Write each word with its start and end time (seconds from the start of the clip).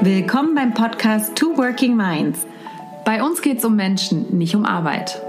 Willkommen 0.00 0.54
beim 0.54 0.74
Podcast 0.74 1.34
Two 1.34 1.56
Working 1.56 1.96
Minds. 1.96 2.46
Bei 3.04 3.20
uns 3.20 3.42
geht 3.42 3.58
es 3.58 3.64
um 3.64 3.74
Menschen, 3.74 4.38
nicht 4.38 4.54
um 4.54 4.64
Arbeit. 4.64 5.20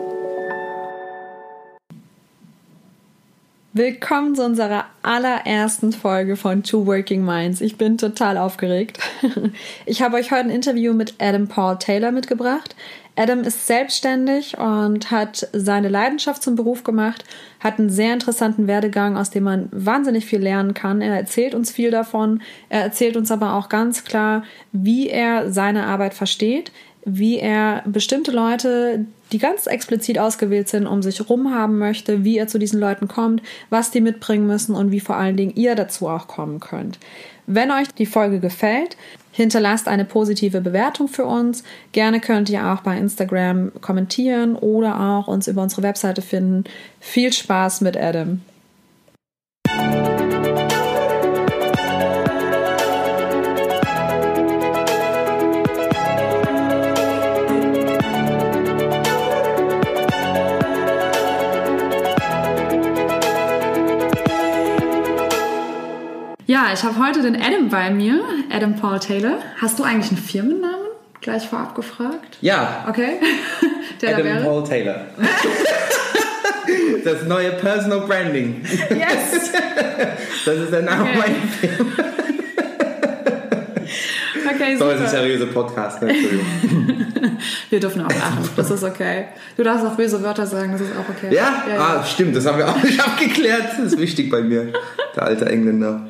Willkommen 3.73 4.35
zu 4.35 4.45
unserer 4.45 4.85
allerersten 5.01 5.91
Folge 5.91 6.35
von 6.35 6.61
Two 6.61 6.85
Working 6.85 7.25
Minds. 7.25 7.61
Ich 7.61 7.77
bin 7.77 7.97
total 7.97 8.37
aufgeregt. 8.37 8.99
Ich 9.87 10.03
habe 10.03 10.17
euch 10.17 10.29
heute 10.29 10.41
ein 10.41 10.49
Interview 10.51 10.93
mit 10.93 11.15
Adam 11.19 11.47
Paul 11.47 11.79
Taylor 11.79 12.11
mitgebracht. 12.11 12.75
Adam 13.15 13.41
ist 13.41 13.67
selbstständig 13.67 14.57
und 14.57 15.11
hat 15.11 15.47
seine 15.51 15.89
Leidenschaft 15.89 16.41
zum 16.41 16.55
Beruf 16.55 16.83
gemacht, 16.83 17.25
hat 17.59 17.77
einen 17.77 17.89
sehr 17.89 18.13
interessanten 18.13 18.67
Werdegang, 18.67 19.17
aus 19.17 19.29
dem 19.29 19.43
man 19.43 19.67
wahnsinnig 19.71 20.25
viel 20.25 20.39
lernen 20.39 20.73
kann. 20.73 21.01
Er 21.01 21.15
erzählt 21.15 21.53
uns 21.53 21.69
viel 21.69 21.91
davon. 21.91 22.41
Er 22.69 22.81
erzählt 22.81 23.17
uns 23.17 23.29
aber 23.31 23.55
auch 23.55 23.67
ganz 23.67 24.05
klar, 24.05 24.43
wie 24.71 25.09
er 25.09 25.51
seine 25.51 25.85
Arbeit 25.85 26.13
versteht, 26.13 26.71
wie 27.05 27.39
er 27.39 27.83
bestimmte 27.85 28.31
Leute, 28.31 29.05
die 29.31 29.37
ganz 29.37 29.67
explizit 29.67 30.17
ausgewählt 30.19 30.69
sind, 30.69 30.87
um 30.87 31.01
sich 31.01 31.29
rum 31.29 31.53
haben 31.53 31.77
möchte, 31.77 32.23
wie 32.23 32.37
er 32.37 32.47
zu 32.47 32.57
diesen 32.57 32.79
Leuten 32.79 33.07
kommt, 33.07 33.41
was 33.69 33.91
die 33.91 34.01
mitbringen 34.01 34.47
müssen 34.47 34.75
und 34.75 34.91
wie 34.91 34.99
vor 34.99 35.15
allen 35.15 35.37
Dingen 35.37 35.55
ihr 35.55 35.75
dazu 35.75 36.07
auch 36.07 36.27
kommen 36.27 36.59
könnt. 36.59 36.99
Wenn 37.47 37.71
euch 37.71 37.87
die 37.93 38.05
Folge 38.05 38.39
gefällt, 38.39 38.95
hinterlasst 39.39 39.87
eine 39.87 40.03
positive 40.03 40.59
Bewertung 40.59 41.07
für 41.07 41.25
uns. 41.25 41.63
Gerne 41.93 42.19
könnt 42.19 42.49
ihr 42.49 42.73
auch 42.73 42.81
bei 42.81 42.97
Instagram 42.97 43.71
kommentieren 43.79 44.57
oder 44.57 44.99
auch 44.99 45.27
uns 45.29 45.47
über 45.47 45.63
unsere 45.63 45.81
Webseite 45.81 46.21
finden. 46.21 46.65
Viel 46.99 47.31
Spaß 47.31 47.79
mit 47.79 47.95
Adam. 47.95 48.41
Ja, 66.61 66.73
ich 66.73 66.83
habe 66.83 66.99
heute 66.99 67.21
den 67.21 67.41
Adam 67.41 67.69
bei 67.69 67.89
mir, 67.89 68.21
Adam 68.51 68.75
Paul 68.75 68.99
Taylor. 68.99 69.37
Hast 69.61 69.79
du 69.79 69.83
eigentlich 69.83 70.11
einen 70.11 70.21
Firmennamen? 70.21 70.87
Gleich 71.21 71.47
vorab 71.47 71.73
gefragt. 71.73 72.37
Ja. 72.41 72.85
Okay. 72.89 73.21
Der 74.01 74.17
Adam 74.17 74.43
Paul 74.43 74.63
Taylor. 74.65 75.05
das 77.05 77.23
neue 77.23 77.51
Personal 77.51 78.01
Branding. 78.01 78.61
Yes. 78.89 79.51
Das 80.45 80.55
ist 80.55 80.71
der 80.71 80.81
Name 80.81 81.03
Okay. 81.03 81.17
meiner 81.17 81.75
Firma. 81.75 81.91
Okay, 84.69 84.77
So, 84.77 84.85
super. 84.85 84.95
ist 84.95 85.01
ein 85.01 85.09
seriöser 85.09 85.45
Podcast. 85.47 86.01
Ne? 86.01 86.09
Entschuldigung. 86.09 86.45
Wir 87.69 87.79
dürfen 87.79 88.01
auch 88.01 88.09
lachen. 88.09 88.49
Das 88.57 88.69
ist 88.71 88.83
okay. 88.83 89.25
Du 89.55 89.63
darfst 89.63 89.85
auch 89.85 89.95
böse 89.95 90.21
Wörter 90.23 90.45
sagen, 90.45 90.71
das 90.73 90.81
ist 90.81 90.91
auch 90.97 91.07
okay. 91.09 91.33
Ja? 91.33 91.63
ja, 91.69 91.79
Ah, 91.99 92.03
stimmt, 92.03 92.35
das 92.35 92.45
haben 92.45 92.57
wir 92.57 92.67
auch 92.67 92.83
nicht 92.83 92.99
abgeklärt. 92.99 93.63
Das 93.77 93.93
ist 93.93 93.99
wichtig 93.99 94.29
bei 94.29 94.41
mir. 94.41 94.73
Der 95.15 95.23
alte 95.23 95.45
Engländer. 95.45 96.07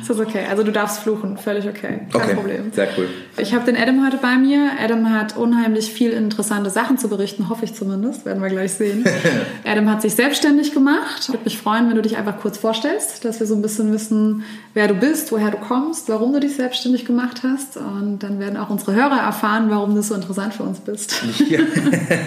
Das 0.00 0.10
ist 0.16 0.20
okay. 0.20 0.40
Also 0.50 0.62
du 0.62 0.72
darfst 0.72 1.00
fluchen, 1.00 1.36
völlig 1.38 1.66
okay. 1.68 2.00
Kein 2.10 2.22
Okay, 2.22 2.34
Problem. 2.34 2.72
sehr 2.72 2.88
cool. 2.98 3.08
Ich 3.38 3.54
habe 3.54 3.64
den 3.64 3.76
Adam 3.80 4.04
heute 4.04 4.16
bei 4.18 4.36
mir. 4.36 4.70
Adam 4.82 5.10
hat 5.10 5.36
unheimlich 5.36 5.90
viel 5.92 6.10
interessante 6.10 6.70
Sachen 6.70 6.98
zu 6.98 7.08
berichten, 7.08 7.48
hoffe 7.48 7.64
ich 7.64 7.74
zumindest. 7.74 8.26
Werden 8.26 8.42
wir 8.42 8.48
gleich 8.50 8.72
sehen. 8.72 9.04
Adam 9.64 9.88
hat 9.90 10.02
sich 10.02 10.14
selbstständig 10.14 10.72
gemacht. 10.74 11.28
Würde 11.28 11.44
mich 11.44 11.58
freuen, 11.58 11.88
wenn 11.88 11.96
du 11.96 12.02
dich 12.02 12.16
einfach 12.16 12.38
kurz 12.40 12.58
vorstellst, 12.58 13.24
dass 13.24 13.40
wir 13.40 13.46
so 13.46 13.54
ein 13.54 13.62
bisschen 13.62 13.92
wissen, 13.92 14.44
wer 14.74 14.88
du 14.88 14.94
bist, 14.94 15.32
woher 15.32 15.50
du 15.50 15.58
kommst, 15.58 16.08
warum 16.08 16.32
du 16.32 16.40
dich 16.40 16.56
selbstständig 16.56 17.04
gemacht 17.04 17.42
hast. 17.44 17.76
Und 18.02 18.18
dann 18.24 18.40
werden 18.40 18.56
auch 18.56 18.68
unsere 18.68 18.94
Hörer 18.94 19.20
erfahren, 19.20 19.66
warum 19.70 19.94
du 19.94 20.02
so 20.02 20.14
interessant 20.14 20.54
für 20.54 20.64
uns 20.64 20.80
bist. 20.80 21.22
Ja. 21.48 21.60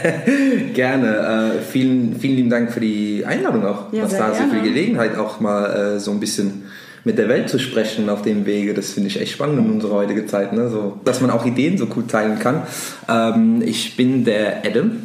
gerne. 0.73 1.57
Äh, 1.57 1.61
vielen, 1.61 2.15
vielen 2.19 2.35
lieben 2.35 2.49
Dank 2.49 2.71
für 2.71 2.79
die 2.79 3.25
Einladung 3.25 3.65
auch. 3.65 3.91
Ja, 3.91 4.05
gerne. 4.05 4.35
für 4.35 4.57
die 4.57 4.69
Gelegenheit 4.69 5.17
auch 5.17 5.39
mal 5.39 5.95
äh, 5.95 5.99
so 5.99 6.11
ein 6.11 6.19
bisschen 6.19 6.63
mit 7.03 7.17
der 7.17 7.27
Welt 7.27 7.49
zu 7.49 7.59
sprechen 7.59 8.09
auf 8.09 8.21
dem 8.21 8.45
Wege. 8.45 8.73
Das 8.73 8.91
finde 8.91 9.09
ich 9.09 9.19
echt 9.19 9.33
spannend 9.33 9.59
in 9.59 9.71
unserer 9.71 9.95
heutigen 9.95 10.27
Zeit. 10.27 10.53
Ne? 10.53 10.69
So, 10.69 10.99
dass 11.05 11.21
man 11.21 11.29
auch 11.29 11.45
Ideen 11.45 11.77
so 11.77 11.87
gut 11.87 12.09
teilen 12.09 12.39
kann. 12.39 12.63
Ähm, 13.07 13.61
ich 13.63 13.95
bin 13.95 14.25
der 14.25 14.65
Adam. 14.65 15.03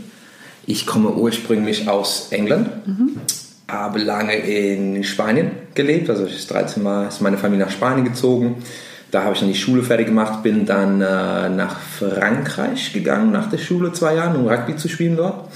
Ich 0.66 0.86
komme 0.86 1.10
ursprünglich 1.10 1.88
aus 1.88 2.28
England. 2.30 2.68
Habe 3.68 4.00
lange 4.00 4.36
in 4.36 5.02
Spanien 5.04 5.50
gelebt. 5.74 6.10
Also 6.10 6.26
ich 6.26 6.36
ist 6.36 6.50
13 6.50 6.82
Mal 6.82 7.08
ist 7.08 7.20
meine 7.20 7.38
Familie 7.38 7.66
nach 7.66 7.72
Spanien 7.72 8.04
gezogen. 8.04 8.56
Da 9.10 9.24
habe 9.24 9.34
ich 9.34 9.40
dann 9.40 9.48
die 9.48 9.58
Schule 9.58 9.82
fertig 9.82 10.06
gemacht, 10.06 10.42
bin 10.42 10.66
dann 10.66 11.00
äh, 11.00 11.48
nach 11.48 11.78
Frankreich 11.80 12.92
gegangen 12.92 13.32
nach 13.32 13.50
der 13.50 13.58
Schule 13.58 13.92
zwei 13.92 14.14
Jahren, 14.14 14.36
um 14.36 14.46
Rugby 14.46 14.76
zu 14.76 14.88
spielen 14.88 15.16
dort. 15.16 15.48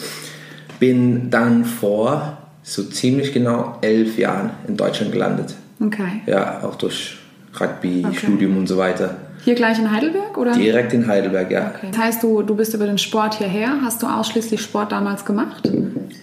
Bin 0.81 1.31
dann 1.31 1.65
vor 1.65 2.39
so 2.63 2.83
ziemlich 2.83 3.33
genau 3.33 3.79
elf 3.81 4.19
Jahren 4.19 4.51
in 4.67 4.77
Deutschland 4.77 5.13
gelandet. 5.13 5.55
Okay. 5.81 6.23
Ja, 6.27 6.63
auch 6.65 6.75
durch 6.77 7.19
Rugby, 7.61 8.05
Okay. 8.07 8.17
Studium 8.17 8.57
und 8.57 8.67
so 8.67 8.77
weiter. 8.77 9.17
Hier 9.45 9.55
gleich 9.55 9.79
in 9.79 9.91
Heidelberg, 9.93 10.39
oder? 10.39 10.53
Direkt 10.53 10.95
in 10.95 11.07
Heidelberg, 11.07 11.51
ja. 11.51 11.73
Okay. 11.77 11.89
Das 11.93 12.01
heißt, 12.01 12.23
du, 12.23 12.43
du 12.43 12.57
bist 12.57 12.73
über 12.73 12.87
den 12.87 12.97
Sport 12.97 13.35
hierher. 13.35 13.77
Hast 13.83 14.03
du 14.03 14.07
ausschließlich 14.07 14.61
Sport 14.61 14.91
damals 14.91 15.27
gemacht? 15.27 15.71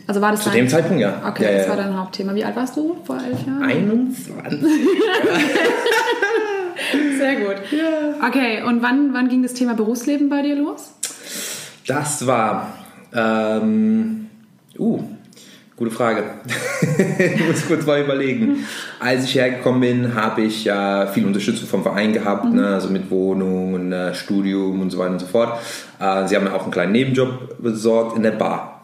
Also 0.08 0.22
war 0.22 0.32
das 0.32 0.42
Zu 0.42 0.50
dein... 0.50 0.58
dem 0.58 0.70
Zeitpunkt 0.70 1.00
ja. 1.00 1.22
Okay, 1.28 1.44
ja, 1.44 1.52
das 1.52 1.66
ja. 1.66 1.70
war 1.70 1.78
dein 1.78 1.96
Hauptthema. 1.96 2.34
Wie 2.34 2.44
alt 2.44 2.56
warst 2.56 2.76
du 2.76 2.98
vor 3.06 3.18
elf 3.18 3.46
Jahren? 3.46 3.64
21. 3.64 4.60
Sehr 7.18 7.36
gut. 7.36 7.56
Okay, 8.28 8.64
und 8.64 8.82
wann, 8.82 9.14
wann 9.14 9.30
ging 9.30 9.44
das 9.44 9.54
Thema 9.54 9.74
Berufsleben 9.74 10.30
bei 10.30 10.42
dir 10.42 10.56
los? 10.56 10.94
Das 11.88 12.26
war. 12.28 12.74
Ähm, 13.14 14.28
uh, 14.78 15.04
gute 15.76 15.92
Frage. 15.92 16.24
ich 17.36 17.48
muss 17.48 17.68
kurz 17.68 17.86
mal 17.86 18.02
überlegen. 18.02 18.66
Als 19.00 19.26
ich 19.26 19.36
hergekommen 19.36 19.82
bin, 19.82 20.16
habe 20.16 20.44
ich 20.44 20.64
ja 20.64 21.08
viel 21.08 21.26
Unterstützung 21.26 21.68
vom 21.68 21.84
Verein 21.84 22.14
gehabt, 22.14 22.46
ne, 22.54 22.68
also 22.68 22.90
mit 22.90 23.10
Wohnung 23.10 23.74
und 23.74 23.92
äh, 23.92 24.14
Studium 24.14 24.80
und 24.80 24.92
so 24.92 25.00
weiter 25.00 25.14
und 25.14 25.20
so 25.20 25.28
fort. 25.28 25.60
Äh, 26.00 26.28
sie 26.28 26.36
haben 26.36 26.46
mir 26.46 26.54
auch 26.54 26.64
einen 26.64 26.72
kleinen 26.72 26.92
Nebenjob 26.92 27.62
besorgt 27.62 28.16
in 28.16 28.24
der 28.24 28.32
Bar. 28.32 28.84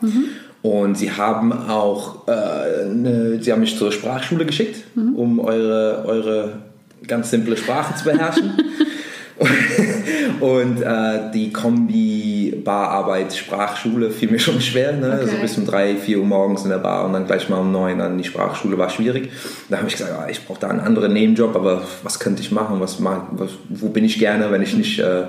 Und 0.64 0.98
sie 0.98 1.12
haben 1.12 1.54
auch, 1.54 2.28
äh, 2.28 2.86
ne, 2.86 3.38
sie 3.42 3.52
haben 3.54 3.62
mich 3.62 3.78
zur 3.78 3.92
Sprachschule 3.92 4.46
geschickt, 4.46 4.84
um 4.96 5.40
eure, 5.40 6.04
eure 6.06 6.67
ganz 7.06 7.30
simple 7.30 7.58
Sprache 7.58 7.96
zu 7.96 8.06
beherrschen. 8.06 8.54
Und 10.40 10.82
äh, 10.82 11.32
die 11.34 11.52
Kombi 11.52 12.62
Bararbeit 12.64 13.34
Sprachschule 13.34 14.12
fiel 14.12 14.32
mir 14.32 14.40
schon 14.40 14.62
schwer, 14.62 14.94
ne? 14.94 15.08
Okay. 15.08 15.22
Also 15.22 15.38
bis 15.38 15.58
um 15.58 15.66
drei, 15.66 15.96
vier 15.96 16.20
Uhr 16.20 16.26
morgens 16.26 16.64
in 16.64 16.70
der 16.70 16.78
Bar 16.78 17.06
und 17.06 17.14
dann 17.14 17.26
gleich 17.26 17.50
mal 17.50 17.58
um 17.58 17.72
neun 17.72 18.02
an 18.02 18.18
die 18.18 18.24
Sprachschule 18.24 18.78
war 18.78 18.90
schwierig. 18.90 19.30
Da 19.70 19.78
habe 19.78 19.88
ich 19.88 19.94
gesagt, 19.94 20.14
ah, 20.18 20.28
ich 20.30 20.46
brauche 20.46 20.60
da 20.60 20.70
einen 20.70 20.80
anderen 20.80 21.14
Nebenjob, 21.14 21.56
aber 21.56 21.84
was 22.04 22.20
könnte 22.20 22.42
ich 22.42 22.52
machen? 22.52 22.80
Was, 22.80 23.04
was 23.04 23.52
wo 23.70 23.90
bin 23.90 24.06
ich 24.06 24.20
gerne, 24.20 24.52
wenn 24.52 24.62
ich 24.62 24.76
nicht, 24.76 25.00
äh, 25.00 25.26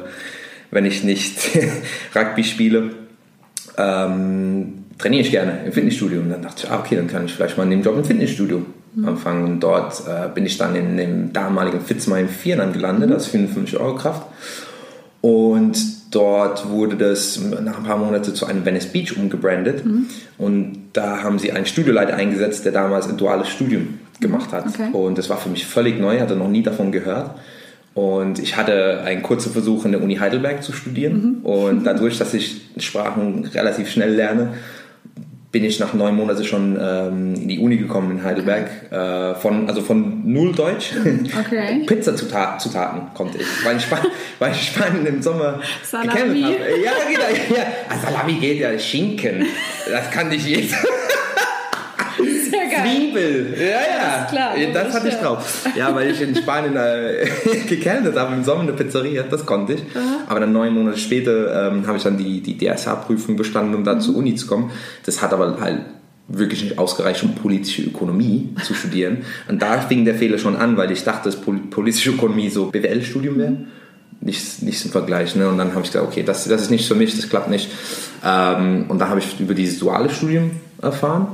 wenn 0.71 0.85
ich 0.85 1.05
nicht 1.05 1.39
Rugby 2.15 2.45
spiele? 2.45 2.91
Ähm, 3.77 4.85
trainiere 4.99 5.23
ich 5.23 5.31
gerne 5.31 5.61
im 5.67 5.73
Fitnessstudio. 5.73 6.21
Und 6.21 6.31
dann 6.31 6.43
dachte 6.43 6.65
ich, 6.65 6.71
ah, 6.71 6.81
okay, 6.81 6.97
dann 6.97 7.09
kann 7.09 7.27
ich 7.27 7.35
vielleicht 7.35 7.57
mal 7.57 7.63
einen 7.63 7.71
Nebenjob 7.71 7.97
im 7.97 8.05
Fitnessstudio 8.05 8.65
anfangen. 9.05 9.45
Und 9.45 9.61
dort 9.61 10.03
äh, 10.07 10.29
bin 10.35 10.47
ich 10.47 10.59
dann 10.59 10.75
in 10.75 10.97
dem 10.97 11.33
damaligen 11.33 11.81
Fitzmine 11.81 12.29
4 12.29 12.57
dann 12.57 12.73
gelandet, 12.73 13.13
als 13.13 13.27
55 13.27 13.79
Euro 13.79 13.95
Kraft. 13.97 14.23
Und 15.21 15.77
dort 16.15 16.69
wurde 16.71 16.97
das 16.97 17.41
nach 17.41 17.79
ein 17.79 17.85
paar 17.85 17.99
Monaten 17.99 18.35
zu 18.35 18.47
einem 18.47 18.65
Venice 18.65 18.87
Beach 18.87 19.17
umgebrandet. 19.17 19.83
Und 20.39 20.91
da 20.93 21.23
haben 21.23 21.39
sie 21.39 21.53
einen 21.53 21.67
Studioleiter 21.67 22.15
eingesetzt, 22.15 22.65
der 22.65 22.73
damals 22.73 23.09
ein 23.09 23.17
duales 23.17 23.49
Studium 23.49 23.99
gemacht 24.21 24.53
hat. 24.53 24.67
Okay. 24.67 24.91
Und 24.93 25.19
das 25.19 25.29
war 25.29 25.37
für 25.37 25.49
mich 25.49 25.67
völlig 25.67 26.01
neu, 26.01 26.21
hatte 26.21 26.37
noch 26.37 26.49
nie 26.49 26.63
davon 26.63 26.93
gehört. 26.93 27.33
Und 27.95 28.39
ich 28.39 28.57
hatte 28.57 29.01
einen 29.05 29.23
kurzen 29.23 29.53
Versuch 29.53 29.85
in 29.85 29.93
der 29.93 30.03
Uni 30.03 30.17
Heidelberg 30.17 30.63
zu 30.63 30.73
studieren. 30.73 31.41
Und 31.43 31.85
dadurch, 31.85 32.19
dass 32.19 32.33
ich 32.33 32.61
Sprachen 32.77 33.45
relativ 33.47 33.91
schnell 33.91 34.15
lerne, 34.15 34.51
bin 35.51 35.65
ich 35.65 35.81
nach 35.81 35.95
neun 35.95 36.15
Monaten 36.15 36.45
schon 36.45 36.79
ähm, 36.81 37.35
in 37.35 37.49
die 37.49 37.59
Uni 37.59 37.77
gekommen 37.79 38.19
in 38.19 38.23
Heidelberg. 38.23 38.69
Äh, 38.91 39.35
von, 39.37 39.67
also 39.69 39.81
von 39.81 40.31
null 40.31 40.55
Deutsch. 40.55 40.93
Okay. 40.95 41.85
Pizzazutaten 41.87 42.61
Zutaten 42.61 43.03
konnte 43.15 43.39
ich, 43.39 43.65
weil 43.65 43.77
ich, 43.79 43.85
Span 43.85 44.01
weil 44.39 44.53
ich 44.53 44.69
Spanien 44.69 45.07
im 45.07 45.23
Sommer 45.23 45.61
Salami. 45.83 46.09
gekennzeichnet 46.09 46.45
habe. 46.45 46.83
Ja, 46.85 46.93
genau. 47.09 47.57
Ja. 47.57 47.67
Ah, 47.89 47.99
Salami 47.99 48.35
geht 48.35 48.59
ja, 48.59 48.79
Schinken. 48.79 49.47
Das 49.91 50.11
kann 50.11 50.29
nicht 50.29 50.47
jeder. 50.47 50.77
Zwiebel. 52.97 53.55
Ja, 53.59 53.67
ja. 53.67 54.23
ist 54.25 54.31
klar, 54.31 54.51
das 54.57 54.75
logisch, 54.83 54.95
hatte 54.95 55.09
ich 55.09 55.15
drauf. 55.15 55.67
Ja, 55.77 55.95
weil 55.95 56.11
ich 56.11 56.21
in 56.21 56.35
Spanien 56.35 56.77
äh, 56.77 57.27
gekennzeichnet 57.69 58.17
habe 58.17 58.35
im 58.35 58.45
Sommer 58.45 58.63
eine 58.63 58.73
Pizzeria. 58.73 59.23
Das 59.25 59.45
konnte 59.47 59.75
ich. 59.75 59.83
Aber 60.29 60.41
dann 60.41 60.53
neun 60.53 60.75
Monate 60.75 60.99
später 60.99 61.69
ähm, 61.73 61.87
habe 61.87 61.97
ich 61.99 62.03
dann 62.05 62.17
die, 62.19 62.41
die 62.41 62.57
DSH-Prüfung 62.59 63.37
bestanden, 63.37 63.75
um 63.75 63.85
da 63.85 63.95
Mhm. 63.95 64.01
zur 64.01 64.17
Uni 64.17 64.35
zu 64.35 64.47
kommen. 64.47 64.71
Das 65.07 65.23
hat 65.23 65.33
aber 65.33 65.59
halt 65.61 65.81
wirklich 66.29 66.63
nicht 66.63 66.79
ausgereicht, 66.79 67.23
um 67.23 67.35
politische 67.35 67.83
Ökonomie 67.83 68.51
zu 68.63 68.75
studieren. 68.75 69.19
Und 69.49 69.63
da 69.63 69.81
fing 69.81 70.05
der 70.05 70.15
Fehler 70.15 70.37
schon 70.39 70.57
an, 70.57 70.77
weil 70.77 70.91
ich 70.91 71.03
dachte, 71.05 71.31
dass 71.31 71.37
Pol- 71.41 71.59
politische 71.71 72.11
Ökonomie 72.11 72.51
so 72.51 72.67
BWL-Studium 72.67 73.39
wäre. 73.39 73.57
nichts, 74.21 74.61
nichts 74.63 74.85
im 74.85 74.91
Vergleich. 74.91 75.37
Ne? 75.37 75.49
Und 75.49 75.59
dann 75.59 75.71
habe 75.71 75.83
ich 75.85 75.93
gesagt, 75.93 76.07
okay, 76.07 76.23
das, 76.25 76.45
das 76.49 76.63
ist 76.63 76.71
nicht 76.71 76.87
für 76.89 76.95
mich, 76.97 77.17
das 77.17 77.29
klappt 77.31 77.49
nicht. 77.51 77.71
Ähm, 78.25 78.87
und 78.89 78.99
dann 78.99 79.09
habe 79.09 79.21
ich 79.21 79.39
über 79.41 79.55
dieses 79.55 79.79
duale 79.79 80.11
Studium 80.11 80.51
erfahren, 80.83 81.29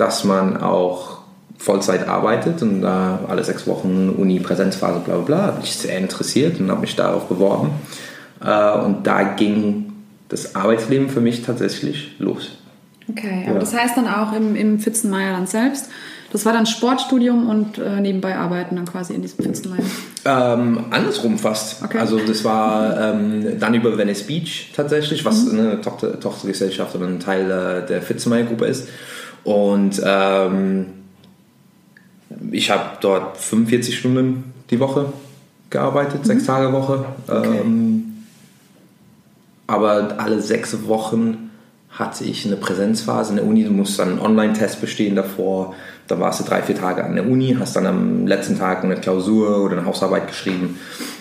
dass 0.00 0.24
man 0.24 0.56
auch 0.56 1.18
Vollzeit 1.58 2.08
arbeitet 2.08 2.62
und 2.62 2.80
da 2.80 3.20
alle 3.28 3.44
sechs 3.44 3.66
Wochen 3.66 4.08
Uni, 4.16 4.40
Präsenzphase, 4.40 5.00
bla 5.00 5.16
bla 5.16 5.24
bla. 5.24 5.42
Habe 5.48 5.60
mich 5.60 5.76
sehr 5.76 5.98
interessiert 5.98 6.58
und 6.58 6.70
habe 6.70 6.80
mich 6.80 6.96
darauf 6.96 7.28
beworben. 7.28 7.70
Äh, 8.42 8.78
und 8.78 9.06
da 9.06 9.22
ging 9.22 9.92
das 10.30 10.54
Arbeitsleben 10.54 11.10
für 11.10 11.20
mich 11.20 11.42
tatsächlich 11.42 12.16
los. 12.18 12.52
Okay, 13.10 13.42
aber 13.44 13.54
ja. 13.54 13.60
das 13.60 13.76
heißt 13.76 13.96
dann 13.96 14.08
auch 14.08 14.32
im, 14.32 14.56
im 14.56 14.78
Pfitzenmeierland 14.78 15.50
selbst, 15.50 15.90
das 16.32 16.46
war 16.46 16.52
dann 16.52 16.64
Sportstudium 16.64 17.48
und 17.48 17.78
äh, 17.78 18.00
nebenbei 18.00 18.36
arbeiten 18.36 18.76
dann 18.76 18.84
quasi 18.84 19.14
in 19.14 19.22
diesem 19.22 19.44
Pfitzenmeier? 19.44 19.82
Ähm, 20.24 20.84
andersrum 20.90 21.38
fast. 21.38 21.82
Okay. 21.82 21.98
Also 21.98 22.20
das 22.20 22.44
war 22.44 23.14
ähm, 23.14 23.58
dann 23.58 23.74
über 23.74 23.98
Venice 23.98 24.22
Beach 24.22 24.70
tatsächlich, 24.74 25.24
was 25.24 25.44
mhm. 25.44 25.58
eine 25.58 25.80
Tochter, 25.80 26.20
Tochtergesellschaft 26.20 26.94
oder 26.94 27.06
ein 27.06 27.18
Teil 27.18 27.50
äh, 27.50 27.86
der 27.86 28.00
Pfitzenmeier-Gruppe 28.00 28.66
ist. 28.66 28.88
Und 29.44 30.00
ähm, 30.04 30.86
ich 32.50 32.70
habe 32.70 32.98
dort 33.00 33.36
45 33.36 33.98
Stunden 33.98 34.52
die 34.70 34.80
Woche 34.80 35.12
gearbeitet, 35.70 36.22
mhm. 36.22 36.26
sechs 36.26 36.46
Tage 36.46 36.72
Woche. 36.72 37.04
Okay. 37.26 37.60
Ähm, 37.60 38.24
aber 39.66 40.14
alle 40.18 40.40
sechs 40.40 40.86
Wochen 40.86 41.50
hatte 41.90 42.24
ich 42.24 42.46
eine 42.46 42.56
Präsenzphase 42.56 43.30
in 43.30 43.36
der 43.36 43.46
Uni. 43.46 43.64
Du 43.64 43.70
musst 43.70 43.98
dann 43.98 44.10
einen 44.10 44.18
Online-Test 44.20 44.80
bestehen 44.80 45.16
davor. 45.16 45.74
Da 46.06 46.18
warst 46.18 46.40
du 46.40 46.44
drei, 46.44 46.62
vier 46.62 46.76
Tage 46.76 47.04
an 47.04 47.14
der 47.14 47.28
Uni, 47.28 47.56
hast 47.58 47.76
dann 47.76 47.86
am 47.86 48.26
letzten 48.26 48.58
Tag 48.58 48.82
eine 48.82 48.96
Klausur 48.96 49.62
oder 49.62 49.76
eine 49.76 49.86
Hausarbeit 49.86 50.26
geschrieben 50.26 50.78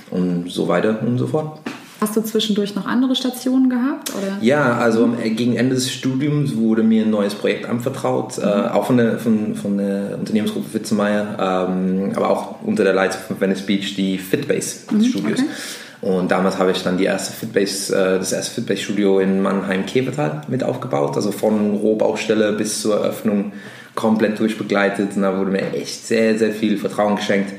und 0.10 0.50
so 0.50 0.68
weiter 0.68 1.00
und 1.04 1.18
so 1.18 1.27
fort. 1.27 1.60
Hast 2.01 2.16
du 2.16 2.22
zwischendurch 2.22 2.75
noch 2.75 2.86
andere 2.86 3.16
Stationen 3.16 3.69
gehabt? 3.69 4.12
Oder? 4.16 4.38
Ja, 4.42 4.78
also 4.78 5.10
gegen 5.24 5.56
Ende 5.56 5.75
des 5.75 5.92
Studiums 5.92 6.56
wurde 6.56 6.81
mir 6.81 7.04
ein 7.04 7.10
neues 7.10 7.36
Projekt 7.36 7.68
anvertraut, 7.68 8.38
mhm. 8.38 8.44
äh, 8.44 8.69
auch 8.69 8.86
von 8.86 8.98
der, 8.98 9.19
von, 9.19 9.56
von 9.56 9.78
der 9.78 10.18
Unternehmensgruppe 10.18 10.74
Witzemeyer, 10.74 11.68
ähm, 11.69 12.12
aber 12.16 12.30
auch 12.30 12.62
unter 12.63 12.84
der 12.84 12.94
Leitung 12.94 13.22
von 13.28 13.42
Venice 13.42 13.63
Beach, 13.63 13.96
die 13.96 14.18
Fitbase 14.18 14.94
mhm, 14.94 15.04
Studios. 15.04 15.40
Okay. 15.40 15.50
Und 16.01 16.31
damals 16.31 16.57
habe 16.57 16.72
ich 16.72 16.81
dann 16.81 16.98
die 16.98 17.04
erste 17.04 17.34
Fitbase, 17.34 17.94
äh, 17.94 18.19
das 18.19 18.31
erste 18.31 18.54
Fitbase-Studio 18.56 19.19
in 19.19 19.42
Mannheim-Kevertal 19.42 20.44
mit 20.48 20.63
aufgebaut, 20.63 21.18
also 21.18 21.31
von 21.31 21.75
Rohbaustelle 21.75 22.54
bis 22.54 22.81
zur 22.81 22.96
Eröffnung 22.96 23.51
komplett 23.96 24.40
durchbegleitet. 24.40 25.18
Und 25.18 25.24
da 25.24 25.38
wurde 25.38 25.51
mir 25.51 25.74
echt 25.74 26.07
sehr, 26.07 26.38
sehr 26.38 26.51
viel 26.51 26.78
Vertrauen 26.78 27.18
geschenkt. 27.18 27.54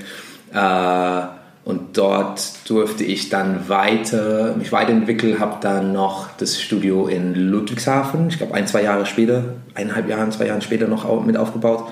Äh, 0.54 1.22
und 1.64 1.98
dort 1.98 2.68
durfte 2.68 3.04
ich 3.04 3.28
dann 3.28 3.68
weiter, 3.68 4.54
mich 4.56 4.72
weiterentwickeln, 4.72 5.38
habe 5.38 5.56
dann 5.60 5.92
noch 5.92 6.28
das 6.38 6.60
Studio 6.60 7.06
in 7.06 7.34
Ludwigshafen, 7.34 8.28
ich 8.28 8.38
glaube 8.38 8.54
ein, 8.54 8.66
zwei 8.66 8.82
Jahre 8.82 9.04
später, 9.06 9.44
eineinhalb 9.74 10.08
Jahre, 10.08 10.30
zwei 10.30 10.46
Jahre 10.46 10.62
später 10.62 10.88
noch 10.88 11.24
mit 11.24 11.36
aufgebaut. 11.36 11.88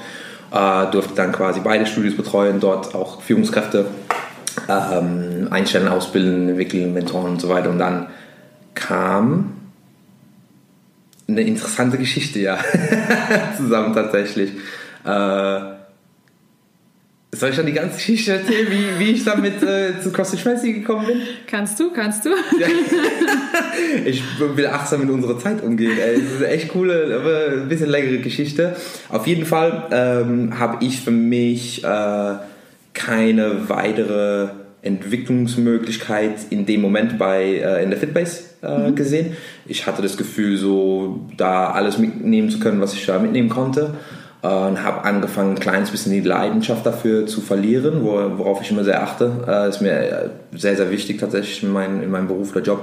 Äh, 0.51 0.91
durfte 0.91 1.15
dann 1.15 1.33
quasi 1.33 1.61
beide 1.61 1.85
Studios 1.85 2.17
betreuen, 2.17 2.59
dort 2.59 2.95
auch 2.95 3.21
Führungskräfte 3.21 3.85
ähm, 4.67 5.49
einstellen, 5.51 5.89
ausbilden, 5.89 6.49
entwickeln, 6.49 6.95
mentoren 6.95 7.33
und 7.33 7.41
so 7.41 7.51
weiter. 7.51 7.69
Und 7.69 7.79
dann 7.79 8.07
kam 8.75 9.53
eine 11.29 11.43
interessante 11.43 11.99
Geschichte, 11.99 12.41
ja, 12.41 12.59
zusammen 13.59 13.93
tatsächlich. 13.93 14.53
Äh, 15.05 15.78
soll 17.39 17.51
ich 17.51 17.57
dann 17.57 17.67
die 17.67 17.73
ganze 17.73 17.97
Geschichte 17.97 18.33
erzählen, 18.33 18.67
wie, 18.71 18.99
wie 18.99 19.11
ich 19.13 19.25
damit 19.25 19.63
äh, 19.63 20.01
zu 20.01 20.11
CrossFit 20.11 20.41
Fancy 20.41 20.73
gekommen 20.73 21.07
bin? 21.07 21.21
Kannst 21.47 21.79
du, 21.79 21.91
kannst 21.93 22.25
du. 22.25 22.31
ich 24.05 24.23
will 24.41 24.67
achtsam 24.67 25.03
mit 25.03 25.11
unserer 25.11 25.39
Zeit 25.39 25.63
umgehen. 25.63 25.99
Ey. 25.99 26.17
Das 26.17 26.33
ist 26.33 26.37
eine 26.39 26.49
echt 26.49 26.69
coole, 26.69 27.21
aber 27.21 27.63
ein 27.63 27.69
bisschen 27.69 27.91
längere 27.91 28.19
Geschichte. 28.19 28.77
Auf 29.09 29.27
jeden 29.27 29.45
Fall 29.45 29.87
ähm, 29.91 30.59
habe 30.59 30.85
ich 30.85 31.01
für 31.01 31.11
mich 31.11 31.85
äh, 31.85 32.35
keine 32.95 33.69
weitere 33.69 34.49
Entwicklungsmöglichkeit 34.83 36.47
in 36.51 36.67
dem 36.67 36.81
Moment 36.81 37.19
bei 37.19 37.45
äh, 37.45 37.83
in 37.83 37.91
der 37.91 37.99
Fitbase 37.99 38.43
äh, 38.63 38.91
mhm. 38.91 38.95
gesehen. 38.95 39.37
Ich 39.67 39.87
hatte 39.87 40.03
das 40.03 40.17
Gefühl, 40.17 40.57
so 40.57 41.29
da 41.37 41.71
alles 41.71 41.99
mitnehmen 41.99 42.51
zu 42.51 42.59
können, 42.59 42.81
was 42.81 42.95
ich 42.95 43.05
da 43.07 43.19
mitnehmen 43.19 43.49
konnte. 43.49 43.95
Und 44.41 44.85
habe 44.85 45.03
angefangen, 45.05 45.57
ein 45.57 45.59
kleines 45.59 45.91
bisschen 45.91 46.13
die 46.13 46.21
Leidenschaft 46.21 46.87
dafür 46.87 47.27
zu 47.27 47.41
verlieren, 47.41 48.05
worauf 48.05 48.63
ich 48.63 48.71
immer 48.71 48.85
sehr 48.85 49.03
achte. 49.03 49.33
Äh, 49.49 49.69
ist 49.69 49.81
mir 49.81 49.91
äh, 49.91 50.29
sehr, 50.57 50.77
sehr 50.77 50.93
wichtig 50.93 51.19
tatsächlich 51.19 51.65
in, 51.65 51.73
mein, 51.73 52.03
in 52.05 52.11
meinem 52.11 52.29
Beruf 52.29 52.53
oder 52.53 52.65
Job. 52.65 52.83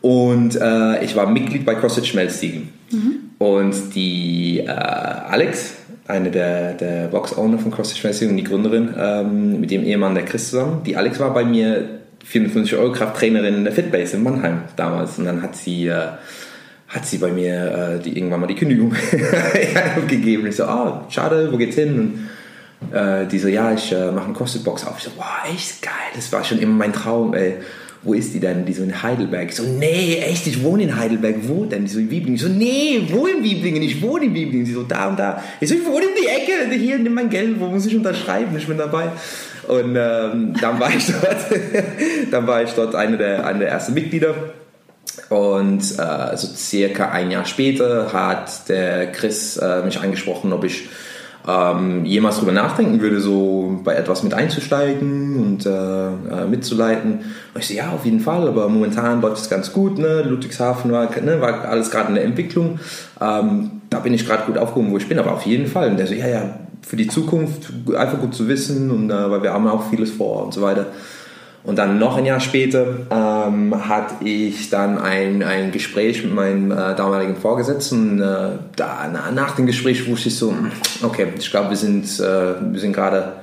Und 0.00 0.60
äh, 0.60 1.04
ich 1.04 1.14
war 1.14 1.30
Mitglied 1.30 1.64
bei 1.64 1.76
CrossFit 1.76 2.08
Schmelztiegel. 2.08 2.62
Mhm. 2.90 3.14
Und 3.38 3.94
die 3.94 4.58
äh, 4.58 4.70
Alex, 4.70 5.74
eine 6.08 6.32
der, 6.32 6.74
der 6.74 7.06
Box-Owner 7.06 7.58
von 7.58 7.70
CrossFit 7.70 7.98
Schmelztiegel 7.98 8.32
und 8.32 8.38
die 8.38 8.44
Gründerin, 8.44 8.92
ähm, 8.98 9.60
mit 9.60 9.70
dem 9.70 9.84
Ehemann 9.84 10.16
der 10.16 10.24
Chris 10.24 10.50
zusammen, 10.50 10.82
die 10.84 10.96
Alex 10.96 11.20
war 11.20 11.32
bei 11.32 11.44
mir 11.44 12.00
54 12.24 12.76
Euro 12.76 12.90
Krafttrainerin 12.90 13.54
in 13.54 13.64
der 13.64 13.72
Fitbase 13.72 14.16
in 14.16 14.24
Mannheim 14.24 14.62
damals. 14.74 15.18
Und 15.18 15.26
dann 15.26 15.42
hat 15.42 15.54
sie 15.54 15.86
äh, 15.86 16.08
hat 16.92 17.06
sie 17.06 17.18
bei 17.18 17.30
mir 17.30 17.98
äh, 17.98 18.02
die, 18.02 18.16
irgendwann 18.16 18.40
mal 18.40 18.46
die 18.46 18.54
Kündigung 18.54 18.94
gegeben. 20.08 20.46
Ich 20.46 20.56
so, 20.56 20.64
oh, 20.64 21.00
schade, 21.08 21.50
wo 21.50 21.56
geht's 21.56 21.76
hin? 21.76 21.98
Und 21.98 22.94
äh, 22.94 23.26
die 23.26 23.38
so, 23.38 23.48
ja, 23.48 23.72
ich 23.72 23.92
äh, 23.92 24.10
mache 24.12 24.26
eine 24.26 24.34
CrossFit-Box 24.34 24.86
auf. 24.86 24.98
Ich 24.98 25.04
so, 25.04 25.10
wow, 25.16 25.24
echt 25.50 25.80
geil, 25.80 25.92
das 26.14 26.30
war 26.32 26.44
schon 26.44 26.58
immer 26.58 26.74
mein 26.74 26.92
Traum, 26.92 27.34
ey. 27.34 27.56
Wo 28.04 28.14
ist 28.14 28.34
die 28.34 28.40
denn? 28.40 28.64
Die 28.64 28.72
so 28.72 28.82
in 28.82 29.00
Heidelberg. 29.00 29.50
Ich 29.50 29.54
so, 29.54 29.62
nee, 29.62 30.16
echt, 30.16 30.44
ich 30.48 30.64
wohne 30.64 30.82
in 30.82 30.98
Heidelberg. 30.98 31.36
Wo 31.42 31.64
denn? 31.66 31.84
Die 31.84 31.90
so 31.90 32.00
in 32.00 32.10
Wieblingen. 32.10 32.34
Ich 32.34 32.42
so, 32.42 32.48
nee, 32.48 33.00
wo 33.08 33.28
in 33.28 33.44
Wieblingen? 33.44 33.80
Ich 33.80 34.02
wohne 34.02 34.24
in 34.24 34.34
Wieblingen. 34.34 34.66
Sie 34.66 34.72
so, 34.72 34.82
da 34.82 35.08
und 35.08 35.20
da. 35.20 35.40
Ich 35.60 35.68
so, 35.68 35.76
ich 35.76 35.86
wohne 35.86 36.06
in 36.06 36.10
die 36.20 36.26
Ecke. 36.26 36.74
Hier, 36.74 36.98
nimm 36.98 37.14
mein 37.14 37.30
Geld. 37.30 37.60
Wo 37.60 37.66
muss 37.66 37.86
ich 37.86 37.94
unterschreiben? 37.94 38.56
Ich 38.58 38.66
bin 38.66 38.76
dabei. 38.76 39.12
Und 39.68 39.94
ähm, 39.96 40.52
dann 40.60 40.80
war 40.80 40.92
ich 40.92 41.06
dort, 41.22 41.36
dann 42.32 42.46
war 42.48 42.64
ich 42.64 42.72
dort 42.72 42.96
eine 42.96 43.16
der, 43.18 43.46
eine 43.46 43.60
der 43.60 43.68
ersten 43.68 43.94
Mitglieder 43.94 44.34
und 45.32 45.80
äh, 45.80 46.36
so 46.36 46.46
circa 46.54 47.08
ein 47.08 47.30
Jahr 47.30 47.46
später 47.46 48.12
hat 48.12 48.68
der 48.68 49.10
Chris 49.12 49.56
äh, 49.56 49.82
mich 49.82 49.98
angesprochen, 49.98 50.52
ob 50.52 50.64
ich 50.64 50.90
ähm, 51.48 52.04
jemals 52.04 52.36
darüber 52.36 52.52
nachdenken 52.52 53.00
würde, 53.00 53.18
so 53.20 53.80
bei 53.82 53.94
etwas 53.94 54.22
mit 54.22 54.34
einzusteigen 54.34 55.36
und 55.36 55.66
äh, 55.66 55.70
äh, 55.70 56.46
mitzuleiten. 56.48 57.20
Und 57.54 57.60
ich 57.60 57.66
so, 57.66 57.74
ja, 57.74 57.90
auf 57.92 58.04
jeden 58.04 58.20
Fall, 58.20 58.46
aber 58.46 58.68
momentan 58.68 59.22
läuft 59.22 59.38
es 59.38 59.48
ganz 59.48 59.72
gut. 59.72 59.98
Ne? 59.98 60.22
Ludwigshafen 60.22 60.92
war, 60.92 61.08
ne, 61.20 61.40
war 61.40 61.64
alles 61.64 61.90
gerade 61.90 62.10
in 62.10 62.14
der 62.16 62.24
Entwicklung. 62.24 62.78
Ähm, 63.20 63.82
da 63.88 64.00
bin 64.00 64.12
ich 64.12 64.26
gerade 64.26 64.44
gut 64.44 64.58
aufgehoben, 64.58 64.92
wo 64.92 64.98
ich 64.98 65.08
bin, 65.08 65.18
aber 65.18 65.32
auf 65.32 65.46
jeden 65.46 65.66
Fall. 65.66 65.90
Und 65.90 65.96
der 65.96 66.06
so, 66.06 66.14
ja, 66.14 66.28
ja, 66.28 66.58
für 66.82 66.96
die 66.96 67.08
Zukunft 67.08 67.72
einfach 67.96 68.20
gut 68.20 68.34
zu 68.34 68.48
wissen 68.48 68.90
und 68.90 69.10
äh, 69.10 69.30
weil 69.30 69.42
wir 69.42 69.52
haben 69.52 69.66
auch 69.66 69.88
vieles 69.88 70.10
vor 70.10 70.44
und 70.44 70.52
so 70.52 70.60
weiter. 70.60 70.86
Und 71.64 71.76
dann 71.76 71.98
noch 71.98 72.16
ein 72.16 72.26
Jahr 72.26 72.40
später 72.40 72.86
ähm, 73.10 73.88
hatte 73.88 74.24
ich 74.24 74.68
dann 74.68 74.98
ein, 74.98 75.44
ein 75.44 75.70
Gespräch 75.70 76.24
mit 76.24 76.34
meinem 76.34 76.72
äh, 76.72 76.96
damaligen 76.96 77.36
Vorgesetzten. 77.36 78.20
Äh, 78.20 78.48
da, 78.74 79.30
nach 79.32 79.54
dem 79.54 79.66
Gespräch 79.66 80.08
wusste 80.08 80.28
ich 80.28 80.36
so, 80.36 80.50
hm, 80.50 80.72
okay, 81.02 81.28
ich 81.38 81.50
glaube, 81.50 81.70
wir 81.70 81.76
sind, 81.76 82.04
äh, 82.18 82.72
wir 82.72 82.80
sind 82.80 82.92
gerade 82.92 83.34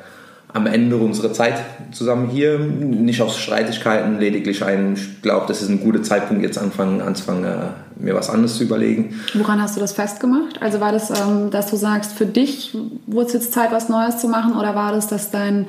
am 0.51 0.65
Ende 0.65 0.97
unserer 0.97 1.31
Zeit 1.31 1.63
zusammen 1.91 2.27
hier. 2.27 2.59
Nicht 2.59 3.21
aus 3.21 3.37
Streitigkeiten, 3.37 4.19
lediglich 4.19 4.65
ein, 4.65 4.95
ich 4.95 5.21
glaube, 5.21 5.45
das 5.47 5.61
ist 5.61 5.69
ein 5.69 5.79
guter 5.79 6.03
Zeitpunkt, 6.03 6.43
jetzt 6.43 6.57
anfangen, 6.57 7.01
anzufangen, 7.01 7.45
äh, 7.45 7.55
mir 7.95 8.15
was 8.15 8.29
anderes 8.29 8.57
zu 8.57 8.63
überlegen. 8.65 9.17
Woran 9.33 9.61
hast 9.61 9.77
du 9.77 9.79
das 9.79 9.93
festgemacht? 9.93 10.61
Also 10.61 10.81
war 10.81 10.91
das, 10.91 11.09
ähm, 11.09 11.51
dass 11.51 11.69
du 11.69 11.77
sagst, 11.77 12.13
für 12.13 12.25
dich 12.25 12.75
wurde 13.05 13.27
es 13.27 13.33
jetzt 13.33 13.53
Zeit, 13.53 13.71
was 13.71 13.87
Neues 13.87 14.17
zu 14.17 14.27
machen 14.27 14.57
oder 14.57 14.75
war 14.75 14.91
das, 14.91 15.07
dass 15.07 15.31
dein 15.31 15.67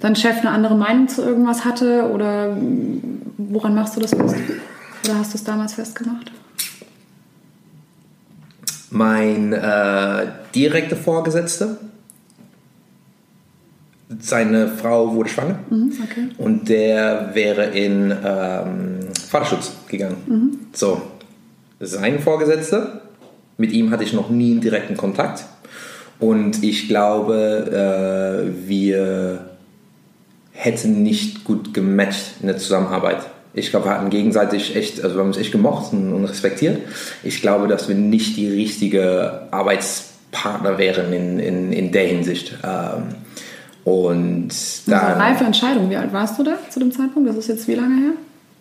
dein 0.00 0.16
Chef 0.16 0.38
eine 0.38 0.50
andere 0.50 0.76
Meinung 0.76 1.08
zu 1.08 1.22
irgendwas 1.22 1.64
hatte? 1.64 2.10
Oder 2.10 2.56
woran 3.38 3.74
machst 3.74 3.96
du 3.96 4.00
das 4.00 4.10
fest? 4.10 4.36
Oder 5.04 5.18
hast 5.18 5.34
du 5.34 5.38
es 5.38 5.44
damals 5.44 5.74
festgemacht? 5.74 6.32
Mein 8.90 9.52
äh, 9.52 10.26
direkter 10.54 10.96
Vorgesetzter, 10.96 11.76
seine 14.20 14.68
Frau 14.68 15.14
wurde 15.14 15.28
schwanger 15.28 15.58
mhm, 15.68 15.92
okay. 16.02 16.28
und 16.38 16.68
der 16.68 17.34
wäre 17.34 17.64
in 17.66 18.14
ähm, 18.24 19.00
Vaterschutz 19.28 19.72
gegangen. 19.88 20.16
Mhm. 20.26 20.58
So, 20.72 21.02
sein 21.80 22.20
Vorgesetzter, 22.20 23.02
mit 23.58 23.72
ihm 23.72 23.90
hatte 23.90 24.04
ich 24.04 24.12
noch 24.12 24.30
nie 24.30 24.52
einen 24.52 24.60
direkten 24.60 24.96
Kontakt 24.96 25.44
und 26.20 26.62
ich 26.62 26.88
glaube, 26.88 28.46
äh, 28.46 28.68
wir 28.68 29.55
hätte 30.56 30.88
nicht 30.88 31.44
gut 31.44 31.74
gematcht 31.74 32.32
in 32.40 32.48
der 32.48 32.58
Zusammenarbeit. 32.58 33.18
Ich 33.54 33.70
glaube, 33.70 33.86
wir 33.86 33.92
hatten 33.92 34.10
gegenseitig 34.10 34.74
echt, 34.76 35.02
also 35.02 35.16
wir 35.16 35.20
haben 35.20 35.28
uns 35.28 35.36
echt 35.36 35.52
gemocht 35.52 35.92
und 35.92 36.24
respektiert. 36.24 36.80
Ich 37.22 37.40
glaube, 37.40 37.68
dass 37.68 37.88
wir 37.88 37.94
nicht 37.94 38.36
die 38.36 38.50
richtige 38.50 39.48
Arbeitspartner 39.50 40.76
wären 40.78 41.12
in, 41.12 41.38
in, 41.38 41.72
in 41.72 41.92
der 41.92 42.06
Hinsicht. 42.06 42.58
Ähm, 42.62 43.14
und 43.84 44.48
da. 44.86 44.90
Das 44.90 45.02
war 45.02 45.14
eine 45.14 45.20
reife 45.20 45.44
Entscheidung. 45.44 45.88
Wie 45.88 45.96
alt 45.96 46.12
warst 46.12 46.38
du 46.38 46.42
da 46.42 46.58
zu 46.68 46.80
dem 46.80 46.90
Zeitpunkt? 46.90 47.28
Das 47.28 47.36
ist 47.36 47.48
jetzt 47.48 47.68
wie 47.68 47.74
lange 47.74 47.94
her? 47.94 48.12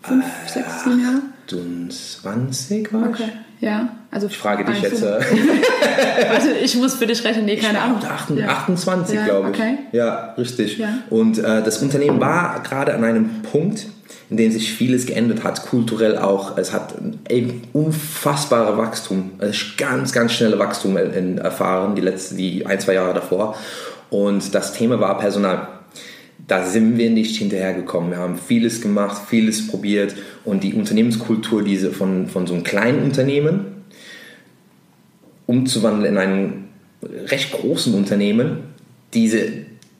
Fünf, 0.03 0.25
sechs, 0.47 0.83
sieben 0.83 1.01
Jahre? 1.01 1.21
28 1.47 2.93
war 2.93 3.09
ich. 3.09 3.09
Okay. 3.09 3.31
Ja, 3.65 3.89
also 4.11 4.27
Ich 4.27 4.37
frage 4.37 4.63
dich 4.63 4.75
Also- 4.83 4.87
jetzt. 4.87 5.01
Äh, 5.03 6.29
Warte, 6.29 6.51
ich 6.63 6.75
muss 6.75 6.93
für 6.93 7.07
dich 7.07 7.23
rechnen. 7.25 7.45
Nee, 7.45 7.57
keine 7.57 7.81
Ahnung. 7.81 7.97
28, 7.97 8.37
Ja. 8.45 8.51
28 8.51 9.15
Ja, 9.15 9.25
glaube 9.25 9.49
ich. 9.51 9.55
okay. 9.57 9.77
Ja, 9.91 10.33
richtig. 10.37 10.81
Und 11.09 11.39
äh, 11.39 11.63
das 11.63 11.81
Unternehmen 11.81 12.19
war 12.21 12.61
gerade 12.61 12.93
an 12.93 13.03
einem 13.03 13.41
Punkt, 13.41 13.87
in 14.29 14.37
dem 14.37 14.51
sich 14.51 14.71
vieles 14.73 15.07
geändert 15.07 15.43
hat, 15.43 15.65
kulturell 15.65 16.17
auch. 16.17 16.57
Es 16.59 16.73
hat 16.73 16.93
ein 16.99 17.63
unfassbares 17.73 18.77
Wachstum, 18.77 19.31
also 19.39 19.59
ganz, 19.77 20.11
ganz 20.13 20.33
schnelle 20.33 20.59
Wachstum 20.59 20.95
erfahren, 20.97 21.95
die 21.95 22.01
letzten, 22.01 22.37
die 22.37 22.65
ein, 22.67 22.79
zwei 22.79 22.93
Jahre 22.93 23.15
davor. 23.15 23.55
Und 24.11 24.53
das 24.53 24.73
Thema 24.73 24.99
war 24.99 25.17
Personal. 25.17 25.67
Da 26.47 26.63
sind 26.63 26.97
wir 26.97 27.09
nicht 27.09 27.37
hinterhergekommen. 27.37 28.11
Wir 28.11 28.19
haben 28.19 28.37
vieles 28.37 28.81
gemacht, 28.81 29.23
vieles 29.27 29.67
probiert 29.67 30.15
und 30.43 30.63
die 30.63 30.73
Unternehmenskultur, 30.73 31.63
diese 31.63 31.91
von, 31.91 32.27
von 32.27 32.45
so 32.45 32.53
einem 32.53 32.63
kleinen 32.63 33.03
Unternehmen, 33.03 33.65
umzuwandeln 35.47 36.13
in 36.13 36.17
einen 36.17 36.69
recht 37.27 37.51
großen 37.51 37.93
Unternehmen, 37.93 38.59
diese, 39.13 39.47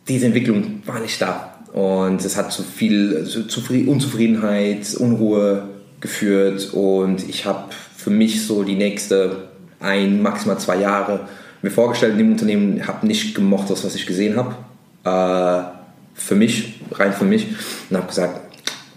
diese 0.08 0.28
Entwicklung 0.28 0.82
war 0.86 1.00
nicht 1.00 1.20
da. 1.22 1.52
Und 1.74 2.24
es 2.24 2.38
hat 2.38 2.52
zu 2.54 2.64
viel 2.64 3.26
zu 3.26 3.42
Zufri- 3.42 3.88
Unzufriedenheit, 3.88 4.96
Unruhe 4.96 5.68
geführt. 6.00 6.74
Und 6.74 7.28
ich 7.28 7.46
habe 7.46 7.74
für 7.96 8.12
mich 8.12 8.46
so 8.46 8.64
die 8.64 8.76
nächste 8.76 9.50
ein, 9.80 10.22
maximal 10.22 10.58
zwei 10.60 10.78
Jahre 10.78 11.28
mir 11.62 11.72
vorgestellt 11.72 12.14
in 12.14 12.20
dem 12.20 12.32
Unternehmen, 12.32 12.88
habe 12.88 13.06
nicht 13.08 13.36
gemocht, 13.36 13.70
das, 13.70 13.84
was 13.84 13.96
ich 13.96 14.06
gesehen 14.06 14.38
habe. 14.38 14.56
Äh, 15.04 15.75
für 16.16 16.36
mich, 16.36 16.80
rein 16.92 17.14
für 17.14 17.26
mich. 17.26 17.48
Und 17.90 17.98
habe 17.98 18.08
gesagt, 18.08 18.40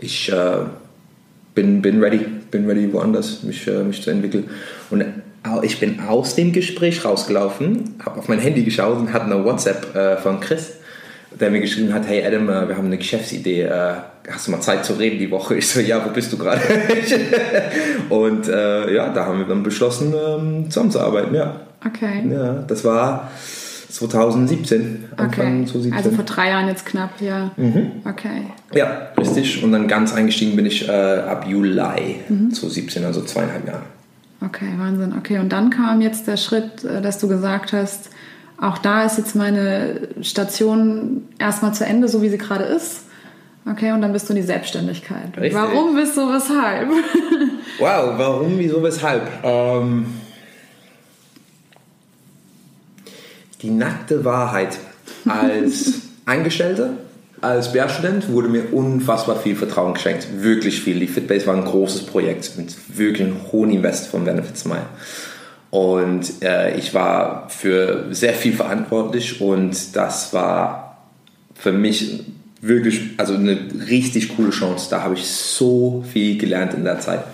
ich 0.00 0.32
äh, 0.32 0.36
bin, 1.54 1.82
bin 1.82 2.02
ready, 2.02 2.18
bin 2.50 2.66
ready 2.66 2.90
woanders, 2.92 3.42
mich, 3.42 3.66
äh, 3.66 3.82
mich 3.82 4.00
zu 4.02 4.10
entwickeln. 4.10 4.48
Und 4.90 5.04
au- 5.42 5.62
ich 5.62 5.78
bin 5.80 6.00
aus 6.00 6.34
dem 6.36 6.52
Gespräch 6.52 7.04
rausgelaufen, 7.04 7.96
habe 8.04 8.18
auf 8.20 8.28
mein 8.28 8.38
Handy 8.38 8.62
geschaut 8.62 8.96
und 8.98 9.12
hatte 9.12 9.26
eine 9.26 9.44
WhatsApp 9.44 9.94
äh, 9.94 10.16
von 10.18 10.40
Chris, 10.40 10.74
der 11.38 11.50
mir 11.50 11.60
geschrieben 11.60 11.92
hat, 11.92 12.06
hey 12.06 12.24
Adam, 12.24 12.48
äh, 12.48 12.68
wir 12.68 12.76
haben 12.76 12.86
eine 12.86 12.96
Geschäftsidee, 12.98 13.62
äh, 13.62 13.94
hast 14.30 14.46
du 14.46 14.50
mal 14.52 14.60
Zeit 14.60 14.84
zu 14.84 14.94
reden 14.94 15.18
die 15.18 15.30
Woche? 15.30 15.54
Ich 15.58 15.66
so, 15.68 15.80
ja, 15.80 16.04
wo 16.04 16.10
bist 16.10 16.32
du 16.32 16.38
gerade? 16.38 16.60
und 18.08 18.48
äh, 18.48 18.94
ja, 18.94 19.08
da 19.12 19.26
haben 19.26 19.38
wir 19.40 19.46
dann 19.46 19.62
beschlossen, 19.62 20.14
ähm, 20.14 20.70
zusammenzuarbeiten, 20.70 21.34
ja. 21.34 21.60
Okay. 21.86 22.24
Ja, 22.30 22.64
das 22.66 22.84
war 22.84 23.30
2017, 23.90 25.04
Anfang 25.16 25.26
Okay. 25.28 25.64
2017. 25.66 25.92
Also 25.94 26.10
vor 26.10 26.24
drei 26.24 26.48
Jahren 26.50 26.68
jetzt 26.68 26.84
knapp, 26.86 27.20
ja. 27.20 27.50
Mhm. 27.56 27.92
Okay. 28.04 28.42
Ja, 28.74 29.08
richtig. 29.18 29.62
Und 29.62 29.72
dann 29.72 29.88
ganz 29.88 30.12
eingestiegen 30.14 30.56
bin 30.56 30.66
ich 30.66 30.88
äh, 30.88 30.92
ab 30.92 31.46
Juli 31.48 31.80
Mhm. 32.28 32.50
2017, 32.52 33.04
also 33.04 33.22
zweieinhalb 33.22 33.66
Jahre. 33.66 33.82
Okay, 34.44 34.66
Wahnsinn. 34.78 35.14
Okay, 35.18 35.38
und 35.38 35.50
dann 35.50 35.70
kam 35.70 36.00
jetzt 36.00 36.26
der 36.28 36.36
Schritt, 36.36 36.84
äh, 36.84 37.00
dass 37.00 37.18
du 37.18 37.28
gesagt 37.28 37.72
hast, 37.72 38.10
auch 38.60 38.78
da 38.78 39.04
ist 39.04 39.18
jetzt 39.18 39.34
meine 39.36 40.08
Station 40.20 41.22
erstmal 41.38 41.74
zu 41.74 41.84
Ende, 41.86 42.08
so 42.08 42.22
wie 42.22 42.28
sie 42.28 42.38
gerade 42.38 42.64
ist. 42.64 43.02
Okay, 43.70 43.92
und 43.92 44.00
dann 44.02 44.12
bist 44.12 44.28
du 44.28 44.32
in 44.32 44.40
die 44.40 44.46
Selbstständigkeit. 44.46 45.36
Richtig. 45.36 45.54
Warum 45.54 45.94
bist 45.94 46.16
du, 46.16 46.22
weshalb? 46.22 46.88
Wow, 47.80 48.14
warum, 48.18 48.58
wieso, 48.58 48.82
weshalb? 48.82 49.22
Ähm, 49.44 50.06
die 53.62 53.70
nackte 53.70 54.24
Wahrheit. 54.24 54.78
Als 55.26 56.02
Angestellter, 56.26 56.90
als 57.40 57.72
BR-Student 57.72 58.30
wurde 58.30 58.48
mir 58.48 58.72
unfassbar 58.72 59.36
viel 59.36 59.54
Vertrauen 59.54 59.94
geschenkt. 59.94 60.26
Wirklich 60.40 60.80
viel. 60.80 60.98
Die 60.98 61.06
Fitbase 61.06 61.46
war 61.46 61.54
ein 61.54 61.64
großes 61.64 62.04
Projekt 62.04 62.56
mit 62.56 62.74
wirklich 62.88 63.26
einem 63.26 63.36
hohen 63.52 63.70
Invest 63.70 64.08
von 64.08 64.24
Benefit 64.24 64.58
Smile. 64.58 64.86
Und 65.70 66.42
äh, 66.42 66.76
ich 66.76 66.94
war 66.94 67.48
für 67.50 68.06
sehr 68.10 68.32
viel 68.32 68.54
verantwortlich 68.54 69.40
und 69.40 69.94
das 69.94 70.32
war 70.32 70.98
für 71.54 71.72
mich 71.72 72.24
wirklich 72.60 73.10
also 73.18 73.34
eine 73.34 73.58
richtig 73.88 74.36
coole 74.36 74.50
Chance. 74.50 74.88
Da 74.90 75.02
habe 75.02 75.14
ich 75.14 75.26
so 75.26 76.04
viel 76.10 76.38
gelernt 76.38 76.74
in 76.74 76.84
der 76.84 77.00
Zeit. 77.00 77.24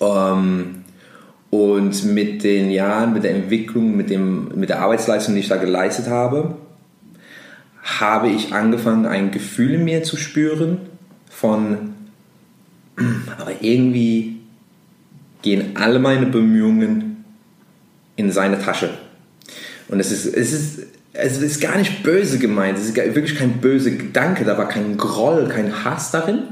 Ähm, 0.00 0.79
und 1.50 2.04
mit 2.04 2.44
den 2.44 2.70
Jahren, 2.70 3.12
mit 3.12 3.24
der 3.24 3.34
Entwicklung, 3.34 3.96
mit, 3.96 4.08
dem, 4.08 4.48
mit 4.54 4.68
der 4.68 4.80
Arbeitsleistung, 4.80 5.34
die 5.34 5.40
ich 5.40 5.48
da 5.48 5.56
geleistet 5.56 6.06
habe, 6.06 6.56
habe 7.82 8.28
ich 8.28 8.52
angefangen, 8.52 9.06
ein 9.06 9.32
Gefühl 9.32 9.74
in 9.74 9.84
mir 9.84 10.04
zu 10.04 10.16
spüren 10.16 10.78
von, 11.28 11.94
aber 13.38 13.52
irgendwie 13.60 14.36
gehen 15.42 15.76
alle 15.76 15.98
meine 15.98 16.26
Bemühungen 16.26 17.24
in 18.16 18.30
seine 18.30 18.60
Tasche. 18.60 18.90
Und 19.88 19.98
es 19.98 20.12
ist, 20.12 20.26
es 20.26 20.52
ist, 20.52 20.86
es 21.12 21.42
ist 21.42 21.60
gar 21.60 21.76
nicht 21.76 22.04
böse 22.04 22.38
gemeint, 22.38 22.78
es 22.78 22.84
ist 22.84 22.96
wirklich 22.96 23.36
kein 23.36 23.60
böser 23.60 23.90
Gedanke, 23.90 24.44
da 24.44 24.56
war 24.56 24.68
kein 24.68 24.96
Groll, 24.96 25.48
kein 25.48 25.84
Hass 25.84 26.12
darin. 26.12 26.42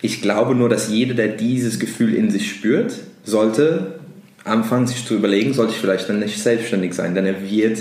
Ich 0.00 0.22
glaube 0.22 0.54
nur, 0.54 0.68
dass 0.68 0.88
jeder, 0.88 1.14
der 1.14 1.28
dieses 1.28 1.80
Gefühl 1.80 2.14
in 2.14 2.30
sich 2.30 2.48
spürt, 2.48 2.94
sollte 3.24 3.97
anfangen, 4.44 4.86
sich 4.86 5.04
zu 5.04 5.14
überlegen, 5.14 5.52
sollte 5.52 5.72
ich 5.72 5.78
vielleicht 5.78 6.08
dann 6.08 6.20
nicht 6.20 6.42
selbstständig 6.42 6.94
sein, 6.94 7.14
denn 7.14 7.26
er 7.26 7.42
wird 7.48 7.78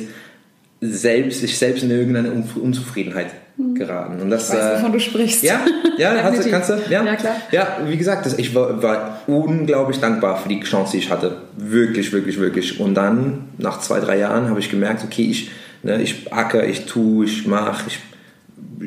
selbst, 0.81 1.41
sich 1.41 1.57
selbst 1.57 1.83
in 1.83 1.91
irgendeine 1.91 2.31
Unzufriedenheit 2.31 3.31
geraten. 3.73 4.21
Und 4.21 4.29
das, 4.29 4.49
Ich 4.49 4.55
weiß, 4.55 4.65
äh, 4.65 4.77
wovon 4.77 4.91
du 4.93 4.99
sprichst. 4.99 5.43
ja, 5.43 5.59
ja, 5.97 6.11
hast 6.23 6.45
du, 6.45 6.49
kannst 6.49 6.69
du, 6.69 6.79
ja. 6.89 7.03
Ja, 7.03 7.15
klar. 7.15 7.35
Ja, 7.51 7.77
wie 7.85 7.97
gesagt, 7.97 8.25
das, 8.25 8.37
ich 8.37 8.53
war, 8.53 8.81
war 8.83 9.21
unglaublich 9.25 9.99
dankbar 9.99 10.37
für 10.37 10.49
die 10.49 10.59
Chance, 10.61 10.91
die 10.91 10.97
ich 10.99 11.09
hatte. 11.09 11.37
Wirklich, 11.57 12.11
wirklich, 12.13 12.39
wirklich. 12.39 12.79
Und 12.79 12.93
dann, 12.93 13.49
nach 13.57 13.79
zwei, 13.79 13.99
drei 13.99 14.19
Jahren, 14.19 14.49
habe 14.49 14.59
ich 14.59 14.69
gemerkt, 14.69 15.03
okay, 15.03 15.27
ich, 15.29 15.49
ne, 15.81 16.01
ich 16.01 16.31
acker, 16.31 16.67
ich 16.67 16.85
tue, 16.85 17.25
ich 17.25 17.47
mache, 17.47 17.85
ich 17.87 17.99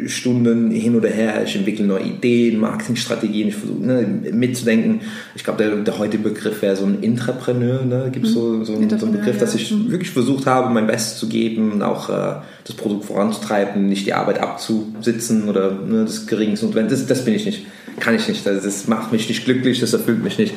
Stunden 0.06 0.70
hin 0.70 0.94
oder 0.94 1.08
her, 1.08 1.42
ich 1.44 1.56
entwickle 1.56 1.84
neue 1.84 2.04
Ideen, 2.04 2.60
Marketingstrategien, 2.60 3.48
ich 3.48 3.56
versuche 3.56 3.80
ne, 3.84 4.06
mitzudenken. 4.32 5.00
Ich 5.34 5.42
glaube, 5.42 5.62
der, 5.64 5.74
der 5.76 5.98
heutige 5.98 6.22
Begriff 6.22 6.62
wäre 6.62 6.76
so 6.76 6.84
ein 6.86 6.98
Intrapreneur. 7.02 7.84
Ne? 7.84 8.08
Gibt 8.12 8.26
es 8.26 8.32
so, 8.32 8.62
so, 8.62 8.74
einen- 8.76 8.88
so 8.98 9.06
einen 9.06 9.16
Begriff, 9.16 9.38
dass 9.38 9.54
ich 9.56 9.72
wirklich 9.90 10.10
versucht 10.10 10.46
habe, 10.46 10.72
mein 10.72 10.86
Bestes 10.86 11.18
zu 11.18 11.28
geben 11.28 11.72
und 11.72 11.82
auch 11.82 12.08
äh, 12.08 12.40
das 12.64 12.76
Produkt 12.76 13.06
voranzutreiben, 13.06 13.88
nicht 13.88 14.06
die 14.06 14.14
Arbeit 14.14 14.38
abzusitzen 14.40 15.48
oder 15.48 15.72
ne, 15.72 16.04
das 16.04 16.26
geringste 16.28 16.66
Notwendige. 16.66 16.94
Das, 16.96 17.06
das 17.06 17.24
bin 17.24 17.34
ich 17.34 17.44
nicht. 17.44 17.66
Kann 17.98 18.14
ich 18.14 18.28
nicht. 18.28 18.46
Das, 18.46 18.62
das 18.62 18.86
macht 18.86 19.10
mich 19.12 19.28
nicht 19.28 19.44
glücklich, 19.44 19.80
das 19.80 19.92
erfüllt 19.92 20.22
mich 20.22 20.38
nicht. 20.38 20.54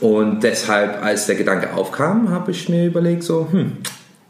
Und 0.00 0.42
deshalb, 0.42 1.00
als 1.02 1.26
der 1.26 1.36
Gedanke 1.36 1.74
aufkam, 1.74 2.28
habe 2.30 2.50
ich 2.50 2.68
mir 2.68 2.86
überlegt, 2.86 3.22
so, 3.22 3.46
hm, 3.50 3.72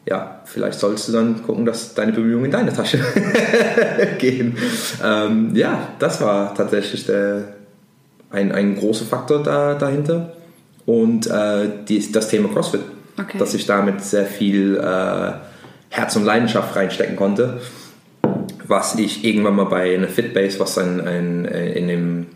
ja, 0.06 0.40
vielleicht 0.44 0.78
sollst 0.78 1.08
du 1.08 1.12
dann 1.12 1.42
gucken, 1.42 1.64
dass 1.64 1.94
deine 1.94 2.12
Bemühungen 2.12 2.46
in 2.46 2.50
deine 2.50 2.72
Tasche 2.72 2.98
gehen. 4.18 4.56
Ähm, 5.02 5.54
ja, 5.54 5.88
das 5.98 6.20
war 6.20 6.54
tatsächlich 6.54 7.06
der, 7.06 7.54
ein, 8.30 8.52
ein 8.52 8.76
großer 8.76 9.04
Faktor 9.06 9.42
da, 9.42 9.74
dahinter. 9.74 10.32
Und 10.86 11.26
äh, 11.26 11.68
die, 11.88 12.12
das 12.12 12.28
Thema 12.28 12.48
CrossFit, 12.50 12.80
Okay. 13.16 13.38
dass 13.38 13.54
ich 13.54 13.64
damit 13.66 14.02
sehr 14.02 14.26
viel 14.26 14.76
äh, 14.76 15.32
Herz 15.88 16.16
und 16.16 16.24
Leidenschaft 16.24 16.74
reinstecken 16.74 17.14
konnte. 17.14 17.60
Was 18.66 18.96
ich 18.98 19.24
irgendwann 19.24 19.54
mal 19.54 19.66
bei 19.66 19.94
einer 19.94 20.08
Fitbase, 20.08 20.58
was 20.58 20.78
ein, 20.78 21.00
ein, 21.00 21.44
in 21.44 21.86
dem 21.86 22.26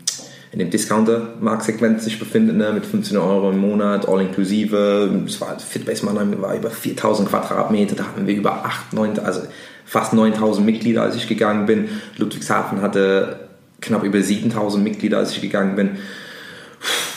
in 0.51 0.59
dem 0.59 0.69
Discounter-Marktsegment 0.71 2.01
sich 2.01 2.17
befindet, 2.17 2.57
ne, 2.57 2.71
mit 2.73 2.85
15 2.85 3.17
Euro 3.17 3.51
im 3.51 3.59
Monat, 3.59 4.07
all 4.07 4.21
inklusive. 4.21 5.09
Es 5.27 5.39
war, 5.41 5.59
Fitbase 5.59 6.05
Mannheim 6.05 6.41
war 6.41 6.55
über 6.55 6.71
4000 6.71 7.29
Quadratmeter, 7.29 7.95
da 7.95 8.05
hatten 8.05 8.25
wir 8.25 8.35
über 8.35 8.65
8, 8.65 8.93
9, 8.93 9.19
also 9.19 9.41
fast 9.85 10.13
9000 10.13 10.65
Mitglieder, 10.65 11.03
als 11.03 11.15
ich 11.15 11.27
gegangen 11.27 11.65
bin. 11.65 11.89
Ludwigshafen 12.17 12.81
hatte 12.81 13.39
knapp 13.81 14.03
über 14.03 14.21
7000 14.21 14.83
Mitglieder, 14.83 15.19
als 15.19 15.31
ich 15.31 15.41
gegangen 15.41 15.75
bin. 15.75 15.91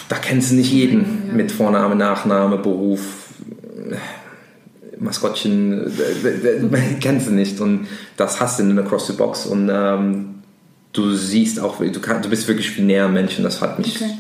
Da 0.09 0.17
kennst 0.17 0.51
du 0.51 0.57
nicht 0.57 0.71
jeden 0.71 1.29
Ja. 1.29 1.35
mit 1.35 1.53
Vorname, 1.53 1.97
Nachname, 1.97 2.59
Beruf, 2.59 3.01
Maskottchen, 4.99 5.91
kennst 7.01 7.29
du 7.29 7.33
nicht. 7.33 7.61
Und 7.61 7.87
das 8.19 8.41
hast 8.41 8.59
du 8.59 8.65
in 8.65 8.77
der 8.77 8.85
CrossFit-Box 8.85 9.47
und 9.47 9.71
ähm, 9.73 10.42
du 10.93 11.15
siehst 11.15 11.59
auch, 11.61 11.79
du, 11.79 12.01
kann, 12.01 12.23
du 12.23 12.29
bist 12.29 12.49
wirklich 12.49 12.71
viel 12.71 12.85
näher 12.85 13.09
Menschen. 13.09 13.45
Das 13.45 13.61
hat 13.61 13.79
mich, 13.79 13.97
Okay. 13.97 14.11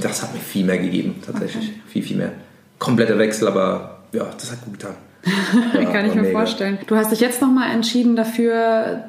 das 0.00 0.22
hat 0.22 0.32
mir 0.34 0.40
viel 0.40 0.64
mehr 0.64 0.78
gegeben, 0.78 1.16
tatsächlich. 1.24 1.64
Okay. 1.68 1.80
Viel, 1.88 2.02
viel 2.02 2.16
mehr. 2.16 2.32
Kompletter 2.78 3.18
Wechsel, 3.18 3.48
aber 3.48 4.00
ja, 4.12 4.26
das 4.38 4.50
hat 4.52 4.64
gut 4.64 4.74
getan. 4.78 4.94
Ja, 5.74 5.84
Kann 5.90 6.06
ich 6.06 6.14
mir 6.14 6.22
mega. 6.22 6.38
vorstellen. 6.38 6.78
Du 6.86 6.96
hast 6.96 7.10
dich 7.10 7.20
jetzt 7.20 7.40
nochmal 7.40 7.70
entschieden 7.70 8.14
dafür, 8.16 9.04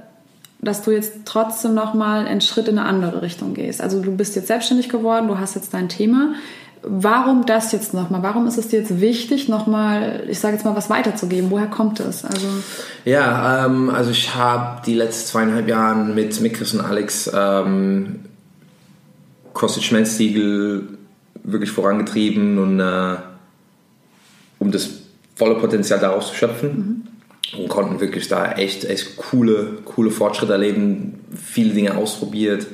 dass 0.61 0.81
du 0.81 0.91
jetzt 0.91 1.13
trotzdem 1.25 1.73
nochmal 1.73 2.25
einen 2.25 2.41
Schritt 2.41 2.67
in 2.69 2.77
eine 2.79 2.87
andere 2.87 3.21
Richtung 3.21 3.53
gehst. 3.53 3.81
Also 3.81 4.01
du 4.01 4.15
bist 4.15 4.35
jetzt 4.35 4.47
selbstständig 4.47 4.89
geworden, 4.89 5.27
du 5.27 5.37
hast 5.37 5.55
jetzt 5.55 5.73
dein 5.73 5.89
Thema. 5.89 6.33
Warum 6.87 7.45
das 7.45 7.71
jetzt 7.71 7.93
nochmal? 7.93 8.21
Warum 8.21 8.45
ist 8.45 8.57
es 8.57 8.67
dir 8.67 8.79
jetzt 8.79 9.01
wichtig, 9.01 9.49
nochmal, 9.49 10.23
ich 10.29 10.39
sage 10.39 10.55
jetzt 10.55 10.65
mal, 10.65 10.75
was 10.75 10.89
weiterzugeben? 10.89 11.49
Woher 11.49 11.67
kommt 11.67 11.99
es? 11.99 12.23
Also, 12.23 12.47
Ja, 13.05 13.65
ähm, 13.65 13.89
also 13.89 14.11
ich 14.11 14.35
habe 14.35 14.81
die 14.85 14.93
letzten 14.93 15.27
zweieinhalb 15.27 15.67
Jahre 15.67 16.03
mit, 16.03 16.39
mit 16.41 16.53
Chris 16.53 16.73
und 16.73 16.81
Alex 16.81 17.31
ähm, 17.33 18.19
CrossFit 19.53 19.83
Schmelztiegel 19.83 20.97
wirklich 21.43 21.71
vorangetrieben 21.71 22.59
und 22.59 22.79
äh, 22.79 23.15
um 24.59 24.71
das 24.71 24.89
volle 25.35 25.55
Potenzial 25.55 25.99
daraus 25.99 26.27
zu 26.27 26.35
schöpfen. 26.35 26.69
Mhm. 26.69 27.59
Und 27.59 27.69
konnten 27.69 27.99
wirklich 27.99 28.27
da 28.27 28.53
echt, 28.53 28.85
echt 28.85 29.17
coole, 29.17 29.77
coole 29.85 30.11
Fortschritte 30.11 30.53
erleben, 30.53 31.19
viele 31.35 31.73
Dinge 31.73 31.95
ausprobiert, 31.95 32.65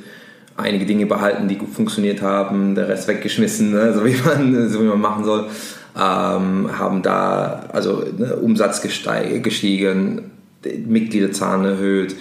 einige 0.56 0.86
Dinge 0.86 1.06
behalten, 1.06 1.48
die 1.48 1.56
gut 1.56 1.70
funktioniert 1.70 2.22
haben, 2.22 2.74
der 2.74 2.88
Rest 2.88 3.08
weggeschmissen, 3.08 3.72
ne, 3.72 3.94
so, 3.94 4.04
wie 4.04 4.16
man, 4.24 4.68
so 4.70 4.80
wie 4.80 4.86
man 4.86 5.00
machen 5.00 5.24
soll. 5.24 5.46
Ähm, 5.94 6.78
haben 6.78 7.02
da 7.02 7.64
also 7.72 8.04
ne, 8.16 8.36
Umsatz 8.36 8.80
gestiegen, 8.80 10.30
Mitgliederzahlen 10.86 11.64
erhöht, 11.64 12.16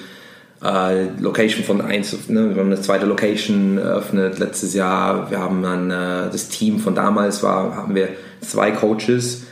äh, 0.64 1.06
Location 1.20 1.64
von 1.64 1.82
1, 1.82 2.30
ne, 2.30 2.54
wir 2.54 2.62
haben 2.62 2.72
eine 2.72 2.82
zweite 2.82 3.06
Location 3.06 3.78
eröffnet 3.78 4.40
letztes 4.40 4.74
Jahr. 4.74 5.32
Wir 5.32 5.40
haben 5.40 5.64
dann 5.64 5.90
äh, 5.90 6.30
das 6.32 6.50
Team 6.50 6.80
von 6.80 6.96
damals 6.96 7.44
war, 7.44 7.76
haben 7.76 7.96
wir 7.96 8.10
zwei 8.42 8.72
Coaches. 8.72 9.44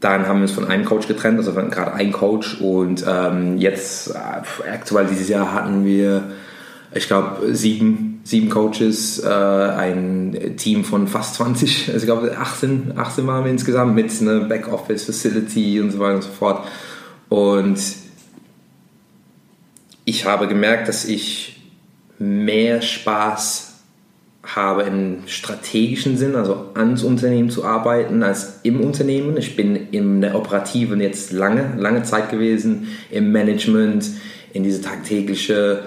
Dann 0.00 0.26
haben 0.26 0.38
wir 0.38 0.42
uns 0.42 0.52
von 0.52 0.66
einem 0.66 0.86
Coach 0.86 1.06
getrennt, 1.08 1.38
also 1.38 1.54
wir 1.54 1.62
gerade 1.64 1.92
einen 1.92 2.12
Coach 2.12 2.58
und 2.60 3.04
ähm, 3.06 3.58
jetzt 3.58 4.08
äh, 4.08 4.68
aktuell 4.70 5.06
dieses 5.06 5.28
Jahr 5.28 5.52
hatten 5.52 5.84
wir, 5.84 6.22
ich 6.94 7.06
glaube, 7.06 7.54
sieben, 7.54 8.09
sieben 8.30 8.48
Coaches, 8.48 9.18
äh, 9.24 9.28
ein 9.28 10.54
Team 10.56 10.84
von 10.84 11.08
fast 11.08 11.34
20, 11.34 11.88
also 11.92 11.98
ich 11.98 12.04
glaube 12.04 12.38
18, 12.38 12.92
18 12.96 13.26
waren 13.26 13.44
wir 13.44 13.50
insgesamt 13.50 13.94
mit 13.94 14.10
einer 14.20 14.40
Backoffice 14.40 15.04
Facility 15.04 15.80
und 15.80 15.90
so 15.90 15.98
weiter 15.98 16.14
und 16.14 16.22
so 16.22 16.30
fort. 16.30 16.66
Und 17.28 17.78
ich 20.04 20.24
habe 20.24 20.46
gemerkt, 20.48 20.88
dass 20.88 21.04
ich 21.04 21.60
mehr 22.18 22.82
Spaß 22.82 23.66
habe 24.42 24.82
im 24.82 25.18
strategischen 25.26 26.16
Sinn, 26.16 26.34
also 26.34 26.70
ans 26.74 27.02
Unternehmen 27.02 27.50
zu 27.50 27.64
arbeiten, 27.64 28.22
als 28.22 28.60
im 28.62 28.80
Unternehmen. 28.80 29.36
Ich 29.36 29.54
bin 29.54 29.88
in 29.90 30.20
der 30.20 30.34
Operativen 30.34 31.00
jetzt 31.00 31.32
lange, 31.32 31.74
lange 31.78 32.04
Zeit 32.04 32.30
gewesen, 32.30 32.88
im 33.10 33.32
Management, 33.32 34.08
in 34.52 34.64
diese 34.64 34.80
tagtägliche 34.80 35.82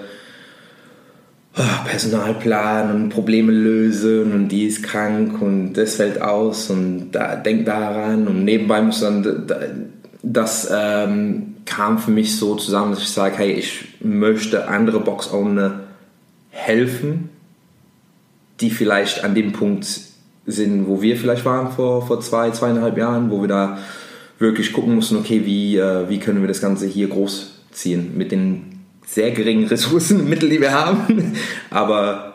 Personalplan 1.54 2.90
und 2.90 3.08
Probleme 3.10 3.52
lösen 3.52 4.32
und 4.32 4.48
die 4.48 4.66
ist 4.66 4.82
krank 4.82 5.40
und 5.40 5.74
das 5.74 5.96
fällt 5.96 6.20
aus 6.20 6.68
und 6.68 7.12
da, 7.12 7.36
denk 7.36 7.64
daran 7.64 8.26
und 8.26 8.44
nebenbei 8.44 8.82
muss 8.82 9.00
dann 9.00 9.46
das 10.22 10.68
ähm, 10.72 11.54
kam 11.64 11.98
für 11.98 12.10
mich 12.10 12.36
so 12.36 12.56
zusammen, 12.56 12.92
dass 12.92 13.02
ich 13.02 13.10
sage, 13.10 13.36
hey, 13.38 13.52
ich 13.52 13.94
möchte 14.00 14.68
andere 14.68 14.98
Box-Owner 14.98 15.80
helfen, 16.50 17.28
die 18.60 18.70
vielleicht 18.70 19.22
an 19.22 19.34
dem 19.34 19.52
Punkt 19.52 19.86
sind, 20.46 20.88
wo 20.88 21.02
wir 21.02 21.16
vielleicht 21.16 21.44
waren 21.44 21.70
vor, 21.72 22.06
vor 22.06 22.20
zwei, 22.20 22.50
zweieinhalb 22.50 22.98
Jahren, 22.98 23.30
wo 23.30 23.40
wir 23.42 23.48
da 23.48 23.78
wirklich 24.38 24.72
gucken 24.72 24.96
mussten, 24.96 25.16
okay, 25.16 25.42
wie, 25.44 25.76
äh, 25.76 26.08
wie 26.08 26.18
können 26.18 26.40
wir 26.40 26.48
das 26.48 26.60
Ganze 26.60 26.86
hier 26.86 27.08
großziehen 27.08 28.16
mit 28.16 28.32
den 28.32 28.73
sehr 29.14 29.30
geringen 29.30 29.66
Ressourcen 29.66 30.20
und 30.20 30.28
Mitteln, 30.28 30.50
die 30.50 30.60
wir 30.60 30.72
haben. 30.72 31.34
Aber 31.70 32.32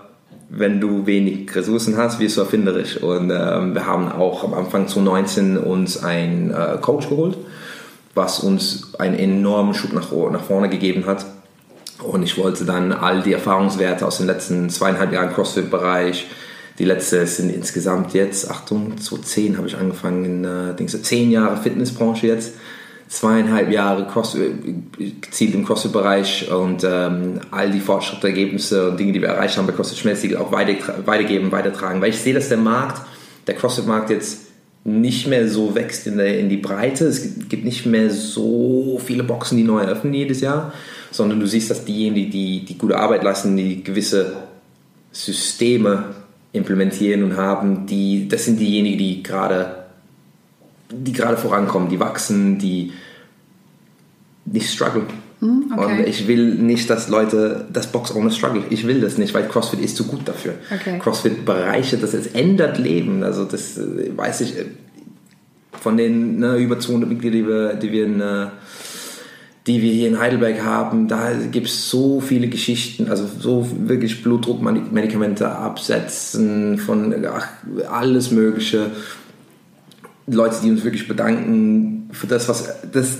wenn 0.49 0.79
du 0.79 1.05
wenig 1.05 1.53
Ressourcen 1.55 1.97
hast, 1.97 2.19
wirst 2.19 2.37
du 2.37 2.41
erfinderisch. 2.41 2.97
Und 2.97 3.31
ähm, 3.31 3.75
wir 3.75 3.85
haben 3.85 4.11
auch 4.11 4.43
am 4.43 4.53
Anfang 4.53 4.87
2019 4.87 5.57
uns 5.57 6.01
einen 6.03 6.51
äh, 6.51 6.77
Coach 6.81 7.09
geholt, 7.09 7.37
was 8.15 8.39
uns 8.39 8.93
einen 8.97 9.17
enormen 9.17 9.73
Schub 9.73 9.93
nach, 9.93 10.11
nach 10.31 10.43
vorne 10.43 10.69
gegeben 10.69 11.05
hat. 11.05 11.25
Und 12.01 12.23
ich 12.23 12.37
wollte 12.37 12.63
dann 12.63 12.93
all 12.93 13.21
die 13.21 13.33
Erfahrungswerte 13.33 14.07
aus 14.07 14.17
den 14.17 14.27
letzten 14.27 14.69
zweieinhalb 14.69 15.11
Jahren 15.11 15.33
CrossFit-Bereich, 15.33 16.27
die 16.79 16.85
letzte 16.85 17.27
sind 17.27 17.49
insgesamt 17.49 18.13
jetzt, 18.13 18.49
Achtung, 18.49 18.97
2010 18.97 19.57
habe 19.57 19.67
ich 19.67 19.75
angefangen 19.75 20.23
in 20.23 20.45
äh, 20.45 20.85
zehn 20.87 21.29
Jahre 21.29 21.57
Fitnessbranche 21.57 22.25
jetzt, 22.25 22.53
zweieinhalb 23.09 23.69
Jahre 23.71 24.07
CrossFit, 24.07 24.53
gezielt 25.21 25.55
im 25.55 25.65
CrossFit-Bereich 25.65 26.49
und 26.51 26.83
ähm, 26.83 27.41
all 27.51 27.69
die 27.71 27.81
Fortschritte, 27.81 28.27
Ergebnisse 28.27 28.89
und 28.89 28.99
Dinge, 28.99 29.11
die 29.11 29.21
wir 29.21 29.29
erreicht 29.29 29.57
haben 29.57 29.67
bei 29.67 29.73
CrossFit 29.73 29.97
Schmelztiegel 29.97 30.37
auch 30.37 30.51
weiter, 30.51 31.05
weitergeben, 31.05 31.51
weitertragen. 31.51 32.01
Weil 32.01 32.11
ich 32.11 32.19
sehe, 32.19 32.33
dass 32.33 32.49
der 32.49 32.59
Markt, 32.59 33.01
der 33.47 33.55
CrossFit-Markt 33.55 34.11
jetzt 34.11 34.45
nicht 34.85 35.27
mehr 35.27 35.49
so 35.49 35.75
wächst 35.75 36.07
in, 36.07 36.17
der, 36.17 36.39
in 36.39 36.47
die 36.47 36.57
Breite. 36.57 37.05
Es 37.05 37.49
gibt 37.49 37.65
nicht 37.65 37.85
mehr 37.85 38.09
so 38.09 39.01
viele 39.03 39.23
Boxen, 39.23 39.57
die 39.57 39.63
neu 39.63 39.81
eröffnen 39.81 40.13
jedes 40.13 40.39
Jahr 40.39 40.71
sondern 41.11 41.39
du 41.39 41.47
siehst, 41.47 41.69
dass 41.69 41.85
diejenigen, 41.85 42.31
die, 42.31 42.65
die 42.65 42.77
gute 42.77 42.97
Arbeit 42.97 43.23
leisten, 43.23 43.57
die 43.57 43.83
gewisse 43.83 44.33
Systeme 45.11 46.15
implementieren 46.51 47.23
und 47.23 47.37
haben, 47.37 47.85
die, 47.85 48.27
das 48.27 48.45
sind 48.45 48.59
diejenigen, 48.59 48.97
die 48.97 49.23
gerade 49.23 49.78
die 50.91 51.13
gerade 51.13 51.37
vorankommen, 51.37 51.89
die 51.89 51.99
wachsen, 51.99 52.57
die 52.57 52.93
nicht 54.45 54.71
strugglen. 54.71 55.05
Hm, 55.39 55.71
okay. 55.77 55.99
Und 56.01 56.07
ich 56.07 56.27
will 56.27 56.55
nicht, 56.55 56.89
dass 56.89 57.07
Leute 57.07 57.65
das 57.71 57.87
Box 57.87 58.13
ohne 58.13 58.31
struggle. 58.31 58.63
Ich 58.69 58.85
will 58.85 58.99
das 58.99 59.17
nicht, 59.17 59.33
weil 59.33 59.47
CrossFit 59.47 59.79
ist 59.79 59.95
zu 59.95 60.05
gut 60.05 60.27
dafür. 60.27 60.55
Okay. 60.73 60.99
CrossFit 60.99 61.45
bereichert 61.45 62.03
das, 62.03 62.13
es 62.13 62.27
ändert 62.27 62.77
Leben. 62.77 63.23
Also 63.23 63.45
das 63.45 63.77
äh, 63.77 64.11
weiß 64.15 64.41
ich 64.41 64.57
äh, 64.57 64.65
von 65.79 65.95
den 65.95 66.39
ne, 66.39 66.57
über 66.57 66.79
200 66.79 67.09
Mitgliedern, 67.09 67.39
die 67.39 67.47
wir, 67.47 67.73
die 67.75 67.91
wir 67.91 68.05
in, 68.05 68.19
äh, 68.19 68.47
die 69.65 69.81
wir 69.81 69.93
hier 69.93 70.09
in 70.09 70.19
Heidelberg 70.19 70.61
haben, 70.63 71.07
da 71.07 71.31
gibt 71.51 71.67
es 71.67 71.89
so 71.89 72.19
viele 72.19 72.47
Geschichten, 72.47 73.07
also 73.09 73.25
so 73.39 73.67
wirklich 73.85 74.23
Blutdruckmedikamente 74.23 75.49
absetzen, 75.49 76.79
von 76.79 77.13
ach, 77.27 77.47
alles 77.89 78.31
Mögliche. 78.31 78.91
Leute, 80.29 80.55
die 80.63 80.71
uns 80.71 80.83
wirklich 80.83 81.07
bedanken 81.07 82.09
für 82.11 82.27
das, 82.27 82.47
was 82.49 82.73
das. 82.91 83.17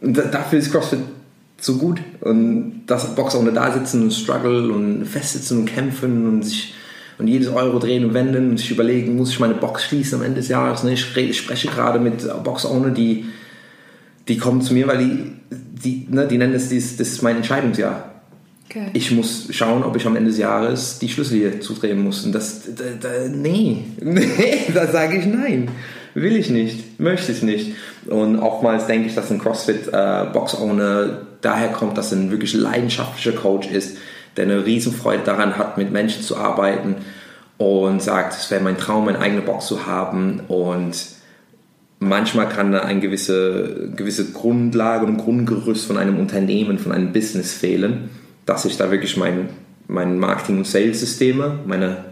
Dafür 0.00 0.58
ist 0.58 0.70
CrossFit 0.70 1.00
so 1.60 1.78
gut. 1.78 2.00
Und 2.20 2.82
dass 2.86 3.14
Boxer 3.14 3.40
ohne 3.40 3.52
da 3.52 3.72
sitzen 3.72 4.02
und 4.02 4.12
struggle 4.12 4.72
und 4.72 5.06
festsitzen 5.06 5.60
und 5.60 5.66
kämpfen 5.66 6.26
und 6.26 6.42
sich 6.42 6.74
und 7.18 7.28
jedes 7.28 7.48
Euro 7.48 7.78
drehen 7.78 8.04
und 8.04 8.12
wenden 8.12 8.50
und 8.50 8.58
sich 8.58 8.70
überlegen, 8.70 9.16
muss 9.16 9.30
ich 9.30 9.40
meine 9.40 9.54
Box 9.54 9.84
schließen 9.84 10.18
am 10.18 10.24
Ende 10.24 10.40
des 10.40 10.48
Jahres. 10.48 10.84
Ich 10.84 11.00
spreche 11.00 11.68
gerade 11.68 11.98
mit 11.98 12.26
Boxer 12.44 12.70
ohne, 12.70 12.92
die 12.92 13.24
die 14.28 14.38
kommen 14.38 14.60
zu 14.60 14.74
mir, 14.74 14.88
weil 14.88 14.98
die, 14.98 15.32
die, 15.50 16.06
ne, 16.10 16.26
die 16.26 16.38
nennen 16.38 16.52
das, 16.52 16.68
das 16.68 17.00
ist 17.00 17.22
mein 17.22 17.36
Entscheidungsjahr. 17.36 18.15
Okay. 18.68 18.90
Ich 18.94 19.12
muss 19.12 19.46
schauen, 19.50 19.84
ob 19.84 19.96
ich 19.96 20.06
am 20.06 20.16
Ende 20.16 20.30
des 20.30 20.38
Jahres 20.38 20.98
die 20.98 21.08
Schlüssel 21.08 21.38
hier 21.38 21.60
zudrehen 21.60 22.02
muss. 22.02 22.24
Und 22.24 22.32
das, 22.32 22.62
da, 22.74 22.84
da, 23.00 23.08
nee, 23.30 23.84
da 24.74 24.86
sage 24.86 25.18
ich 25.18 25.26
nein. 25.26 25.70
Will 26.14 26.36
ich 26.36 26.50
nicht, 26.50 26.98
möchte 26.98 27.30
ich 27.30 27.42
nicht. 27.42 27.74
Und 28.06 28.38
oftmals 28.38 28.86
denke 28.86 29.08
ich, 29.08 29.14
dass 29.14 29.30
ein 29.30 29.38
CrossFit-Box-Owner 29.38 31.02
äh, 31.02 31.08
daher 31.42 31.68
kommt, 31.68 31.98
dass 31.98 32.12
er 32.12 32.18
ein 32.18 32.30
wirklich 32.30 32.54
leidenschaftlicher 32.54 33.32
Coach 33.32 33.68
ist, 33.68 33.98
der 34.36 34.44
eine 34.44 34.64
Riesenfreude 34.64 35.24
daran 35.24 35.58
hat, 35.58 35.78
mit 35.78 35.92
Menschen 35.92 36.22
zu 36.22 36.36
arbeiten 36.36 36.96
und 37.58 38.02
sagt, 38.02 38.34
es 38.34 38.50
wäre 38.50 38.62
mein 38.62 38.78
Traum, 38.78 39.08
eine 39.08 39.18
eigene 39.18 39.42
Box 39.42 39.66
zu 39.66 39.86
haben 39.86 40.40
und 40.48 40.96
manchmal 41.98 42.48
kann 42.48 42.72
da 42.72 42.80
eine 42.80 43.00
gewisse, 43.00 43.92
gewisse 43.94 44.32
Grundlage 44.32 45.06
und 45.06 45.18
Grundgerüst 45.18 45.86
von 45.86 45.96
einem 45.96 46.18
Unternehmen, 46.18 46.78
von 46.78 46.92
einem 46.92 47.12
Business 47.12 47.52
fehlen, 47.52 48.10
dass 48.46 48.64
ich 48.64 48.76
da 48.76 48.90
wirklich 48.90 49.16
mein, 49.16 49.50
mein 49.88 50.18
Marketing- 50.18 50.58
und 50.58 50.66
Sales-Systeme, 50.66 51.60
meine 51.66 52.04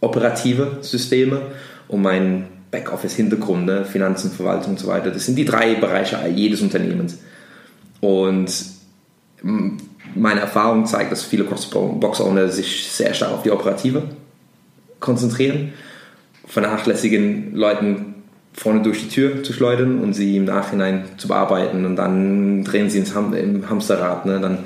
operative 0.00 0.78
Systeme 0.80 1.42
und 1.86 2.02
mein 2.02 2.46
Backoffice-Hintergrund, 2.70 3.86
Finanzen, 3.86 4.30
Verwaltung 4.30 4.72
und 4.72 4.78
so 4.78 4.88
weiter, 4.88 5.10
das 5.10 5.26
sind 5.26 5.36
die 5.36 5.44
drei 5.44 5.74
Bereiche 5.74 6.18
jedes 6.34 6.60
Unternehmens. 6.60 7.18
Und 8.00 8.52
meine 10.14 10.40
Erfahrung 10.40 10.86
zeigt, 10.86 11.12
dass 11.12 11.22
viele 11.22 11.44
Box-Owner 11.44 12.48
sich 12.48 12.88
sehr 12.90 13.14
stark 13.14 13.32
auf 13.32 13.42
die 13.42 13.50
Operative 13.50 14.02
konzentrieren, 15.00 15.72
vernachlässigen 16.46 17.54
Leuten 17.54 18.14
vorne 18.52 18.82
durch 18.82 19.02
die 19.02 19.08
Tür 19.08 19.42
zu 19.42 19.52
schleudern 19.52 20.00
und 20.00 20.14
sie 20.14 20.36
im 20.36 20.44
Nachhinein 20.44 21.04
zu 21.16 21.28
bearbeiten 21.28 21.84
und 21.84 21.96
dann 21.96 22.64
drehen 22.64 22.90
sie 22.90 22.98
ins 22.98 23.14
Ham 23.14 23.32
im 23.34 23.68
Hamsterrad. 23.68 24.26
Ne? 24.26 24.40
Dann 24.40 24.64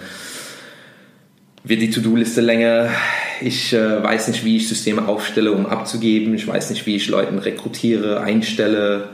wird 1.65 1.81
die 1.81 1.91
To-Do-Liste 1.91 2.41
länger. 2.41 2.91
Ich 3.41 3.73
äh, 3.73 4.03
weiß 4.03 4.29
nicht, 4.29 4.45
wie 4.45 4.57
ich 4.57 4.69
Systeme 4.69 5.07
aufstelle, 5.07 5.53
um 5.53 5.67
abzugeben. 5.67 6.35
Ich 6.35 6.47
weiß 6.47 6.71
nicht, 6.71 6.87
wie 6.87 6.97
ich 6.97 7.09
Leute 7.09 7.45
rekrutiere, 7.45 8.21
einstelle, 8.21 9.09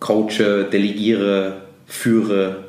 coache, 0.00 0.64
delegiere, 0.70 1.62
führe, 1.86 2.64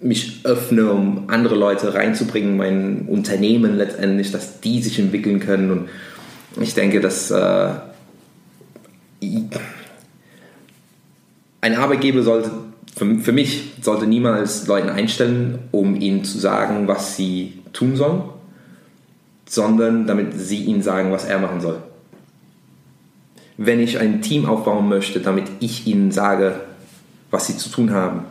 mich 0.00 0.40
öffne, 0.44 0.90
um 0.90 1.24
andere 1.28 1.54
Leute 1.54 1.94
reinzubringen, 1.94 2.56
mein 2.56 3.06
Unternehmen 3.08 3.76
letztendlich, 3.76 4.30
dass 4.30 4.60
die 4.60 4.82
sich 4.82 4.98
entwickeln 4.98 5.40
können. 5.40 5.70
Und 5.70 5.88
ich 6.62 6.74
denke, 6.74 7.00
dass 7.00 7.30
äh, 7.30 7.68
ein 11.60 11.74
Arbeitgeber 11.74 12.22
sollte, 12.22 12.50
für, 12.96 13.18
für 13.18 13.32
mich, 13.32 13.72
sollte 13.80 14.06
niemals 14.06 14.66
Leute 14.66 14.92
einstellen, 14.92 15.58
um 15.70 16.00
ihnen 16.00 16.24
zu 16.24 16.38
sagen, 16.38 16.88
was 16.88 17.16
sie 17.16 17.54
tun 17.76 17.96
sollen, 17.96 18.22
sondern 19.48 20.06
damit 20.06 20.34
sie 20.34 20.64
ihm 20.64 20.82
sagen, 20.82 21.12
was 21.12 21.24
er 21.24 21.38
machen 21.38 21.60
soll. 21.60 21.82
Wenn 23.58 23.80
ich 23.80 23.98
ein 23.98 24.22
Team 24.22 24.46
aufbauen 24.46 24.88
möchte, 24.88 25.20
damit 25.20 25.44
ich 25.60 25.86
ihnen 25.86 26.10
sage, 26.10 26.60
was 27.30 27.46
sie 27.46 27.56
zu 27.56 27.70
tun 27.70 27.90
haben, 27.90 28.24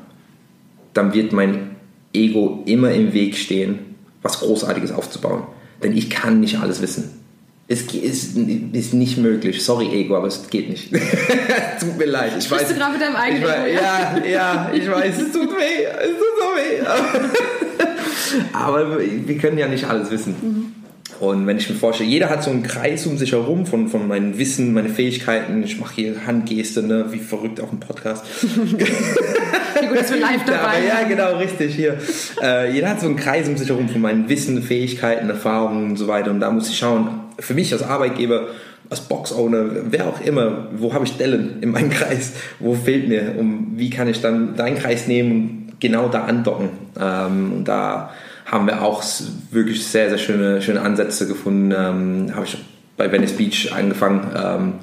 dann 0.94 1.14
wird 1.14 1.34
mein 1.34 1.76
Ego 2.14 2.64
immer 2.66 2.92
im 2.92 3.14
Weg 3.14 3.36
stehen, 3.38 3.96
was 4.22 4.40
Großartiges 4.40 4.92
aufzubauen. 4.92 5.44
Denn 5.84 5.96
ich 5.96 6.10
kann 6.10 6.40
nicht 6.40 6.60
alles 6.60 6.82
wissen. 6.82 7.22
Es 7.68 7.82
ist, 7.82 8.38
ist 8.38 8.94
nicht 8.94 9.18
möglich. 9.18 9.64
Sorry, 9.64 9.88
Ego, 9.88 10.16
aber 10.16 10.28
es 10.28 10.48
geht 10.50 10.70
nicht. 10.70 10.92
tut 11.80 11.98
mir 11.98 12.06
leid. 12.06 12.34
Ich 12.38 12.50
weiß, 12.50 12.68
du 12.68 12.76
gerade 12.76 12.94
mit 12.94 13.02
deinem 13.02 13.16
eigenen 13.16 13.42
ich 13.42 13.50
weiß, 13.50 13.74
Ja, 13.74 14.18
ja, 14.24 14.72
ich 14.72 14.90
weiß, 14.90 15.20
es 15.20 15.32
tut 15.32 15.50
weh. 15.50 15.84
Es 15.84 16.12
tut 16.12 16.36
so 16.40 16.46
weh. 16.56 17.86
aber 18.54 19.00
wir 19.00 19.38
können 19.38 19.58
ja 19.58 19.68
nicht 19.68 19.86
alles 19.86 20.12
wissen. 20.12 20.36
Mhm. 20.42 20.86
Und 21.20 21.48
wenn 21.48 21.58
ich 21.58 21.70
mir 21.70 21.76
vorstelle, 21.76 22.10
jeder 22.10 22.30
hat 22.30 22.44
so 22.44 22.52
einen 22.52 22.64
Kreis 22.64 23.06
um 23.06 23.18
sich 23.18 23.32
herum 23.32 23.66
von, 23.66 23.88
von 23.88 24.08
meinem 24.08 24.38
Wissen, 24.38 24.74
meine 24.74 24.90
Fähigkeiten. 24.90 25.64
Ich 25.64 25.80
mache 25.80 25.96
hier 25.96 26.26
Handgeste, 26.26 26.84
ne, 26.84 27.06
wie 27.12 27.20
verrückt 27.20 27.62
auf 27.62 27.70
dem 27.70 27.80
Podcast. 27.80 28.26
wie 28.42 29.88
gut, 29.88 29.98
dass 29.98 30.12
wir 30.12 30.20
live 30.20 30.44
dabei 30.46 30.84
ja, 30.86 31.02
ja, 31.02 31.08
genau, 31.08 31.38
richtig. 31.38 31.74
Hier. 31.76 31.98
Äh, 32.42 32.74
jeder 32.74 32.90
hat 32.90 33.00
so 33.00 33.06
einen 33.06 33.16
Kreis 33.16 33.48
um 33.48 33.56
sich 33.56 33.70
herum 33.70 33.88
von 33.88 34.02
meinen 34.02 34.28
Wissen, 34.28 34.62
Fähigkeiten, 34.62 35.30
Erfahrungen 35.30 35.92
und 35.92 35.98
so 35.98 36.08
weiter. 36.08 36.32
Und 36.32 36.42
da 36.42 36.52
muss 36.52 36.70
ich 36.70 36.78
schauen, 36.78 37.08
für 37.40 37.54
mich 37.54 37.72
als 37.72 37.84
Arbeitgeber, 37.84 38.48
als 38.90 39.02
Box-Owner, 39.02 39.66
wer 39.90 40.08
auch 40.08 40.20
immer, 40.22 40.70
wo 40.76 40.94
habe 40.94 41.06
ich 41.06 41.16
Dellen 41.16 41.62
in 41.62 41.72
meinem 41.72 41.90
Kreis? 41.92 42.34
Wo 42.60 42.76
fehlt 42.76 43.08
mir? 43.08 43.36
Und 43.38 43.74
wie 43.78 43.90
kann 43.90 44.10
ich 44.10 44.20
dann 44.20 44.58
deinen 44.58 44.78
Kreis 44.78 45.08
nehmen 45.08 45.32
und 45.32 45.65
genau 45.88 46.08
da 46.08 46.26
andocken? 46.26 46.70
Ähm, 47.00 47.54
und 47.54 47.66
da 47.66 48.12
haben 48.46 48.68
wir 48.68 48.82
auch 48.82 49.04
wirklich 49.52 49.86
sehr, 49.86 50.10
sehr 50.10 50.18
schöne, 50.18 50.62
schöne 50.62 50.82
Ansätze 50.82 51.28
gefunden. 51.28 51.72
Ähm, 51.72 52.36
habe 52.36 52.46
ich 52.46 52.58
bei 52.98 53.12
Venice 53.12 53.34
Beach 53.34 53.72
angefangen. 53.74 54.32
Ähm, 54.36 54.74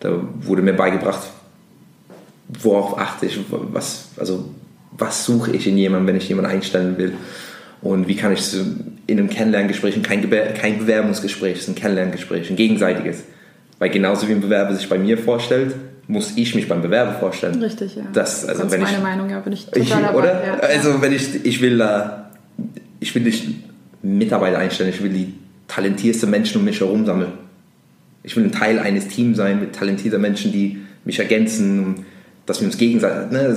da 0.00 0.12
wurde 0.40 0.62
mir 0.62 0.72
beigebracht, 0.72 1.20
worauf 2.48 2.98
achte 2.98 3.26
ich, 3.26 3.38
was, 3.50 4.08
also, 4.16 4.50
was 4.92 5.24
suche 5.24 5.52
ich 5.52 5.66
in 5.66 5.76
jemandem, 5.76 6.08
wenn 6.08 6.16
ich 6.16 6.28
jemanden 6.28 6.50
einstellen 6.50 6.96
will. 6.98 7.14
Und 7.82 8.08
wie 8.08 8.16
kann 8.16 8.32
ich 8.32 8.40
es 8.40 8.54
in 8.54 9.18
einem 9.18 9.30
Kennenlerngespräch, 9.30 10.02
kein, 10.02 10.28
kein 10.54 10.78
Bewerbungsgespräch, 10.78 11.56
es 11.56 11.62
ist 11.62 11.68
ein 11.68 11.74
Kennenlerngespräch, 11.74 12.50
ein 12.50 12.56
gegenseitiges. 12.56 13.24
Weil 13.78 13.90
genauso 13.90 14.28
wie 14.28 14.32
ein 14.32 14.42
Bewerber 14.42 14.74
sich 14.74 14.88
bei 14.88 14.98
mir 14.98 15.16
vorstellt, 15.16 15.74
muss 16.10 16.32
ich 16.36 16.54
mich 16.54 16.68
beim 16.68 16.82
Bewerber 16.82 17.12
vorstellen. 17.14 17.62
Richtig, 17.62 17.96
ja. 17.96 18.02
Das, 18.12 18.44
also 18.44 18.64
das 18.64 18.72
ist 18.72 18.80
meine 18.80 18.96
ich, 18.96 19.02
Meinung, 19.02 19.30
ja, 19.30 19.38
bin 19.40 19.52
ich 19.52 19.66
total 19.66 19.82
ich, 19.82 19.88
dabei. 19.90 20.18
Oder? 20.18 20.46
Ja. 20.46 20.54
Also 20.54 21.00
wenn 21.00 21.12
ich, 21.12 21.44
ich 21.44 21.60
will 21.60 21.78
da 21.78 22.30
ich 23.00 23.14
will 23.14 23.22
nicht 23.22 23.46
Mitarbeiter 24.02 24.58
einstellen, 24.58 24.90
ich 24.90 25.02
will 25.02 25.10
die 25.10 25.34
talentiersten 25.68 26.30
Menschen 26.30 26.58
um 26.58 26.64
mich 26.64 26.80
herum 26.80 27.06
sammeln. 27.06 27.32
Ich 28.22 28.36
will 28.36 28.44
ein 28.44 28.52
Teil 28.52 28.78
eines 28.78 29.08
Teams 29.08 29.38
sein 29.38 29.60
mit 29.60 29.74
talentierten 29.74 30.20
Menschen, 30.20 30.52
die 30.52 30.82
mich 31.04 31.18
ergänzen, 31.18 32.06
dass 32.44 32.60
wir 32.60 32.66
uns 32.66 32.76
gegenseitig. 32.76 33.32
Ne, 33.32 33.56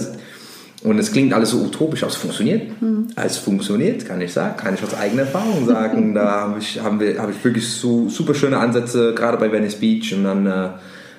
und 0.83 0.99
es 0.99 1.13
klingt 1.13 1.33
alles 1.33 1.51
so 1.51 1.61
utopisch, 1.61 2.03
aber 2.03 2.11
es 2.11 2.17
funktioniert. 2.17 2.81
Mhm. 2.81 3.07
Es 3.15 3.37
funktioniert, 3.37 4.05
kann 4.05 4.19
ich 4.19 4.33
sagen, 4.33 4.57
kann 4.57 4.73
ich 4.73 4.83
aus 4.83 4.93
eigener 4.93 5.23
Erfahrung 5.23 5.65
sagen. 5.67 6.13
da 6.13 6.41
habe 6.41 6.59
ich, 6.59 6.79
haben 6.79 6.99
wir, 6.99 7.21
habe 7.21 7.31
ich 7.31 7.43
wirklich 7.43 7.67
so 7.67 8.09
super 8.09 8.33
schöne 8.33 8.57
Ansätze, 8.57 9.13
gerade 9.13 9.37
bei 9.37 9.51
Venice 9.51 9.75
Beach 9.75 10.13
und 10.13 10.23
dann 10.23 10.45
äh, 10.45 10.69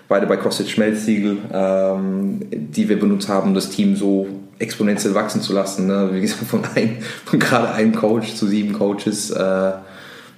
beide 0.09 0.27
bei 0.27 0.37
CrossFit 0.37 0.69
Schmelzsiegel, 0.69 1.39
ähm, 1.53 2.41
die 2.51 2.89
wir 2.89 2.99
benutzt 2.99 3.29
haben, 3.29 3.55
das 3.55 3.71
Team 3.71 3.97
so 3.97 4.27
exponentiell 4.59 5.15
wachsen 5.15 5.41
zu 5.41 5.53
lassen. 5.53 5.87
Ne? 5.87 6.11
Wie 6.13 6.21
gesagt, 6.21 6.45
von, 6.45 6.63
ein, 6.75 6.99
von 7.25 7.39
gerade 7.39 7.73
einem 7.73 7.95
Coach 7.95 8.35
zu 8.35 8.47
sieben 8.47 8.73
Coaches. 8.73 9.31
Äh, 9.31 9.73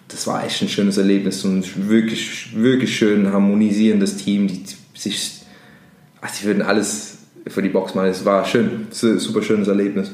das 0.08 0.26
war 0.26 0.44
echt 0.44 0.62
ein 0.62 0.68
schönes 0.68 0.98
Erlebnis 0.98 1.44
und 1.44 1.88
wirklich, 1.88 2.56
wirklich 2.56 2.96
schön 2.96 3.32
harmonisierendes 3.32 4.16
Team, 4.18 4.46
die 4.46 4.64
sich, 4.94 5.42
also 6.20 6.34
die 6.40 6.46
würden 6.46 6.62
alles 6.62 7.18
für 7.48 7.62
die 7.62 7.68
Box 7.68 7.94
machen. 7.94 8.08
Es 8.08 8.24
war 8.24 8.44
schön, 8.44 8.86
super 8.90 9.42
schönes 9.42 9.68
Erlebnis. 9.68 10.12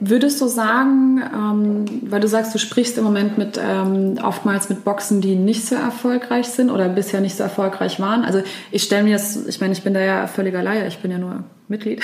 Würdest 0.00 0.40
du 0.40 0.48
sagen, 0.48 1.22
ähm, 1.22 1.84
weil 2.10 2.20
du 2.20 2.28
sagst, 2.28 2.54
du 2.54 2.58
sprichst 2.58 2.98
im 2.98 3.04
Moment 3.04 3.38
mit 3.38 3.58
ähm, 3.62 4.18
oftmals 4.22 4.68
mit 4.68 4.84
Boxen, 4.84 5.20
die 5.20 5.36
nicht 5.36 5.66
so 5.66 5.76
erfolgreich 5.76 6.48
sind 6.48 6.70
oder 6.70 6.88
bisher 6.88 7.20
nicht 7.20 7.36
so 7.36 7.42
erfolgreich 7.42 8.00
waren. 8.00 8.24
Also 8.24 8.42
ich 8.70 8.82
stelle 8.82 9.04
mir 9.04 9.12
das, 9.12 9.46
ich 9.46 9.60
meine, 9.60 9.72
ich 9.72 9.82
bin 9.82 9.94
da 9.94 10.00
ja 10.00 10.26
völliger 10.26 10.62
Laie, 10.62 10.86
ich 10.86 10.98
bin 10.98 11.10
ja 11.10 11.18
nur 11.18 11.44
Mitglied. 11.68 12.02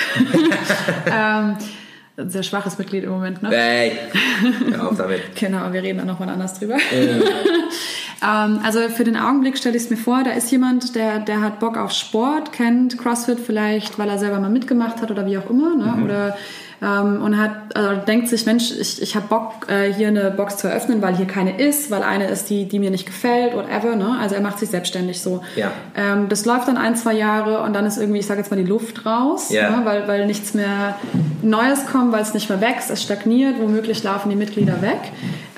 ähm, 1.05 1.57
sehr 2.17 2.43
schwaches 2.43 2.77
Mitglied 2.77 3.03
im 3.03 3.09
Moment, 3.09 3.41
ne? 3.41 3.49
Hey, 3.49 3.97
hör 4.71 4.89
auf 4.89 4.97
damit. 4.97 5.35
genau, 5.39 5.71
wir 5.71 5.81
reden 5.81 5.99
dann 5.99 6.07
nochmal 6.07 6.29
anders 6.29 6.59
drüber. 6.59 6.75
ähm, 8.21 8.59
also 8.63 8.79
für 8.89 9.03
den 9.03 9.17
Augenblick 9.17 9.57
stelle 9.57 9.75
ich 9.77 9.83
es 9.83 9.89
mir 9.89 9.97
vor, 9.97 10.23
da 10.23 10.31
ist 10.31 10.51
jemand, 10.51 10.95
der, 10.95 11.19
der 11.19 11.41
hat 11.41 11.59
Bock 11.59 11.77
auf 11.77 11.91
Sport, 11.91 12.53
kennt 12.53 12.97
CrossFit 12.97 13.39
vielleicht, 13.39 13.97
weil 13.97 14.09
er 14.09 14.17
selber 14.17 14.39
mal 14.39 14.49
mitgemacht 14.49 15.01
hat 15.01 15.11
oder 15.11 15.25
wie 15.25 15.37
auch 15.37 15.49
immer, 15.49 15.75
ne? 15.75 15.93
Mhm. 15.97 16.03
oder 16.03 16.37
ähm, 16.81 17.21
und 17.21 17.37
hat, 17.37 17.75
also 17.75 18.01
denkt 18.01 18.27
sich, 18.27 18.45
Mensch, 18.47 18.71
ich, 18.71 19.01
ich 19.01 19.15
habe 19.15 19.27
Bock, 19.27 19.67
äh, 19.69 19.93
hier 19.93 20.07
eine 20.07 20.31
Box 20.31 20.57
zu 20.57 20.67
eröffnen, 20.67 21.01
weil 21.01 21.15
hier 21.15 21.27
keine 21.27 21.61
ist, 21.61 21.91
weil 21.91 22.01
eine 22.01 22.27
ist, 22.27 22.49
die, 22.49 22.67
die 22.67 22.79
mir 22.79 22.89
nicht 22.89 23.05
gefällt, 23.05 23.55
whatever. 23.55 23.95
Ne? 23.95 24.17
Also 24.19 24.35
er 24.35 24.41
macht 24.41 24.57
sich 24.57 24.69
selbstständig 24.69 25.21
so. 25.21 25.41
Ja. 25.55 25.71
Ähm, 25.95 26.27
das 26.27 26.45
läuft 26.45 26.67
dann 26.67 26.77
ein, 26.77 26.95
zwei 26.95 27.13
Jahre 27.13 27.61
und 27.61 27.73
dann 27.73 27.85
ist 27.85 27.97
irgendwie, 27.97 28.19
ich 28.19 28.25
sage 28.25 28.39
jetzt 28.39 28.49
mal, 28.49 28.57
die 28.57 28.67
Luft 28.67 29.05
raus, 29.05 29.49
ja. 29.51 29.69
ne? 29.69 29.85
weil, 29.85 30.07
weil 30.07 30.25
nichts 30.25 30.55
mehr 30.55 30.95
Neues 31.43 31.85
kommt, 31.85 32.11
weil 32.13 32.21
es 32.21 32.33
nicht 32.33 32.49
mehr 32.49 32.61
wächst, 32.61 32.89
es 32.89 33.03
stagniert, 33.03 33.59
womöglich 33.59 34.03
laufen 34.03 34.29
die 34.29 34.35
Mitglieder 34.35 34.81
weg, 34.81 34.99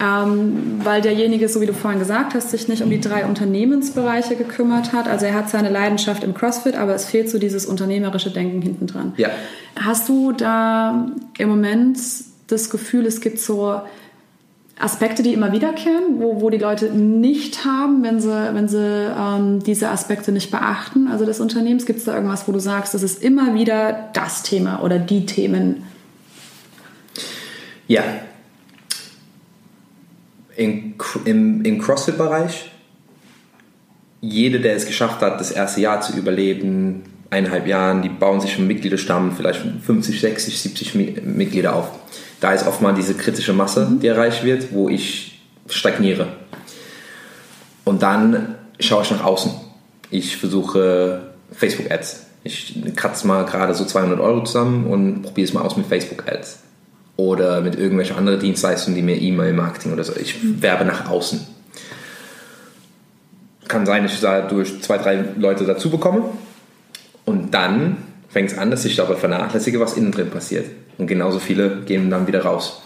ähm, 0.02 0.82
weil 0.84 1.02
derjenige, 1.02 1.48
so 1.48 1.62
wie 1.62 1.66
du 1.66 1.74
vorhin 1.74 2.00
gesagt 2.00 2.34
hast, 2.34 2.52
sich 2.52 2.68
nicht 2.68 2.82
um 2.82 2.90
die 2.90 3.00
drei 3.00 3.26
Unternehmensbereiche 3.26 4.36
gekümmert 4.36 4.92
hat. 4.92 5.08
Also 5.08 5.26
er 5.26 5.36
hat 5.36 5.50
seine 5.50 5.70
Leidenschaft 5.70 6.24
im 6.24 6.34
CrossFit, 6.34 6.76
aber 6.76 6.94
es 6.96 7.06
fehlt 7.06 7.30
so 7.30 7.40
dieses 7.40 7.66
unternehmerische 7.66 8.30
Denken 8.30 8.62
hinten 8.62 8.88
dran. 8.88 9.14
Ja. 9.16 9.30
Hast 9.80 10.08
du 10.08 10.34
da 10.34 11.08
im 11.38 11.50
Moment 11.50 11.98
das 12.48 12.70
Gefühl, 12.70 13.06
es 13.06 13.22
gibt 13.22 13.40
so 13.40 13.82
Aspekte, 14.80 15.22
die 15.22 15.34
immer 15.34 15.52
wiederkehren, 15.52 16.20
wo, 16.20 16.42
wo 16.42 16.50
die 16.50 16.58
Leute 16.58 16.92
nicht 16.92 17.64
haben, 17.64 18.04
wenn 18.04 18.20
sie, 18.20 18.54
wenn 18.54 18.68
sie 18.68 19.14
ähm, 19.18 19.62
diese 19.64 19.90
Aspekte 19.90 20.32
nicht 20.32 20.52
beachten, 20.52 21.08
also 21.08 21.26
des 21.26 21.40
Unternehmens? 21.40 21.86
Gibt 21.86 22.00
es 22.00 22.06
da 22.06 22.16
irgendwas, 22.16 22.48
wo 22.48 22.52
du 22.52 22.60
sagst, 22.60 22.94
das 22.94 23.04
ist 23.04 23.22
immer 23.24 23.54
wieder 23.54 24.10
das 24.14 24.44
Thema 24.44 24.82
oder 24.82 24.98
die 25.00 25.26
Themen? 25.26 25.84
Ja. 27.88 28.04
In, 30.56 30.96
im, 31.26 31.64
Im 31.64 31.80
CrossFit-Bereich, 31.80 32.72
jeder, 34.22 34.60
der 34.60 34.76
es 34.76 34.86
geschafft 34.86 35.22
hat, 35.22 35.40
das 35.40 35.52
erste 35.52 35.82
Jahr 35.82 36.02
zu 36.02 36.18
überleben, 36.18 37.04
eineinhalb 37.34 37.68
Jahren, 37.68 38.02
die 38.02 38.10
bauen 38.10 38.40
sich 38.40 38.58
einen 38.58 38.68
Mitgliederstamm, 38.68 39.36
vielleicht 39.36 39.62
50, 39.86 40.22
60, 40.22 40.62
70 40.62 40.96
Mitglieder 41.26 41.76
auf. 41.76 41.90
Da 42.40 42.54
ist 42.54 42.68
oftmals 42.68 42.98
diese 42.98 43.16
kritische 43.16 43.54
Masse, 43.54 43.88
mhm. 43.88 44.00
die 44.00 44.08
erreicht 44.08 44.44
wird, 44.44 44.72
wo 44.72 44.88
ich 44.88 45.42
stagniere. 45.68 46.28
Und 47.84 48.04
dann 48.04 48.56
schaue 48.80 49.04
ich 49.04 49.12
nach 49.12 49.24
außen. 49.24 49.52
Ich 50.10 50.38
versuche 50.38 51.34
Facebook-Ads. 51.52 52.28
Ich 52.44 52.76
kratze 52.96 53.26
mal 53.26 53.46
gerade 53.46 53.74
so 53.74 53.86
200 53.86 54.20
Euro 54.20 54.44
zusammen 54.44 54.86
und 54.88 55.24
probiere 55.24 55.48
es 55.48 55.54
mal 55.54 55.62
aus 55.62 55.76
mit 55.76 55.88
Facebook-Ads. 55.88 56.60
Oder 57.16 57.62
mit 57.62 57.76
irgendwelchen 57.76 58.18
anderen 58.18 58.40
Dienstleistungen, 58.40 58.96
die 58.96 59.02
mir 59.02 59.20
E-Mail-Marketing 59.20 59.94
oder 59.94 60.04
so. 60.04 60.14
Ich 60.16 60.44
mhm. 60.44 60.62
werbe 60.62 60.86
nach 60.86 61.10
außen. 61.10 61.48
Kann 63.68 63.86
sein, 63.86 64.04
dass 64.04 64.14
ich 64.14 64.20
da 64.20 64.42
durch 64.42 64.82
zwei, 64.82 64.98
drei 64.98 65.24
Leute 65.38 65.66
dazu 65.66 65.90
bekomme 65.90 66.26
und 67.26 67.54
dann 67.54 67.98
fängt 68.30 68.52
es 68.52 68.58
an, 68.58 68.72
dass 68.72 68.86
ich 68.86 68.96
dabei 68.96 69.16
vernachlässige, 69.16 69.80
was 69.80 69.96
innen 69.96 70.12
drin 70.12 70.30
passiert. 70.30 70.66
Und 70.98 71.08
genauso 71.08 71.40
viele 71.40 71.82
gehen 71.86 72.10
dann 72.10 72.28
wieder 72.28 72.44
raus. 72.44 72.82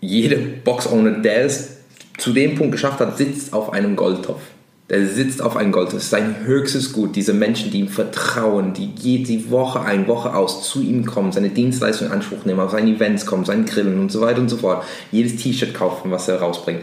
Jede 0.00 0.36
Box-Owner, 0.36 1.18
der 1.20 1.44
es 1.44 1.76
zu 2.18 2.32
dem 2.32 2.54
Punkt 2.54 2.72
geschafft 2.72 3.00
hat, 3.00 3.16
sitzt 3.18 3.52
auf 3.52 3.72
einem 3.72 3.96
Goldtopf. 3.96 4.40
Der 4.88 5.06
sitzt 5.06 5.42
auf 5.42 5.56
einem 5.56 5.72
Goldtopf. 5.72 5.94
Das 5.94 6.04
ist 6.04 6.10
sein 6.10 6.36
höchstes 6.44 6.92
Gut. 6.92 7.16
Diese 7.16 7.34
Menschen, 7.34 7.70
die 7.70 7.80
ihm 7.80 7.88
vertrauen, 7.88 8.72
die 8.72 8.90
jede 8.96 9.50
Woche 9.50 9.80
ein, 9.80 10.06
Woche 10.06 10.34
aus 10.34 10.68
zu 10.68 10.80
ihm 10.80 11.04
kommen, 11.04 11.32
seine 11.32 11.50
Dienstleistung 11.50 12.08
in 12.08 12.12
Anspruch 12.12 12.44
nehmen, 12.44 12.60
auf 12.60 12.70
seine 12.70 12.90
Events 12.90 13.26
kommen, 13.26 13.44
seinen 13.44 13.66
Grillen 13.66 13.98
und 13.98 14.12
so 14.12 14.20
weiter 14.20 14.40
und 14.40 14.48
so 14.48 14.56
fort. 14.56 14.84
Jedes 15.10 15.36
T-Shirt 15.36 15.74
kaufen, 15.74 16.10
was 16.10 16.28
er 16.28 16.40
rausbringt. 16.40 16.82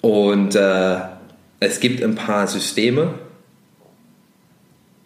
Und 0.00 0.54
äh, 0.54 0.96
es 1.60 1.80
gibt 1.80 2.02
ein 2.02 2.14
paar 2.14 2.46
Systeme, 2.46 3.14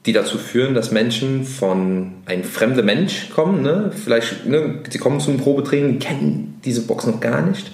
die 0.06 0.12
dazu 0.12 0.38
führen, 0.38 0.74
dass 0.74 0.92
Menschen 0.92 1.44
von 1.44 2.12
einem 2.24 2.44
fremden 2.44 2.86
Mensch 2.86 3.30
kommen, 3.34 3.62
ne? 3.62 3.92
vielleicht, 3.94 4.46
ne, 4.46 4.80
sie 4.88 4.98
kommen 4.98 5.20
zum 5.20 5.36
Probetraining, 5.36 5.98
kennen 5.98 6.58
diese 6.64 6.82
Box 6.82 7.06
noch 7.06 7.20
gar 7.20 7.42
nicht. 7.42 7.70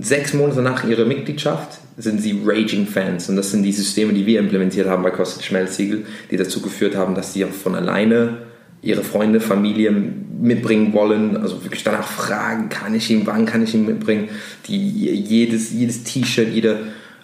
Sechs 0.00 0.32
Monate 0.32 0.62
nach 0.62 0.84
ihrer 0.84 1.04
Mitgliedschaft 1.04 1.78
sind 1.98 2.20
sie 2.20 2.40
Raging 2.44 2.86
Fans 2.86 3.28
und 3.28 3.36
das 3.36 3.50
sind 3.50 3.62
die 3.62 3.72
Systeme, 3.72 4.12
die 4.14 4.26
wir 4.26 4.40
implementiert 4.40 4.88
haben 4.88 5.02
bei 5.02 5.10
CrossFit 5.10 5.44
Schmelzsiegel, 5.44 6.06
die 6.30 6.36
dazu 6.36 6.60
geführt 6.60 6.96
haben, 6.96 7.14
dass 7.14 7.34
sie 7.34 7.44
von 7.44 7.74
alleine 7.74 8.38
ihre 8.82 9.02
Freunde, 9.02 9.40
Familie 9.40 9.90
mitbringen 9.90 10.92
wollen, 10.92 11.36
also 11.36 11.62
wirklich 11.64 11.84
danach 11.84 12.06
fragen, 12.06 12.68
kann 12.68 12.94
ich 12.94 13.10
ihn, 13.10 13.22
wann 13.26 13.46
kann 13.46 13.62
ich 13.62 13.74
ihn 13.74 13.86
mitbringen, 13.86 14.28
die 14.66 14.76
jedes, 14.76 15.72
jedes 15.72 16.04
T-Shirt, 16.04 16.48
jede 16.52 16.78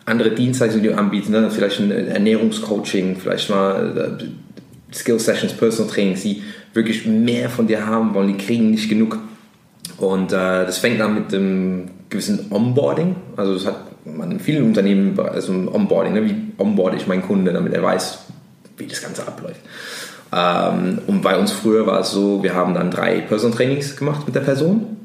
andere 0.05 0.31
Dienstleistung, 0.31 0.83
die 0.83 0.89
wir 0.89 0.99
anbieten, 0.99 1.33
ne? 1.33 1.51
vielleicht 1.51 1.81
ein 1.81 1.91
Ernährungscoaching, 1.91 3.17
vielleicht 3.17 3.51
mal 3.51 4.19
äh, 4.21 4.95
Skill 4.95 5.19
Sessions, 5.19 5.53
Personal 5.53 5.93
Training, 5.93 6.17
die 6.21 6.43
wirklich 6.75 7.07
mehr 7.07 7.49
von 7.49 7.67
dir 7.67 7.87
haben 7.87 8.15
wollen, 8.15 8.29
die 8.29 8.45
kriegen 8.45 8.71
nicht 8.71 8.89
genug. 8.89 9.19
Und 9.99 10.33
äh, 10.33 10.67
das 10.67 10.79
fängt 10.79 11.01
an 11.01 11.15
mit 11.15 11.33
dem 11.33 11.91
gewissen 12.11 12.47
Onboarding, 12.51 13.17
also 13.37 13.55
das 13.55 13.67
hat 13.67 13.77
man 14.05 14.33
in 14.33 14.41
vielen 14.41 14.65
Unternehmen, 14.65 15.19
also 15.19 15.53
Onboarding, 15.53 16.15
ne? 16.15 16.25
wie 16.25 16.35
onboard 16.59 16.95
ich 16.95 17.07
meinen 17.07 17.23
Kunden, 17.23 17.53
damit 17.53 17.73
er 17.73 17.83
weiß, 17.83 18.19
wie 18.77 18.87
das 18.87 19.01
Ganze 19.03 19.27
abläuft. 19.27 19.61
Ähm, 20.33 20.99
und 21.07 21.23
bei 21.23 21.39
uns 21.39 21.53
früher 21.53 21.87
war 21.87 22.01
es 22.01 22.11
so, 22.11 22.43
wir 22.43 22.55
haben 22.55 22.75
dann 22.75 22.91
drei 22.91 23.21
Personal 23.21 23.57
Trainings 23.57 23.97
gemacht 23.97 24.23
mit 24.27 24.35
der 24.35 24.41
Person, 24.41 24.97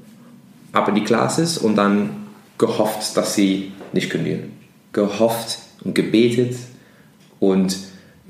ab 0.71 0.87
in 0.89 0.95
die 0.95 1.03
Classes 1.03 1.57
und 1.57 1.75
dann 1.75 2.09
gehofft, 2.57 3.15
dass 3.15 3.35
sie 3.35 3.71
nicht 3.93 4.09
kündigen. 4.09 4.56
Gehofft 4.97 5.59
und 5.83 5.93
gebetet 5.93 6.55
und 7.39 7.77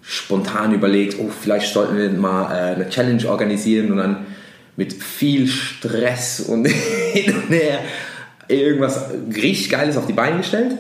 spontan 0.02 0.74
überlegt, 0.74 1.18
oh, 1.18 1.30
vielleicht 1.30 1.74
sollten 1.74 1.98
wir 1.98 2.10
mal 2.12 2.52
äh, 2.52 2.76
eine 2.76 2.90
Challenge 2.90 3.26
organisieren 3.30 3.90
und 3.90 3.98
dann 3.98 4.26
mit 4.76 4.92
viel 4.92 5.48
Stress 5.48 6.42
und 6.42 6.68
hin 7.14 7.34
und 7.34 7.50
her 7.50 7.80
irgendwas 8.50 9.12
richtig 9.34 9.70
Geiles 9.70 9.96
auf 9.96 10.08
die 10.08 10.14
Beine 10.14 10.40
gestellt. 10.40 10.78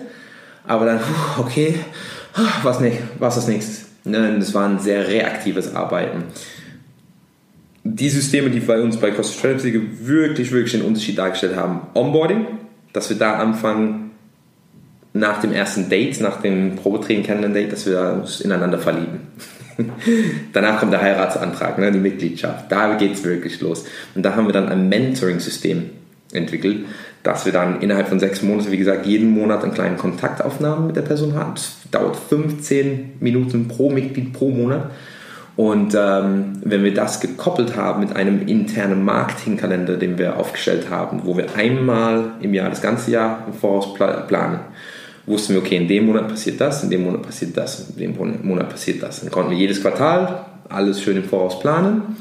Aber 0.65 0.86
dann, 0.86 1.00
okay, 1.38 1.76
was, 2.63 2.82
nicht, 2.82 2.97
was 3.17 3.36
das 3.36 3.47
nächstes? 3.47 3.86
Ne, 4.04 4.38
das 4.39 4.54
war 4.54 4.67
ein 4.67 4.80
sehr 4.80 5.08
reaktives 5.08 5.73
Arbeiten. 5.73 6.23
Die 7.86 8.10
Systeme, 8.10 8.50
die 8.50 8.60
bei 8.60 8.82
uns 8.82 8.97
bei 8.97 9.12
Cost 9.12 9.36
Strategy 9.36 9.82
wirklich, 10.02 10.52
wirklich 10.52 10.73
den 10.73 10.82
Unterschied 10.82 11.17
dargestellt 11.17 11.56
haben, 11.56 11.82
Onboarding, 11.93 12.45
dass 12.91 13.10
wir 13.10 13.17
da 13.17 13.36
anfangen, 13.36 14.07
nach 15.19 15.41
dem 15.41 15.53
ersten 15.53 15.89
Date, 15.89 16.21
nach 16.21 16.41
dem 16.41 16.75
Probetraining 16.75 17.23
Kennenlernen-Date, 17.23 17.71
dass 17.71 17.86
wir 17.86 18.19
uns 18.21 18.41
ineinander 18.41 18.80
verlieben. 18.80 19.19
Danach 20.53 20.80
kommt 20.80 20.93
der 20.93 21.01
Heiratsantrag, 21.01 21.77
ne, 21.77 21.91
die 21.91 21.99
Mitgliedschaft. 21.99 22.71
Da 22.71 22.95
geht 22.95 23.13
es 23.13 23.23
wirklich 23.23 23.60
los. 23.62 23.86
Und 24.15 24.23
da 24.23 24.36
haben 24.36 24.47
wir 24.47 24.53
dann 24.53 24.69
ein 24.69 24.89
Mentoring-System 24.89 25.89
entwickelt, 26.34 26.86
dass 27.23 27.45
wir 27.45 27.53
dann 27.53 27.82
innerhalb 27.82 28.08
von 28.08 28.19
sechs 28.19 28.41
Monaten, 28.41 28.71
wie 28.71 28.77
gesagt, 28.77 29.06
jeden 29.06 29.30
Monat 29.30 29.63
einen 29.63 29.73
kleinen 29.73 29.97
Kontaktaufnahmen 29.97 30.88
mit 30.88 30.95
der 30.95 31.01
Person 31.01 31.36
haben. 31.36 31.53
Das 31.56 31.77
dauert 31.91 32.15
15 32.15 33.13
Minuten 33.19 33.67
pro 33.67 33.89
Mitglied 33.89 34.34
pro 34.34 34.49
Monat. 34.49 34.91
Und 35.58 35.95
ähm, 35.95 36.60
wenn 36.63 36.84
wir 36.84 36.93
das 36.93 37.19
gekoppelt 37.19 37.75
haben 37.75 38.01
mit 38.01 38.15
einem 38.15 38.47
internen 38.47 39.03
Marketingkalender, 39.03 39.97
den 39.97 40.19
wir 40.19 40.38
aufgestellt 40.38 40.91
haben, 40.91 41.21
wo 41.23 41.36
wir 41.36 41.56
einmal 41.56 42.34
im 42.41 42.53
Jahr, 42.53 42.69
das 42.69 42.82
ganze 42.82 43.10
Jahr 43.10 43.43
im 43.47 43.53
Voraus 43.53 43.95
planen, 43.95 44.60
wussten 45.27 45.53
wir, 45.53 45.61
okay, 45.61 45.75
in 45.75 45.87
dem 45.87 46.07
Monat 46.07 46.27
passiert 46.27 46.59
das, 46.59 46.83
in 46.83 46.89
dem 46.89 47.03
Monat 47.03 47.21
passiert 47.21 47.55
das, 47.55 47.91
in 47.91 47.97
dem 47.97 48.47
Monat 48.47 48.69
passiert 48.69 49.03
das. 49.03 49.21
Dann 49.21 49.29
konnten 49.29 49.51
wir 49.51 49.57
jedes 49.57 49.81
Quartal 49.81 50.45
alles 50.69 51.01
schön 51.01 51.17
im 51.17 51.23
Voraus 51.23 51.59
planen 51.59 52.15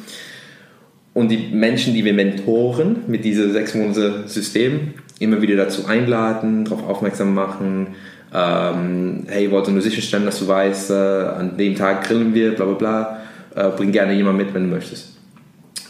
und 1.16 1.30
die 1.30 1.48
Menschen, 1.50 1.94
die 1.94 2.04
wir 2.04 2.12
mentoren 2.12 3.04
mit 3.06 3.24
diesem 3.24 3.50
sechs 3.50 3.74
Monate 3.74 4.24
System, 4.26 4.92
immer 5.18 5.40
wieder 5.40 5.56
dazu 5.56 5.86
einladen, 5.86 6.66
darauf 6.66 6.86
aufmerksam 6.86 7.32
machen, 7.32 7.94
ähm, 8.34 9.24
hey, 9.28 9.50
wollte 9.50 9.70
nur 9.70 9.80
sicherstellen, 9.80 10.26
dass 10.26 10.40
du 10.40 10.46
weißt, 10.46 10.90
äh, 10.90 10.94
an 10.94 11.56
dem 11.56 11.74
Tag 11.74 12.04
grillen 12.04 12.34
wir, 12.34 12.54
bla 12.54 12.66
bla 12.66 12.74
bla, 12.74 13.20
äh, 13.54 13.70
bring 13.74 13.92
gerne 13.92 14.12
jemand 14.12 14.36
mit, 14.36 14.52
wenn 14.52 14.68
du 14.68 14.74
möchtest. 14.74 15.16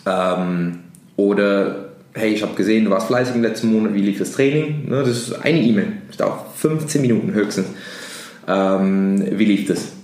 Ähm, 0.06 0.78
oder, 1.16 1.85
hey, 2.16 2.32
ich 2.32 2.42
habe 2.42 2.54
gesehen, 2.54 2.84
du 2.84 2.90
warst 2.90 3.06
fleißig 3.06 3.34
im 3.34 3.42
letzten 3.42 3.72
Monat, 3.72 3.94
wie 3.94 4.00
lief 4.00 4.18
das 4.18 4.32
Training? 4.32 4.88
Ne, 4.88 5.00
das 5.00 5.08
ist 5.08 5.32
eine 5.44 5.60
E-Mail, 5.60 5.92
das 6.08 6.16
dauert 6.16 6.56
15 6.56 7.00
Minuten 7.00 7.32
höchstens. 7.32 7.66
Ähm, 8.48 9.38
wie 9.38 9.44
lief 9.44 9.66
das? 9.66 9.96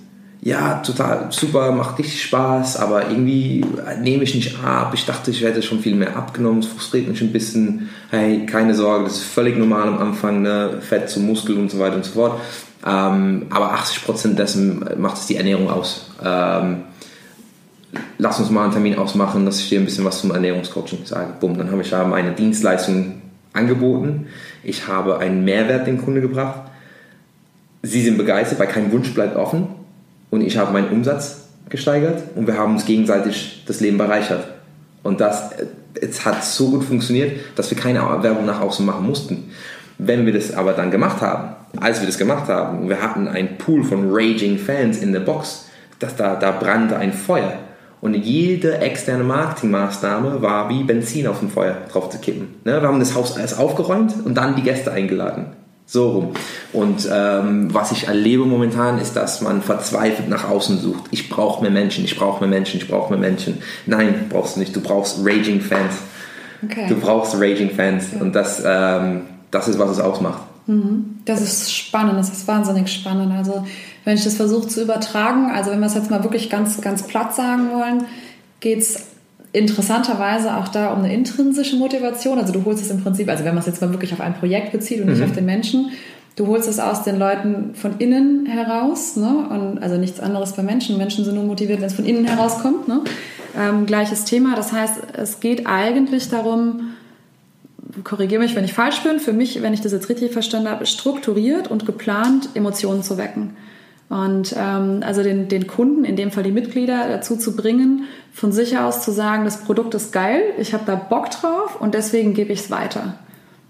ja, 0.45 0.83
total 0.85 1.29
super, 1.31 1.71
macht 1.71 2.01
richtig 2.01 2.21
Spaß, 2.25 2.77
aber 2.79 3.09
irgendwie 3.09 3.65
nehme 4.01 4.25
ich 4.25 4.35
nicht 4.35 4.59
ab. 4.65 4.91
Ich 4.93 5.07
dachte, 5.07 5.31
ich 5.31 5.41
hätte 5.41 5.63
schon 5.63 5.79
viel 5.79 5.95
mehr 5.95 6.17
abgenommen. 6.17 6.59
Es 6.59 6.67
frustriert 6.67 7.07
mich 7.07 7.21
ein 7.21 7.31
bisschen. 7.31 7.91
Hey, 8.11 8.45
keine 8.45 8.75
Sorge, 8.75 9.05
das 9.05 9.19
ist 9.19 9.23
völlig 9.23 9.57
normal 9.57 9.87
am 9.87 9.99
Anfang, 9.99 10.43
ne? 10.43 10.79
Fett 10.81 11.09
zum 11.09 11.27
Muskel 11.27 11.57
und 11.57 11.71
so 11.71 11.79
weiter 11.79 11.95
und 11.95 12.05
so 12.05 12.15
fort. 12.15 12.41
Ähm, 12.85 13.47
aber 13.51 13.73
80% 13.73 14.35
dessen 14.35 14.85
macht 14.99 15.19
es 15.19 15.27
die 15.27 15.37
Ernährung 15.37 15.71
aus. 15.71 16.11
Ähm, 16.25 16.79
lass 18.19 18.39
uns 18.41 18.51
mal 18.51 18.65
einen 18.65 18.73
Termin 18.73 18.99
ausmachen, 18.99 19.45
dass 19.45 19.61
ich 19.61 19.69
dir 19.69 19.81
ein 19.81 19.85
bisschen 19.85 20.05
was 20.05 20.21
zum 20.21 20.31
Ernährungscoaching 20.31 21.05
sage. 21.05 21.35
Bumm, 21.41 21.57
dann 21.59 21.71
habe 21.71 21.83
ich 21.83 21.91
da 21.91 22.05
meine 22.05 22.33
Dienstleistung 22.33 23.23
angeboten. 23.53 24.29
Ich 24.63 24.87
habe 24.89 25.19
einen 25.19 25.45
Mehrwert 25.45 25.87
den 25.87 26.03
Kunde 26.03 26.21
gebracht. 26.21 26.63
Sie 27.83 28.03
sind 28.03 28.17
begeistert, 28.17 28.59
weil 28.59 28.69
kein 28.69 28.93
Wunsch 28.93 29.13
bleibt 29.13 29.37
offen 29.37 29.67
und 30.31 30.41
ich 30.41 30.57
habe 30.57 30.73
meinen 30.73 30.91
Umsatz 30.91 31.49
gesteigert 31.69 32.23
und 32.37 32.47
wir 32.47 32.57
haben 32.57 32.75
uns 32.75 32.87
gegenseitig 32.87 33.65
das 33.67 33.81
Leben 33.81 33.99
bereichert. 33.99 34.47
Und 35.03 35.21
das 35.21 35.51
es 36.01 36.25
hat 36.25 36.45
so 36.45 36.71
gut 36.71 36.85
funktioniert, 36.85 37.33
dass 37.57 37.71
wir 37.71 37.79
keine 37.79 38.01
Werbung 38.23 38.47
nach 38.47 38.61
außen 38.61 38.85
machen 38.85 39.07
mussten. 39.07 39.51
Wenn 39.99 40.27
wir 40.27 40.33
das 40.33 40.55
aber 40.55 40.73
dann 40.73 40.91
gemacht 40.91 41.21
haben, 41.21 41.55
als 41.81 42.01
wir 42.01 42.07
das 42.07 42.19
gemacht 42.19 42.49
haben, 42.49 42.89
wir 42.89 43.01
hatten 43.01 43.29
einen 43.29 43.59
Pool 43.59 43.85
von 43.85 44.09
raging 44.11 44.59
Fans 44.59 44.99
in 44.99 45.13
der 45.13 45.21
Box, 45.21 45.67
dass 45.99 46.17
da, 46.17 46.35
da 46.35 46.51
brannte 46.51 46.97
ein 46.97 47.13
Feuer. 47.13 47.55
Und 48.03 48.15
jede 48.15 48.79
externe 48.79 49.23
Marketingmaßnahme 49.23 50.43
war 50.43 50.69
wie 50.69 50.83
Benzin 50.83 51.29
auf 51.29 51.39
dem 51.39 51.49
Feuer 51.49 51.77
drauf 51.91 52.11
zu 52.11 52.19
kippen. 52.19 52.57
Ne? 52.65 52.83
Wir 52.83 52.89
haben 52.89 52.99
das 52.99 53.15
Haus 53.15 53.37
alles 53.37 53.57
aufgeräumt 53.57 54.13
und 54.25 54.35
dann 54.35 54.57
die 54.57 54.63
Gäste 54.63 54.91
eingeladen. 54.91 55.47
So 55.87 56.11
rum. 56.11 56.33
Und 56.73 57.09
ähm, 57.13 57.73
was 57.73 57.93
ich 57.93 58.09
erlebe 58.09 58.45
momentan 58.45 58.99
ist, 58.99 59.15
dass 59.15 59.41
man 59.41 59.63
verzweifelt 59.63 60.29
nach 60.29 60.51
außen 60.51 60.81
sucht. 60.81 61.05
Ich 61.13 61.29
brauche 61.29 61.63
mehr 61.63 61.71
Menschen, 61.71 62.05
ich 62.05 62.17
brauche 62.17 62.41
mehr 62.41 62.49
Menschen, 62.49 62.81
ich 62.81 62.89
brauche 62.89 63.13
mehr 63.13 63.21
Menschen. 63.21 63.63
Nein, 63.87 64.27
brauchst 64.31 64.57
du 64.57 64.61
nicht. 64.61 64.75
Du 64.75 64.81
brauchst 64.81 65.21
Raging 65.25 65.61
Fans. 65.61 65.95
Okay. 66.65 66.87
Du 66.89 66.97
brauchst 66.97 67.37
Raging 67.37 67.71
Fans. 67.71 68.07
Ja. 68.13 68.21
Und 68.21 68.35
das, 68.35 68.61
ähm, 68.67 69.23
das 69.53 69.69
ist, 69.69 69.79
was 69.79 69.91
es 69.91 70.01
ausmacht. 70.01 70.43
Mhm. 70.67 71.19
Das 71.25 71.41
ist 71.41 71.73
spannend, 71.73 72.19
das 72.19 72.31
ist 72.31 72.49
wahnsinnig 72.49 72.89
spannend. 72.89 73.33
Also 73.33 73.65
wenn 74.05 74.17
ich 74.17 74.25
das 74.25 74.35
versuche 74.35 74.69
zu 74.69 74.83
übertragen, 74.83 75.51
also 75.51 75.71
wenn 75.71 75.81
wir 75.81 75.87
es 75.87 75.95
jetzt 75.95 76.11
mal 76.11 76.23
wirklich 76.23 76.51
ganz, 76.51 76.81
ganz 76.81 77.05
platt 77.05 77.35
sagen 77.35 77.71
wollen, 77.71 78.05
geht 78.61 78.81
es 78.81 79.07
interessanterweise 79.53 80.57
auch 80.57 80.69
da 80.69 80.93
um 80.93 81.01
eine 81.01 81.13
intrinsische 81.13 81.77
Motivation. 81.77 82.39
Also 82.39 82.53
du 82.53 82.65
holst 82.65 82.83
es 82.83 82.91
im 82.91 83.03
Prinzip, 83.03 83.29
also 83.29 83.45
wenn 83.45 83.55
man 83.55 83.61
es 83.61 83.67
jetzt 83.67 83.81
mal 83.81 83.91
wirklich 83.91 84.13
auf 84.13 84.21
ein 84.21 84.35
Projekt 84.35 84.73
bezieht 84.73 85.01
und 85.01 85.09
nicht 85.09 85.19
mhm. 85.19 85.25
auf 85.25 85.33
den 85.33 85.45
Menschen, 85.45 85.91
du 86.37 86.47
holst 86.47 86.69
es 86.69 86.79
aus 86.79 87.03
den 87.03 87.19
Leuten 87.19 87.75
von 87.75 87.99
innen 87.99 88.47
heraus. 88.47 89.17
Ne? 89.17 89.47
Und 89.51 89.83
also 89.83 89.99
nichts 89.99 90.21
anderes 90.21 90.53
bei 90.53 90.63
Menschen. 90.63 90.97
Menschen 90.97 91.25
sind 91.25 91.35
nur 91.35 91.45
motiviert, 91.45 91.81
wenn 91.81 91.87
es 91.87 91.95
von 91.95 92.07
innen 92.07 92.25
herauskommt. 92.25 92.89
Ne? 92.89 93.03
Ähm, 93.59 93.85
gleiches 93.85 94.25
Thema. 94.25 94.57
Das 94.57 94.73
heißt, 94.73 94.95
es 95.13 95.41
geht 95.41 95.67
eigentlich 95.67 96.31
darum, 96.31 96.95
korrigiere 98.05 98.41
mich, 98.41 98.57
wenn 98.57 98.65
ich 98.65 98.73
falsch 98.73 99.03
bin, 99.03 99.21
für 99.21 99.35
mich, 99.35 99.61
wenn 99.61 99.75
ich 99.75 99.83
das 99.83 99.93
jetzt 99.93 100.09
richtig 100.09 100.33
verstanden 100.33 100.71
habe, 100.71 100.87
strukturiert 100.87 101.71
und 101.71 101.85
geplant 101.85 102.49
Emotionen 102.55 103.03
zu 103.03 103.19
wecken. 103.19 103.55
Und 104.13 104.55
ähm, 104.59 105.01
also 105.07 105.23
den, 105.23 105.49
den 105.49 105.67
Kunden, 105.67 106.05
in 106.05 106.17
dem 106.17 106.33
Fall 106.33 106.43
die 106.43 106.53
Mitglieder, 106.53 107.09
dazu 107.09 107.35
zu 107.39 107.57
bringen, 107.57 108.05
von 108.31 108.53
sich 108.53 108.77
aus 108.77 109.03
zu 109.03 109.11
sagen, 109.11 109.47
das 109.47 109.65
Produkt 109.65 109.95
ist 109.95 110.13
geil, 110.13 110.43
ich 110.59 110.75
habe 110.75 110.83
da 110.85 110.97
Bock 110.97 111.31
drauf 111.31 111.81
und 111.81 111.95
deswegen 111.95 112.35
gebe 112.35 112.53
ich 112.53 112.61
es 112.61 112.71
weiter. 112.71 113.15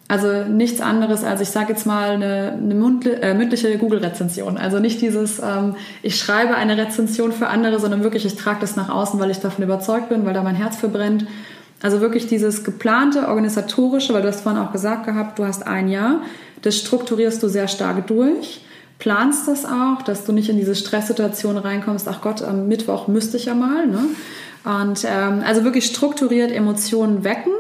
Also 0.09 0.43
nichts 0.43 0.81
anderes 0.81 1.23
als, 1.23 1.43
ich 1.43 1.51
sage 1.51 1.73
jetzt 1.73 1.87
mal, 1.87 2.11
eine, 2.11 2.59
eine 2.61 3.23
äh, 3.23 3.35
mündliche 3.35 3.79
Google-Rezension. 3.79 4.59
Also 4.59 4.81
nicht 4.81 5.01
dieses, 5.01 5.39
ähm, 5.39 5.77
ich 6.03 6.19
schreibe 6.19 6.57
eine 6.57 6.77
Rezension 6.77 7.31
für 7.31 7.47
andere, 7.47 7.79
sondern 7.79 8.03
wirklich, 8.03 8.27
ich 8.27 8.35
trage 8.35 8.59
das 8.63 8.75
nach 8.75 8.89
außen, 8.89 9.21
weil 9.21 9.31
ich 9.31 9.39
davon 9.39 9.63
überzeugt 9.63 10.09
bin, 10.09 10.27
weil 10.27 10.35
da 10.35 10.43
mein 10.43 10.57
Herz 10.57 10.75
für 10.75 10.89
brennt. 10.89 11.25
Also 11.83 12.01
wirklich 12.01 12.27
dieses 12.27 12.65
geplante, 12.65 13.29
organisatorische, 13.29 14.13
weil 14.13 14.23
du 14.23 14.29
hast 14.29 14.41
vorhin 14.41 14.61
auch 14.61 14.73
gesagt 14.73 15.07
gehabt, 15.07 15.39
du 15.39 15.45
hast 15.45 15.69
ein 15.69 15.87
Jahr, 15.87 16.23
das 16.63 16.79
strukturierst 16.79 17.41
du 17.45 17.47
sehr 17.47 17.69
stark 17.69 18.09
durch 18.09 18.61
planst 19.03 19.49
das 19.49 19.65
auch, 19.65 20.03
dass 20.03 20.25
du 20.25 20.31
nicht 20.31 20.49
in 20.49 20.57
diese 20.57 20.77
Stresssituation 20.77 21.59
reinkommst, 21.59 22.07
ach 22.07 22.21
Gott, 22.21 22.41
am 22.41 22.69
Mittwoch 22.69 23.09
müsste 23.09 23.37
ich 23.37 23.47
ja 23.47 23.55
mal. 23.55 23.85
Ne? 23.89 23.99
Und 24.63 25.05
ähm, 25.05 25.43
also 25.45 25.65
wirklich 25.65 25.87
strukturiert 25.87 26.53
Emotionen 26.53 27.25
wecken 27.25 27.53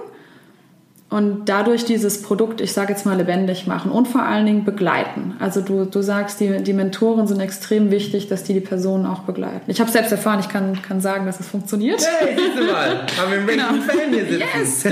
und 1.12 1.44
dadurch 1.44 1.84
dieses 1.84 2.22
Produkt, 2.22 2.62
ich 2.62 2.72
sage 2.72 2.94
jetzt 2.94 3.04
mal, 3.04 3.18
lebendig 3.18 3.66
machen 3.66 3.90
und 3.90 4.08
vor 4.08 4.22
allen 4.22 4.46
Dingen 4.46 4.64
begleiten. 4.64 5.34
Also 5.40 5.60
du, 5.60 5.84
du 5.84 6.00
sagst, 6.00 6.40
die, 6.40 6.62
die 6.62 6.72
Mentoren 6.72 7.26
sind 7.26 7.38
extrem 7.38 7.90
wichtig, 7.90 8.28
dass 8.28 8.44
die 8.44 8.54
die 8.54 8.60
Personen 8.60 9.04
auch 9.04 9.20
begleiten. 9.20 9.70
Ich 9.70 9.78
habe 9.78 9.90
selbst 9.90 10.10
erfahren, 10.10 10.40
ich 10.40 10.48
kann, 10.48 10.80
kann 10.80 11.02
sagen, 11.02 11.26
dass 11.26 11.38
es 11.38 11.48
funktioniert. 11.48 12.00
Hey, 12.00 12.34
siehst 12.34 12.58
du 12.58 12.64
mal, 12.64 13.06
haben 13.18 13.30
wir 13.30 13.38
einen 13.38 13.46
genau. 13.46 13.64
Fan 13.86 14.10
hier 14.10 14.24
sitzen. 14.24 14.42
Yes, 14.56 14.82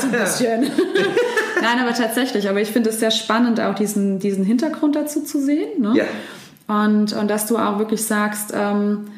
so 0.00 0.06
ein 0.06 0.12
bisschen. 0.12 0.60
Nein, 1.60 1.78
aber 1.80 1.92
tatsächlich. 1.92 2.48
Aber 2.48 2.60
ich 2.60 2.68
finde 2.68 2.90
es 2.90 3.00
sehr 3.00 3.10
spannend, 3.10 3.60
auch 3.60 3.74
diesen, 3.74 4.20
diesen 4.20 4.44
Hintergrund 4.44 4.94
dazu 4.94 5.22
zu 5.22 5.40
sehen. 5.40 5.80
Ne? 5.80 5.94
Ja. 5.96 6.04
Und, 6.72 7.14
und 7.14 7.28
dass 7.28 7.46
du 7.46 7.58
auch 7.58 7.80
wirklich 7.80 8.04
sagst, 8.04 8.52
ähm, 8.54 9.08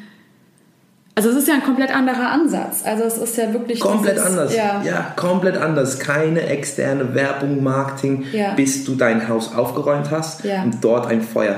Also 1.17 1.29
es 1.31 1.35
ist 1.37 1.47
ja 1.47 1.55
ein 1.55 1.63
komplett 1.63 1.93
anderer 1.93 2.29
Ansatz. 2.31 2.83
Also 2.85 3.03
es 3.05 3.17
ist 3.17 3.35
ja 3.37 3.51
wirklich 3.51 3.79
komplett 3.79 4.17
dieses, 4.17 4.27
anders. 4.29 4.55
Ja. 4.55 4.83
Ja. 4.85 5.13
komplett 5.15 5.57
anders. 5.57 5.97
Keine 5.97 6.41
externe 6.43 7.15
Werbung, 7.15 7.63
Marketing, 7.63 8.23
Ja. 8.31 8.51
bis 8.55 8.85
du 8.85 8.93
dein 8.93 9.27
Haus 9.27 9.55
aufgeräumt 9.55 10.11
hast 10.11 10.43
Ja. 10.43 10.61
und 10.61 10.75
dort 10.83 11.07
ein 11.07 11.23
Feuer, 11.23 11.55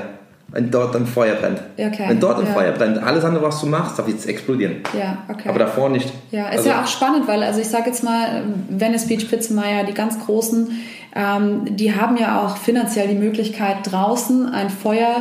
wenn 0.48 0.70
dort 0.70 0.96
ein 0.96 1.04
Feuer 1.06 1.34
brennt. 1.34 1.60
Okay, 1.76 2.04
Wenn 2.08 2.18
dort 2.20 2.40
ein. 2.40 2.46
Feuer 2.46 2.72
brennt, 2.72 3.02
alles 3.02 3.22
andere, 3.22 3.44
was 3.44 3.60
du 3.60 3.66
machst, 3.66 3.98
darf 3.98 4.08
jetzt 4.08 4.26
explodieren. 4.26 4.76
Ja, 4.98 5.18
okay. 5.28 5.50
Aber 5.50 5.58
davor 5.58 5.90
nicht. 5.90 6.10
Ja, 6.30 6.48
ist 6.48 6.60
Also- 6.60 6.70
ja 6.70 6.82
auch 6.82 6.86
spannend, 6.86 7.28
weil, 7.28 7.42
also 7.42 7.60
ich 7.60 7.68
sage 7.68 7.90
jetzt 7.90 8.02
mal, 8.02 8.42
Venice 8.70 9.08
Beach, 9.08 9.28
Pitzenmeier, 9.28 9.84
die 9.84 9.92
ganz 9.92 10.18
Großen, 10.24 10.70
ähm, 11.14 11.76
die 11.76 11.94
haben 11.94 12.16
ja 12.16 12.40
auch 12.40 12.56
finanziell 12.56 13.08
die 13.08 13.14
Möglichkeit, 13.14 13.76
draußen 13.84 14.48
ein 14.48 14.70
Feuer 14.70 15.16
äh, 15.16 15.20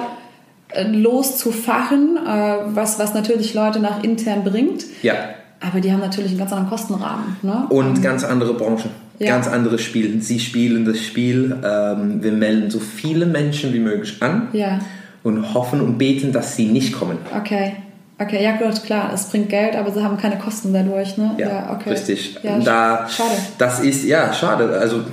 loszufachen, 0.92 2.18
äh, 2.18 2.56
was, 2.76 3.00
was 3.00 3.14
natürlich 3.14 3.54
Leute 3.54 3.80
nach 3.80 4.04
intern 4.04 4.44
bringt. 4.44 4.86
Ja. 5.02 5.14
Aber 5.60 5.82
die 5.82 5.92
haben 5.92 6.00
natürlich 6.00 6.32
einen 6.32 6.40
ganz 6.40 6.52
anderen 6.52 6.70
Kostenrahmen. 6.70 7.36
Ne? 7.42 7.66
Und 7.70 8.02
ganz 8.02 8.24
andere 8.24 8.54
Branche, 8.54 8.90
Ja. 9.18 9.28
ganz 9.28 9.48
anderes 9.48 9.82
Spiel. 9.82 10.22
Sie 10.22 10.40
spielen 10.40 10.86
das 10.86 11.00
Spiel, 11.00 11.58
ähm, 11.64 12.24
wir 12.24 12.32
melden 12.32 12.70
so 12.72 12.80
viele 12.80 13.26
Menschen 13.26 13.74
wie 13.74 13.80
möglich 13.80 14.16
an 14.22 14.48
Ja, 14.54 14.80
und 15.24 15.54
hoffen 15.54 15.82
und 15.82 15.98
beten, 15.98 16.32
dass 16.32 16.56
sie 16.56 16.66
nicht 16.66 16.94
kommen. 16.94 17.18
okay. 17.36 17.74
Okay, 18.22 18.44
ja 18.44 18.58
gut, 18.58 18.84
klar, 18.84 19.12
es 19.14 19.28
bringt 19.30 19.48
Geld, 19.48 19.78
aber 19.78 19.92
sie 19.92 20.04
haben 20.04 20.18
keine 20.18 20.38
Kosten 20.38 20.74
dadurch, 20.74 21.18
ne? 21.18 21.36
Ja, 21.38 21.72
okay. 21.74 21.92
richtig. 21.92 22.38
Ja, 22.44 22.60
da, 22.60 23.08
schade. 23.08 23.30
Das 23.58 23.80
ist, 23.80 24.04
ja, 24.04 24.34
schade. 24.34 24.78
Also, 24.78 25.06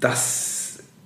das 0.00 0.51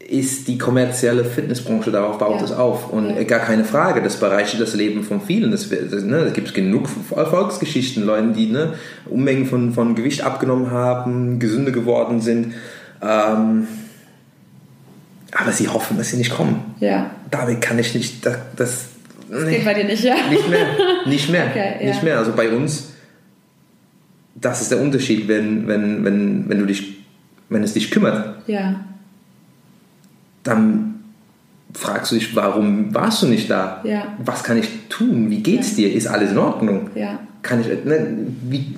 ist 0.09 0.47
die 0.47 0.57
kommerzielle 0.57 1.25
Fitnessbranche, 1.25 1.91
darauf 1.91 2.19
baut 2.19 2.39
Ja. 2.39 2.45
es 2.45 2.53
auf. 2.53 2.91
Und 2.93 3.11
Ja. 3.17 3.23
gar 3.25 3.41
keine 3.41 3.65
Frage, 3.65 4.03
das 4.03 4.21
bereichert 4.21 4.61
das 4.61 4.75
Leben 4.75 5.03
von 5.03 5.21
vielen. 5.21 5.51
Das, 5.51 5.69
das, 5.69 6.05
ne, 6.05 6.25
da 6.25 6.31
gibt 6.31 6.49
es 6.49 6.55
genug 6.55 6.89
Erfolgsgeschichten, 7.15 8.05
Leute, 8.05 8.29
die 8.33 8.47
ne, 8.47 8.75
Unmengen 9.07 9.47
von, 9.47 9.73
von 9.73 9.95
Gewicht 9.97 10.23
abgenommen 10.23 10.71
haben, 10.71 11.39
gesünder 11.41 11.73
geworden 11.73 12.21
sind. 12.21 12.55
Ähm, 13.03 13.67
aber 15.33 15.53
sie 15.53 15.69
hoffen, 15.69 15.99
dass 15.99 16.11
sie 16.11 16.17
nicht 16.19 16.31
kommen. 16.35 16.75
Ja, 16.81 17.11
Damit 17.31 17.61
kann 17.61 17.79
ich 17.79 17.95
nicht, 17.95 18.25
das, 18.25 18.37
das 18.55 18.85
nee. 19.29 19.57
geht 19.57 19.65
bei 19.65 19.75
dir 19.75 19.85
nicht, 19.85 20.05
ja? 20.05 20.15
Nicht 20.31 20.49
mehr, 20.49 20.67
nicht 21.05 21.29
mehr, 21.31 21.47
Okay, 21.51 21.75
ja. 21.81 21.87
nicht 21.89 22.03
mehr. 22.05 22.19
Also 22.19 22.33
bei 22.33 22.49
uns, 22.51 22.93
das 24.37 24.63
ist 24.63 24.71
der 24.71 24.81
Unterschied, 24.81 25.27
wenn, 25.29 25.67
wenn, 25.67 26.05
wenn, 26.05 26.49
wenn 26.49 26.59
du 26.61 26.67
dich, 26.67 26.99
wenn 27.49 27.63
es 27.65 27.73
dich 27.75 27.91
kümmert, 27.91 28.37
Ja, 28.47 28.77
dann 30.47 30.95
fragst 31.75 32.13
du 32.13 32.17
dich, 32.17 32.35
warum 32.35 32.95
warst 32.95 33.23
du 33.23 33.27
nicht 33.29 33.51
da? 33.51 33.81
Ja. 33.85 34.15
Was 34.25 34.43
kann 34.45 34.57
ich 34.59 34.69
tun? 34.89 35.29
Wie 35.31 35.43
geht's 35.43 35.75
dir? 35.77 35.93
Ist 35.93 36.07
alles 36.07 36.31
in 36.33 36.39
Ordnung? 36.39 36.91
ja, 36.95 37.19
Kann 37.43 37.61
ich, 37.61 37.67
ne, 37.85 38.07
wie, 38.49 38.75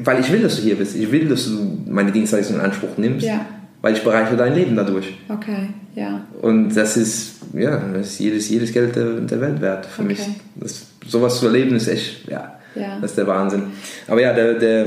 weil 0.00 0.20
ich 0.20 0.30
will, 0.30 0.42
dass 0.42 0.56
du 0.56 0.62
hier 0.62 0.76
bist. 0.76 0.94
Ich 0.94 1.10
will, 1.10 1.28
dass 1.28 1.46
du 1.46 1.78
meine 1.88 2.12
Dienstleistung 2.12 2.56
in 2.56 2.62
Anspruch 2.62 2.96
nimmst. 2.98 3.26
Ja. 3.26 3.44
Weil 3.82 3.94
ich 3.94 4.02
bereichere 4.02 4.36
dein 4.36 4.54
Leben 4.54 4.74
dadurch. 4.74 5.14
okay, 5.28 5.68
ja. 5.94 6.20
Und 6.42 6.70
das 6.74 6.96
ist, 6.96 7.36
ja, 7.52 7.78
das 7.94 8.08
ist 8.12 8.18
jedes, 8.20 8.48
jedes 8.48 8.72
Geld 8.72 8.96
der, 8.96 9.20
der 9.20 9.40
Welt 9.40 9.60
wert 9.60 9.86
für 9.86 10.02
Okay. 10.02 10.08
mich. 10.12 10.20
Das, 10.56 10.86
sowas 11.06 11.38
zu 11.38 11.46
erleben 11.46 11.76
ist 11.76 11.86
echt, 11.88 12.28
ja, 12.28 12.54
Ja. 12.74 12.98
das 13.00 13.10
ist 13.12 13.18
der 13.18 13.26
Wahnsinn. 13.26 13.64
Aber 14.08 14.20
ja, 14.20 14.32
der, 14.32 14.54
der, 14.54 14.86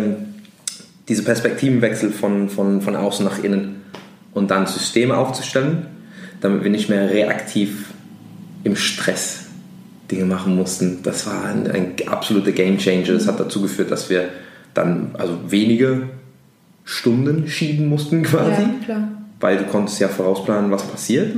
dieser 1.08 1.24
Perspektivenwechsel 1.24 2.12
von, 2.12 2.50
von, 2.50 2.82
von 2.82 2.96
außen 2.96 3.26
nach 3.26 3.42
innen 3.44 3.82
und 4.34 4.52
dann 4.52 4.66
Systeme 4.68 5.16
aufzustellen, 5.18 5.86
damit 6.42 6.64
wir 6.64 6.72
nicht 6.72 6.90
mehr 6.90 7.10
reaktiv 7.10 7.88
im 8.64 8.76
Stress 8.76 9.46
Dinge 10.12 10.26
machen 10.26 10.56
mussten, 10.56 11.00
das 11.04 11.28
war 11.28 11.46
ein, 11.46 11.70
ein 11.70 11.94
absoluter 12.08 12.52
Gamechanger. 12.52 13.14
Das 13.14 13.28
hat 13.28 13.40
dazu 13.40 13.62
geführt, 13.62 13.92
dass 13.92 14.10
wir 14.10 14.30
dann 14.74 15.12
also 15.18 15.38
wenige 15.50 16.10
Stunden 16.84 17.48
schieben 17.48 17.88
mussten 17.88 18.24
quasi 18.24 18.62
Ja, 18.62 18.70
klar. 18.84 19.08
weil 19.40 19.58
du 19.58 19.66
konntest 19.66 20.00
ja 20.00 20.08
vorausplanen, 20.08 20.72
was 20.72 20.84
passiert. 20.84 21.36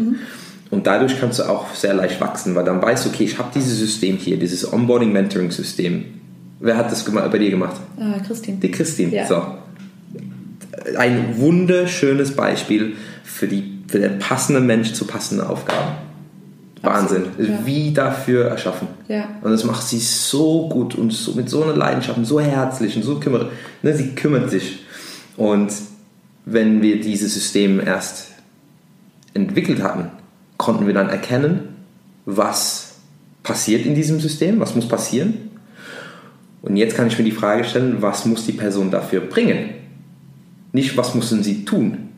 Und 0.70 0.88
dadurch 0.88 1.20
kannst 1.20 1.40
du 1.40 1.44
auch 1.44 1.74
sehr 1.76 1.94
leicht 1.94 2.22
wachsen, 2.22 2.56
weil 2.56 2.64
dann 2.64 2.82
weißt 2.82 3.06
du, 3.06 3.10
okay, 3.10 3.26
ich 3.26 3.38
habe 3.38 3.50
dieses 3.54 3.78
System 3.78 4.16
hier, 4.16 4.38
dieses 4.38 4.72
Onboarding-Mentoring-System. 4.72 6.06
Wer 6.62 6.78
hat 6.78 6.92
das 6.92 7.04
bei 7.04 7.38
dir 7.38 7.50
gemacht? 7.50 7.76
Äh, 8.00 8.26
Christine. 8.26 8.58
Die 8.60 8.72
Christine. 8.72 9.14
Ja. 9.14 9.28
So. 9.28 9.44
Ein 10.98 11.38
wunderschönes 11.38 12.36
Beispiel 12.36 12.94
für, 13.24 13.48
die, 13.48 13.71
für 13.92 14.00
den 14.00 14.20
passenden 14.20 14.66
Mensch 14.66 14.94
zu 14.94 15.06
passenden 15.06 15.46
Aufgaben. 15.46 15.98
Wahnsinn. 16.82 17.26
Absolut, 17.28 17.50
ja. 17.50 17.66
Wie 17.66 17.94
dafür 17.94 18.46
erschaffen. 18.46 18.88
Ja. 19.08 19.26
Und 19.42 19.52
das 19.52 19.66
macht 19.66 19.84
sie 19.84 20.00
so 20.00 20.70
gut 20.70 20.96
und 20.96 21.12
so, 21.12 21.34
mit 21.34 21.50
so 21.50 21.62
einer 21.62 21.76
Leidenschaft 21.76 22.18
und 22.18 22.26
so 22.26 22.40
herzlich 22.40 22.96
und 22.96 23.04
so 23.04 23.20
kümmert. 23.20 23.52
Ne, 23.84 23.94
sie 23.94 24.16
kümmert 24.16 24.50
sich. 24.50 24.86
Und 25.36 25.72
wenn 26.46 26.82
wir 26.82 27.02
dieses 27.02 27.34
System 27.34 27.80
erst 27.86 28.30
entwickelt 29.34 29.84
hatten, 29.84 30.10
konnten 30.58 30.88
wir 30.88 30.94
dann 30.94 31.10
erkennen, 31.10 31.76
was 32.26 32.96
passiert 33.44 33.86
in 33.86 33.94
diesem 33.94 34.20
System, 34.20 34.60
was 34.60 34.74
muss 34.74 34.88
passieren. 34.88 35.52
Und 36.62 36.78
jetzt 36.78 36.96
kann 36.96 37.08
ich 37.08 37.18
mir 37.18 37.26
die 37.26 37.32
Frage 37.32 37.64
stellen, 37.64 38.02
was 38.02 38.26
muss 38.26 38.46
die 38.46 38.54
Person 38.54 38.90
dafür 38.90 39.22
bringen? 39.22 39.72
Nicht, 40.72 40.96
was 40.96 41.14
müssen 41.14 41.44
sie 41.44 41.66
tun? 41.66 42.10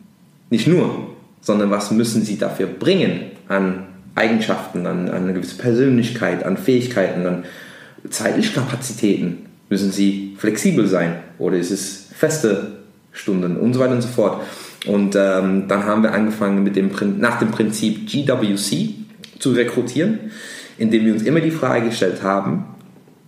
Nicht 0.49 0.67
nur, 0.67 1.12
sondern 1.43 1.69
was 1.69 1.91
müssen 1.91 2.23
sie 2.23 2.37
dafür 2.37 2.67
bringen 2.67 3.31
an 3.47 3.83
Eigenschaften, 4.15 4.87
an, 4.87 5.09
an 5.09 5.23
eine 5.23 5.33
gewisse 5.33 5.57
Persönlichkeit, 5.57 6.45
an 6.45 6.57
Fähigkeiten, 6.57 7.25
an 7.27 7.43
zeitliche 8.09 8.53
Kapazitäten. 8.53 9.45
Müssen 9.69 9.91
sie 9.91 10.35
flexibel 10.37 10.87
sein 10.87 11.15
oder 11.37 11.57
ist 11.57 11.71
es 11.71 12.07
feste 12.15 12.77
Stunden 13.11 13.57
und 13.57 13.73
so 13.73 13.79
weiter 13.79 13.93
und 13.93 14.01
so 14.01 14.07
fort. 14.07 14.41
Und 14.85 15.15
ähm, 15.15 15.67
dann 15.67 15.85
haben 15.85 16.03
wir 16.03 16.13
angefangen 16.13 16.63
mit 16.63 16.75
dem, 16.75 16.91
nach 17.19 17.39
dem 17.39 17.51
Prinzip 17.51 18.07
GWC 18.09 18.89
zu 19.39 19.51
rekrutieren, 19.51 20.31
indem 20.77 21.05
wir 21.05 21.13
uns 21.13 21.23
immer 21.23 21.39
die 21.39 21.51
Frage 21.51 21.87
gestellt 21.87 22.23
haben, 22.23 22.65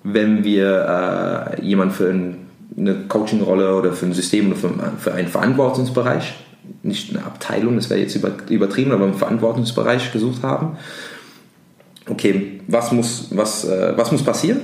wenn 0.04 0.44
wir 0.44 1.56
äh, 1.58 1.66
jemanden 1.66 1.94
für 1.94 2.10
ein, 2.10 2.38
eine 2.78 2.96
Coaching-Rolle 3.08 3.76
oder 3.76 3.94
für 3.94 4.06
ein 4.06 4.14
System 4.14 4.48
oder 4.48 4.58
für, 4.58 4.70
für 5.00 5.14
einen 5.14 5.28
Verantwortungsbereich, 5.28 6.34
nicht 6.84 7.16
eine 7.16 7.26
Abteilung, 7.26 7.76
das 7.76 7.90
wäre 7.90 8.00
jetzt 8.00 8.16
über, 8.16 8.32
übertrieben, 8.50 8.92
aber 8.92 9.06
einen 9.06 9.14
Verantwortungsbereich 9.16 10.12
gesucht 10.12 10.44
haben, 10.44 10.78
okay, 12.08 12.62
was 12.68 12.92
muss, 12.92 13.28
was, 13.32 13.66
äh, 13.66 13.94
was 13.96 14.12
muss 14.12 14.24
passieren? 14.24 14.60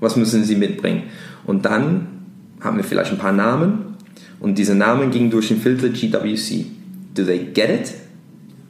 Was 0.00 0.16
müssen 0.16 0.44
sie 0.44 0.56
mitbringen? 0.56 1.04
Und 1.46 1.64
dann 1.64 2.06
haben 2.60 2.76
wir 2.76 2.84
vielleicht 2.84 3.12
ein 3.12 3.18
paar 3.18 3.32
Namen 3.32 3.96
und 4.40 4.58
diese 4.58 4.74
Namen 4.74 5.10
gingen 5.10 5.30
durch 5.30 5.48
den 5.48 5.60
Filter 5.60 5.88
GWC. 5.88 6.66
Do 7.14 7.24
they 7.24 7.38
get 7.52 7.70
it? 7.70 7.94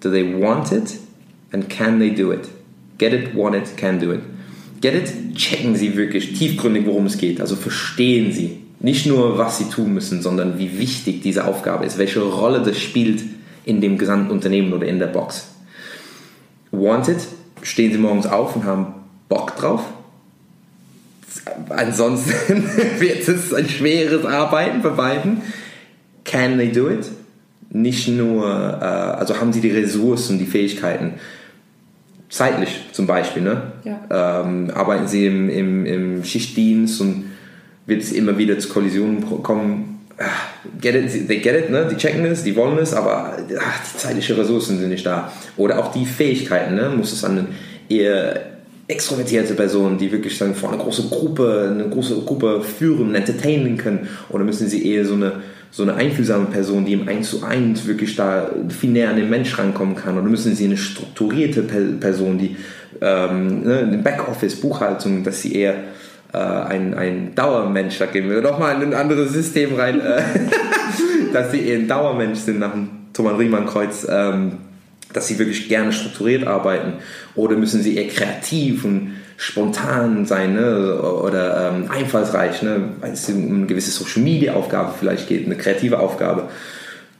Do 0.00 0.10
they 0.10 0.40
want 0.40 0.72
it? 0.72 0.98
And 1.52 1.68
can 1.68 1.98
they 1.98 2.14
do 2.14 2.32
it? 2.32 2.48
Get 2.98 3.12
it, 3.12 3.34
want 3.34 3.56
it, 3.56 3.76
can 3.76 3.98
do 3.98 4.12
it. 4.12 4.20
Get 4.80 4.94
it, 4.94 5.34
checken 5.36 5.76
Sie 5.76 5.96
wirklich 5.96 6.38
tiefgründig, 6.38 6.86
worum 6.86 7.06
es 7.06 7.18
geht. 7.18 7.40
Also 7.40 7.54
verstehen 7.54 8.32
Sie 8.32 8.59
nicht 8.80 9.06
nur, 9.06 9.36
was 9.36 9.58
Sie 9.58 9.68
tun 9.68 9.92
müssen, 9.92 10.22
sondern 10.22 10.58
wie 10.58 10.78
wichtig 10.78 11.20
diese 11.20 11.44
Aufgabe 11.44 11.84
ist, 11.84 11.98
welche 11.98 12.22
Rolle 12.22 12.62
das 12.62 12.78
spielt 12.78 13.22
in 13.64 13.80
dem 13.80 13.98
gesamten 13.98 14.30
Unternehmen 14.30 14.72
oder 14.72 14.86
in 14.86 14.98
der 14.98 15.06
Box. 15.06 15.48
Want 16.70 17.08
it, 17.08 17.18
stehen 17.62 17.92
Sie 17.92 17.98
morgens 17.98 18.26
auf 18.26 18.56
und 18.56 18.64
haben 18.64 18.94
Bock 19.28 19.56
drauf. 19.56 19.82
Ansonsten 21.68 22.64
wird 22.98 23.28
es 23.28 23.52
ein 23.52 23.68
schweres 23.68 24.24
Arbeiten 24.24 24.80
für 24.80 24.90
beiden. 24.92 25.42
Can 26.24 26.56
they 26.56 26.72
do 26.72 26.88
it? 26.88 27.06
Nicht 27.70 28.08
nur, 28.08 28.46
äh, 28.46 28.84
also 28.84 29.38
haben 29.38 29.52
sie 29.52 29.60
die 29.60 29.70
Ressourcen, 29.70 30.38
die 30.38 30.46
Fähigkeiten, 30.46 31.14
zeitlich 32.28 32.80
zum 32.92 33.06
Beispiel, 33.06 33.42
ne? 33.42 33.72
Ja. 33.84 34.42
Ähm, 34.42 34.70
arbeiten 34.70 35.06
sie 35.06 35.26
im, 35.26 35.48
im, 35.50 35.86
im 35.86 36.24
Schichtdienst 36.24 37.00
und 37.00 37.29
wird 37.90 38.00
es 38.02 38.12
immer 38.12 38.38
wieder 38.38 38.58
zu 38.58 38.70
Kollisionen 38.70 39.22
kommen. 39.42 40.00
Ah, 40.18 40.24
Get 40.80 40.94
it, 40.94 41.28
they 41.28 41.38
get 41.38 41.54
it, 41.54 41.70
ne? 41.70 41.88
die 41.90 41.96
checken 41.96 42.24
es, 42.26 42.42
die 42.44 42.54
wollen 42.54 42.78
es, 42.78 42.92
aber 42.94 43.36
ach, 43.58 43.80
die 43.92 43.98
zeitlichen 43.98 44.36
Ressourcen 44.36 44.78
sind 44.78 44.90
nicht 44.90 45.04
da. 45.04 45.32
Oder 45.56 45.78
auch 45.78 45.92
die 45.92 46.04
Fähigkeiten, 46.06 46.74
ne? 46.74 46.90
muss 46.94 47.12
es 47.12 47.24
an 47.24 47.48
eher 47.88 48.40
extrovertierte 48.86 49.54
Person, 49.54 49.96
die 49.98 50.10
wirklich 50.12 50.36
dann 50.38 50.54
vor 50.54 50.70
einer 50.72 50.82
großen 50.82 51.08
Gruppe, 51.10 51.70
eine 51.74 51.88
große 51.88 52.16
Gruppe 52.26 52.60
führen, 52.62 53.14
entertainen 53.14 53.76
können, 53.78 54.08
oder 54.28 54.44
müssen 54.44 54.68
sie 54.68 54.86
eher 54.86 55.04
so 55.06 55.14
eine, 55.14 55.32
so 55.70 55.84
eine 55.84 55.94
einfühlsame 55.94 56.46
Person, 56.46 56.84
die 56.84 56.92
im 56.94 57.08
1 57.08 57.30
zu 57.30 57.42
1 57.44 57.86
wirklich 57.86 58.16
da 58.16 58.50
viel 58.68 58.90
näher 58.90 59.10
an 59.10 59.16
den 59.16 59.30
Mensch 59.30 59.56
rankommen 59.58 59.94
kann, 59.94 60.18
oder 60.18 60.28
müssen 60.28 60.54
sie 60.54 60.64
eine 60.66 60.76
strukturierte 60.76 61.62
Pe- 61.62 61.94
Person, 62.00 62.36
die 62.38 62.56
ähm, 63.00 63.62
ne, 63.62 64.00
Backoffice, 64.02 64.56
Buchhaltung, 64.56 65.22
dass 65.24 65.40
sie 65.40 65.54
eher 65.54 65.74
äh, 66.32 66.38
ein, 66.38 66.94
ein 66.94 67.34
Dauermensch, 67.34 67.98
da 67.98 68.06
gehen 68.06 68.30
wir 68.30 68.40
doch 68.40 68.58
mal 68.58 68.82
in 68.82 68.88
ein 68.88 68.94
anderes 68.94 69.32
System 69.32 69.74
rein, 69.74 70.00
äh, 70.00 70.22
dass 71.32 71.50
sie 71.50 71.66
eher 71.66 71.78
ein 71.78 71.88
Dauermensch 71.88 72.38
sind 72.40 72.58
nach 72.58 72.72
dem 72.72 72.88
Thomas 73.12 73.38
Riemann-Kreuz, 73.38 74.06
ähm, 74.08 74.58
dass 75.12 75.28
sie 75.28 75.38
wirklich 75.38 75.68
gerne 75.68 75.92
strukturiert 75.92 76.46
arbeiten 76.46 76.94
oder 77.34 77.56
müssen 77.56 77.82
sie 77.82 77.96
eher 77.96 78.08
kreativ 78.08 78.84
und 78.84 79.16
spontan 79.36 80.26
sein 80.26 80.54
ne? 80.54 81.00
oder 81.00 81.72
ähm, 81.72 81.90
einfallsreich, 81.90 82.62
ne? 82.62 82.90
weil 83.00 83.12
es 83.12 83.28
um 83.28 83.54
eine 83.54 83.66
gewisse 83.66 83.90
Social 83.90 84.22
Media 84.22 84.52
Aufgabe 84.52 84.92
vielleicht 84.98 85.28
geht, 85.28 85.46
eine 85.46 85.56
kreative 85.56 85.98
Aufgabe. 85.98 86.48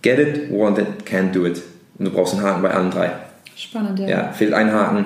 Get 0.02 0.18
it, 0.18 0.52
want 0.52 0.78
it, 0.78 0.86
can't 1.04 1.32
do 1.32 1.46
it. 1.46 1.62
Und 1.98 2.06
du 2.06 2.10
brauchst 2.10 2.34
einen 2.34 2.42
Haken 2.42 2.62
bei 2.62 2.70
allen 2.70 2.90
drei. 2.90 3.12
Spannend, 3.56 3.98
ja. 3.98 4.08
Ja, 4.08 4.32
fehlt 4.32 4.52
ein 4.52 4.72
Haken, 4.72 5.04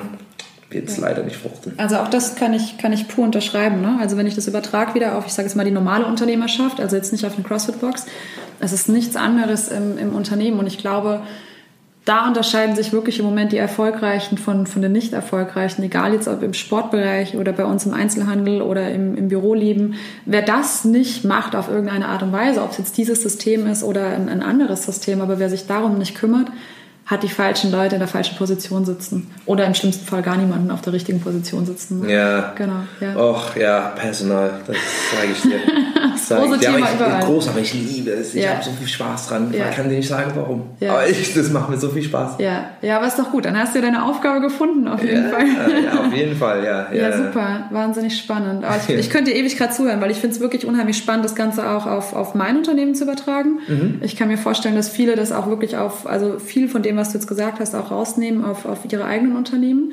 es 0.74 0.96
ja. 0.96 1.02
leider 1.02 1.22
nicht 1.22 1.36
fruchten. 1.36 1.74
Also 1.76 1.96
auch 1.96 2.08
das 2.08 2.34
kann 2.34 2.52
ich, 2.52 2.78
kann 2.78 2.92
ich 2.92 3.08
pur 3.08 3.24
unterschreiben. 3.24 3.80
Ne? 3.80 3.98
Also 4.00 4.16
wenn 4.16 4.26
ich 4.26 4.34
das 4.34 4.48
übertrage 4.48 4.94
wieder 4.94 5.16
auf, 5.16 5.26
ich 5.26 5.32
sage 5.32 5.48
jetzt 5.48 5.54
mal 5.54 5.64
die 5.64 5.70
normale 5.70 6.06
Unternehmerschaft, 6.06 6.80
also 6.80 6.96
jetzt 6.96 7.12
nicht 7.12 7.24
auf 7.24 7.34
eine 7.34 7.44
CrossFit-Box, 7.44 8.06
es 8.60 8.72
ist 8.72 8.88
nichts 8.88 9.16
anderes 9.16 9.68
im, 9.68 9.98
im 9.98 10.14
Unternehmen 10.14 10.58
und 10.58 10.66
ich 10.66 10.78
glaube, 10.78 11.22
da 12.04 12.26
unterscheiden 12.26 12.76
sich 12.76 12.92
wirklich 12.92 13.18
im 13.18 13.24
Moment 13.24 13.52
die 13.52 13.56
Erfolgreichen 13.56 14.36
von, 14.36 14.66
von 14.66 14.82
den 14.82 14.92
nicht 14.92 15.14
Erfolgreichen, 15.14 15.82
egal 15.82 16.12
jetzt 16.12 16.28
ob 16.28 16.42
im 16.42 16.52
Sportbereich 16.52 17.36
oder 17.36 17.52
bei 17.52 17.64
uns 17.64 17.86
im 17.86 17.94
Einzelhandel 17.94 18.60
oder 18.60 18.90
im, 18.90 19.16
im 19.16 19.28
Büroleben. 19.28 19.94
Wer 20.26 20.42
das 20.42 20.84
nicht 20.84 21.24
macht 21.24 21.56
auf 21.56 21.70
irgendeine 21.70 22.08
Art 22.08 22.22
und 22.22 22.32
Weise, 22.32 22.62
ob 22.62 22.72
es 22.72 22.78
jetzt 22.78 22.98
dieses 22.98 23.22
System 23.22 23.66
ist 23.66 23.82
oder 23.82 24.08
ein, 24.08 24.28
ein 24.28 24.42
anderes 24.42 24.84
System, 24.84 25.22
aber 25.22 25.38
wer 25.38 25.48
sich 25.48 25.66
darum 25.66 25.96
nicht 25.96 26.14
kümmert, 26.14 26.48
hat 27.06 27.22
die 27.22 27.28
falschen 27.28 27.70
Leute 27.70 27.96
in 27.96 27.98
der 27.98 28.08
falschen 28.08 28.36
Position 28.36 28.86
sitzen. 28.86 29.30
Oder 29.44 29.66
im 29.66 29.74
schlimmsten 29.74 30.06
Fall 30.06 30.22
gar 30.22 30.36
niemanden 30.36 30.70
auf 30.70 30.80
der 30.80 30.94
richtigen 30.94 31.20
Position 31.20 31.66
sitzen. 31.66 32.08
Ja. 32.08 32.52
Genau. 32.56 32.80
Ja. 33.00 33.16
Och, 33.16 33.56
ja, 33.56 33.92
Personal, 33.94 34.50
das 34.66 34.76
sage 35.14 35.32
ich 35.32 35.42
dir. 35.42 35.60
das 36.28 36.28
große 36.28 36.60
Thema 36.60 36.78
ja, 36.78 36.86
ich, 36.86 36.94
überall. 36.94 37.22
Groß, 37.24 37.48
aber 37.48 37.60
ich 37.60 37.74
liebe 37.74 38.10
es. 38.10 38.34
Ich 38.34 38.42
ja. 38.42 38.52
habe 38.52 38.64
so 38.64 38.70
viel 38.70 38.88
Spaß 38.88 39.28
dran. 39.28 39.52
Ja. 39.52 39.66
Man 39.66 39.74
kann 39.74 39.88
dir 39.90 39.96
nicht 39.96 40.08
sagen, 40.08 40.32
warum. 40.34 40.62
Ja. 40.80 40.92
Aber 40.92 41.06
ich, 41.06 41.34
das 41.34 41.50
macht 41.50 41.68
mir 41.68 41.76
so 41.76 41.90
viel 41.90 42.02
Spaß. 42.02 42.36
Ja. 42.38 42.70
ja, 42.80 42.96
aber 42.96 43.06
ist 43.06 43.18
doch 43.18 43.30
gut. 43.30 43.44
Dann 43.44 43.58
hast 43.58 43.74
du 43.74 43.82
deine 43.82 44.04
Aufgabe 44.04 44.40
gefunden, 44.40 44.88
auf 44.88 45.02
jeden 45.02 45.30
Fall. 45.30 45.44
ja, 45.46 46.00
auf 46.06 46.14
jeden 46.14 46.36
Fall, 46.36 46.64
ja. 46.64 46.90
Ja, 46.90 47.16
super. 47.16 47.68
Wahnsinnig 47.70 48.16
spannend. 48.16 48.64
Aber 48.64 48.76
ich, 48.76 48.94
ich 48.94 49.10
könnte 49.10 49.30
dir 49.30 49.36
ewig 49.36 49.58
gerade 49.58 49.74
zuhören, 49.74 50.00
weil 50.00 50.10
ich 50.10 50.18
finde 50.18 50.36
es 50.36 50.40
wirklich 50.40 50.64
unheimlich 50.64 50.96
spannend, 50.96 51.26
das 51.26 51.34
Ganze 51.34 51.68
auch 51.68 51.86
auf, 51.86 52.14
auf 52.14 52.34
mein 52.34 52.56
Unternehmen 52.56 52.94
zu 52.94 53.04
übertragen. 53.04 53.58
Mhm. 53.68 54.00
Ich 54.00 54.16
kann 54.16 54.28
mir 54.28 54.38
vorstellen, 54.38 54.74
dass 54.74 54.88
viele 54.88 55.16
das 55.16 55.32
auch 55.32 55.48
wirklich 55.48 55.76
auf, 55.76 56.06
also 56.06 56.38
viel 56.38 56.68
von 56.68 56.82
dem, 56.82 56.93
was 56.96 57.10
du 57.10 57.18
jetzt 57.18 57.26
gesagt 57.26 57.60
hast, 57.60 57.74
auch 57.74 57.90
rausnehmen 57.90 58.44
auf, 58.44 58.64
auf 58.66 58.80
ihre 58.90 59.04
eigenen 59.04 59.36
Unternehmen. 59.36 59.92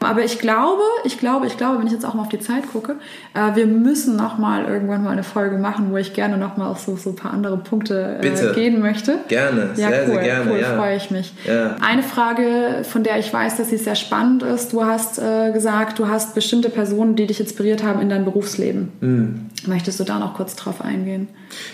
Aber 0.00 0.24
ich 0.24 0.38
glaube, 0.38 0.82
ich 1.04 1.18
glaube, 1.18 1.46
ich 1.46 1.56
glaube, 1.56 1.78
wenn 1.78 1.86
ich 1.86 1.92
jetzt 1.92 2.04
auch 2.04 2.14
mal 2.14 2.22
auf 2.22 2.28
die 2.28 2.38
Zeit 2.38 2.70
gucke, 2.70 2.96
äh, 3.34 3.56
wir 3.56 3.66
müssen 3.66 4.16
noch 4.16 4.36
mal 4.38 4.66
irgendwann 4.66 5.02
mal 5.02 5.10
eine 5.10 5.22
Folge 5.22 5.56
machen, 5.56 5.90
wo 5.90 5.96
ich 5.96 6.12
gerne 6.12 6.36
noch 6.36 6.56
mal 6.56 6.68
auf 6.68 6.80
so, 6.80 6.96
so 6.96 7.10
ein 7.10 7.16
paar 7.16 7.32
andere 7.32 7.56
Punkte 7.56 8.18
äh, 8.22 8.54
gehen 8.54 8.80
möchte. 8.80 9.20
Gerne, 9.28 9.70
ja, 9.76 9.88
sehr, 9.88 10.02
cool, 10.06 10.14
sehr 10.14 10.22
gerne. 10.22 10.50
Cool, 10.50 10.60
ja. 10.60 10.76
freue 10.76 10.96
ich 10.96 11.10
mich. 11.10 11.32
Ja. 11.46 11.76
Eine 11.80 12.02
Frage, 12.02 12.82
von 12.82 13.04
der 13.04 13.18
ich 13.18 13.32
weiß, 13.32 13.56
dass 13.56 13.70
sie 13.70 13.78
sehr 13.78 13.94
spannend 13.94 14.42
ist. 14.42 14.72
Du 14.72 14.84
hast 14.84 15.18
äh, 15.18 15.50
gesagt, 15.52 15.98
du 15.98 16.08
hast 16.08 16.34
bestimmte 16.34 16.68
Personen, 16.68 17.16
die 17.16 17.26
dich 17.26 17.40
inspiriert 17.40 17.82
haben 17.82 18.00
in 18.00 18.10
deinem 18.10 18.26
Berufsleben. 18.26 18.92
Mhm. 19.00 19.46
Möchtest 19.66 19.98
du 19.98 20.04
da 20.04 20.18
noch 20.18 20.34
kurz 20.34 20.54
drauf 20.56 20.82
eingehen? 20.82 21.28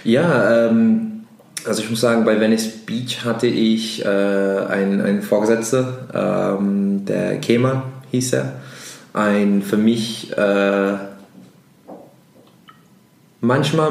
Ja, 0.05 0.69
ähm, 0.69 1.22
also 1.67 1.83
ich 1.83 1.91
muss 1.91 2.01
sagen, 2.01 2.25
bei 2.25 2.41
Venice 2.41 2.69
Beach 2.87 3.25
hatte 3.25 3.47
ich 3.47 4.05
äh, 4.05 4.09
einen, 4.09 5.01
einen 5.01 5.23
Vorgesetzten, 5.23 5.87
ähm, 6.15 7.05
der 7.05 7.39
Kema 7.39 7.85
hieß 8.11 8.35
er. 8.35 8.53
Ein 9.13 9.63
für 9.63 9.77
mich 9.77 10.37
äh, 10.37 10.95
manchmal 13.41 13.91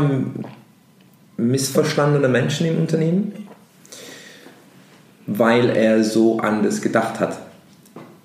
missverstandener 1.37 2.27
Menschen 2.27 2.67
im 2.67 2.79
Unternehmen, 2.79 3.47
weil 5.27 5.69
er 5.69 6.03
so 6.03 6.39
anders 6.39 6.81
gedacht 6.81 7.19
hat. 7.19 7.39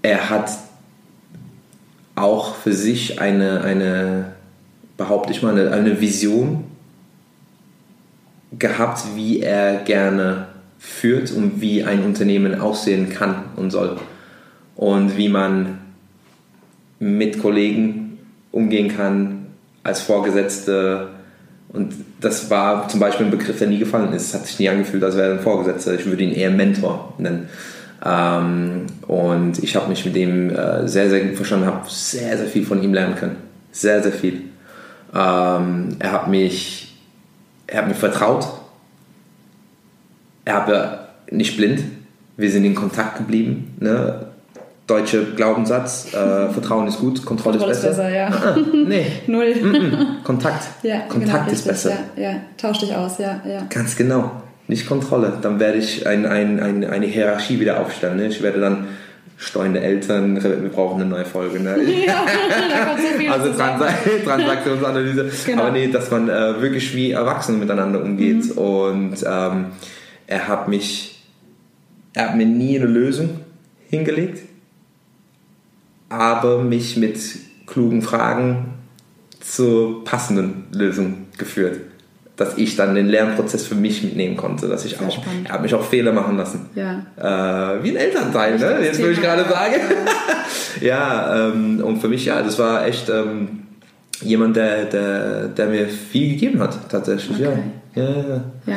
Er 0.03 0.30
hat 0.30 0.51
auch 2.14 2.57
für 2.57 2.72
sich 2.72 3.20
eine, 3.20 3.62
eine 3.62 4.32
behaupte 4.97 5.32
ich 5.32 5.42
mal, 5.42 5.53
eine, 5.53 5.72
eine 5.72 6.01
Vision 6.01 6.64
gehabt, 8.59 9.04
wie 9.14 9.40
er 9.40 9.76
gerne 9.84 10.46
führt 10.78 11.32
und 11.32 11.61
wie 11.61 11.84
ein 11.84 12.04
Unternehmen 12.04 12.61
aussehen 12.61 13.09
kann 13.11 13.36
und 13.57 13.70
soll. 13.70 13.96
Und 14.76 15.16
wie 15.16 15.28
man 15.28 15.78
mit 16.98 17.40
Kollegen 17.40 18.18
umgehen 18.52 18.94
kann 18.94 19.46
als 19.82 20.00
Vorgesetzte. 20.00 21.09
Und 21.68 21.94
das 22.20 22.50
war 22.50 22.88
zum 22.88 23.00
Beispiel 23.00 23.26
ein 23.26 23.32
Begriff, 23.32 23.59
der 23.59 23.68
nie 23.68 23.78
gefallen 23.78 24.12
ist. 24.12 24.28
Es 24.28 24.34
hat 24.34 24.46
sich 24.46 24.59
nie 24.59 24.68
angefühlt, 24.68 25.02
als 25.02 25.16
wäre 25.16 25.28
er 25.28 25.34
ein 25.34 25.40
Vorgesetzter. 25.40 25.94
Ich 25.94 26.07
würde 26.07 26.22
ihn 26.22 26.32
eher 26.32 26.50
Mentor 26.50 27.14
nennen. 27.18 27.48
Ähm, 28.04 28.86
und 29.07 29.62
ich 29.62 29.74
habe 29.76 29.88
mich 29.88 30.04
mit 30.04 30.16
ihm 30.16 30.50
äh, 30.50 30.86
sehr, 30.86 31.11
sehr 31.11 31.24
gut 31.24 31.36
verstanden, 31.36 31.66
habe 31.66 31.86
sehr, 31.88 32.36
sehr 32.36 32.46
viel 32.46 32.64
von 32.64 32.82
ihm 32.82 32.94
lernen 32.94 33.16
können. 33.16 33.36
Sehr, 33.72 34.02
sehr 34.02 34.12
viel. 34.12 34.42
Ähm, 35.14 35.96
er 35.98 36.12
hat 36.12 36.28
mich 36.28 36.86
er 37.66 37.78
hat 37.78 37.88
mir 37.88 37.94
vertraut. 37.94 38.46
Er 40.44 40.66
war 40.68 41.08
nicht 41.30 41.56
blind. 41.56 41.82
Wir 42.36 42.50
sind 42.50 42.64
in 42.64 42.74
Kontakt 42.74 43.18
geblieben. 43.18 43.76
Ne? 43.80 44.26
Deutscher 44.86 45.22
Glaubenssatz, 45.34 46.14
äh, 46.14 46.48
Vertrauen 46.52 46.86
ist 46.86 47.00
gut, 47.00 47.24
Kontrolle, 47.24 47.58
Kontrolle 47.58 47.72
ist 47.72 47.82
besser. 47.82 47.90
Ist 47.90 47.96
besser 47.96 48.16
ja. 48.16 48.28
Ah, 48.28 48.56
nee. 48.72 49.06
Null. 49.26 49.54
Mm 49.54 49.74
-mm. 49.74 50.22
Kontakt. 50.22 50.62
Ja, 50.82 51.00
Kontakt 51.08 51.46
genau, 51.46 51.52
ist 51.52 51.66
besser. 51.66 51.90
Ja, 52.16 52.22
ja, 52.22 52.36
tausch 52.56 52.78
dich 52.78 52.94
aus, 52.94 53.18
ja, 53.18 53.40
ja. 53.44 53.66
Ganz 53.68 53.96
genau. 53.96 54.30
Nicht 54.68 54.86
Kontrolle. 54.86 55.38
Dann 55.42 55.58
werde 55.58 55.78
ich 55.78 56.06
ein, 56.06 56.26
ein, 56.26 56.60
ein, 56.60 56.84
eine 56.84 57.06
Hierarchie 57.06 57.58
wieder 57.58 57.80
aufstellen. 57.80 58.16
Ne? 58.16 58.26
Ich 58.26 58.42
werde 58.42 58.60
dann 58.60 58.86
steuernde 59.37 59.80
Eltern, 59.80 60.43
wir 60.43 60.68
brauchen 60.70 61.01
eine 61.01 61.11
neue 61.11 61.24
Folge. 61.24 61.61
Ne? 61.61 61.76
Ja, 62.07 62.97
so 62.97 63.32
also 63.32 63.53
Trans 63.53 63.82
Transaktionsanalyse. 64.24 65.30
Genau. 65.47 65.62
Aber 65.62 65.70
nee, 65.72 65.89
dass 65.89 66.11
man 66.11 66.28
äh, 66.28 66.61
wirklich 66.61 66.95
wie 66.95 67.11
Erwachsene 67.11 67.59
miteinander 67.59 68.03
umgeht. 68.03 68.55
Mhm. 68.55 68.59
Und 68.59 69.16
ähm, 69.26 69.66
er 70.26 70.49
hat 70.49 70.68
mich, 70.68 71.22
er 72.14 72.28
hat 72.28 72.37
mir 72.37 72.47
nie 72.47 72.78
eine 72.78 72.89
Lösung 72.89 73.41
hingelegt, 73.89 74.43
aber 76.09 76.62
mich 76.62 76.97
mit 76.97 77.18
klugen 77.66 78.03
Fragen 78.03 78.74
zur 79.41 80.05
passenden 80.05 80.64
Lösung 80.72 81.26
geführt 81.37 81.80
dass 82.37 82.59
ich 82.59 82.76
dann 82.76 82.95
den 82.95 83.09
Lernprozess 83.09 83.66
für 83.66 83.74
mich 83.74 84.03
mitnehmen 84.03 84.37
konnte, 84.37 84.68
dass 84.68 84.84
ich 84.84 84.97
Sehr 84.97 85.09
auch, 85.09 85.18
er 85.45 85.53
hat 85.53 85.62
mich 85.62 85.74
auch 85.74 85.84
Fehler 85.84 86.12
machen 86.12 86.37
lassen. 86.37 86.68
Ja. 86.74 87.07
Äh, 87.16 87.82
wie 87.82 87.91
ein 87.91 87.97
Elternteil, 87.97 88.59
ne? 88.59 88.80
Jetzt 88.84 89.01
würde 89.01 89.12
ich 89.12 89.20
gerade 89.20 89.45
sagen. 89.45 89.74
Ja, 90.80 91.49
ähm, 91.49 91.80
und 91.82 92.03
für 92.03 92.09
mich, 92.09 92.26
ja, 92.26 92.43
das 92.43 92.59
war 92.59 92.87
echt 92.87 93.09
ähm, 93.09 93.62
jemand, 94.20 94.57
der, 94.57 94.84
der, 94.84 95.49
der 95.49 95.66
mir 95.68 95.89
viel 95.89 96.34
gegeben 96.34 96.61
hat, 96.61 96.91
tatsächlich, 96.91 97.39
okay. 97.39 97.59
ja. 97.95 98.03
Ja, 98.03 98.11
ja. 98.11 98.45
ja. 98.66 98.76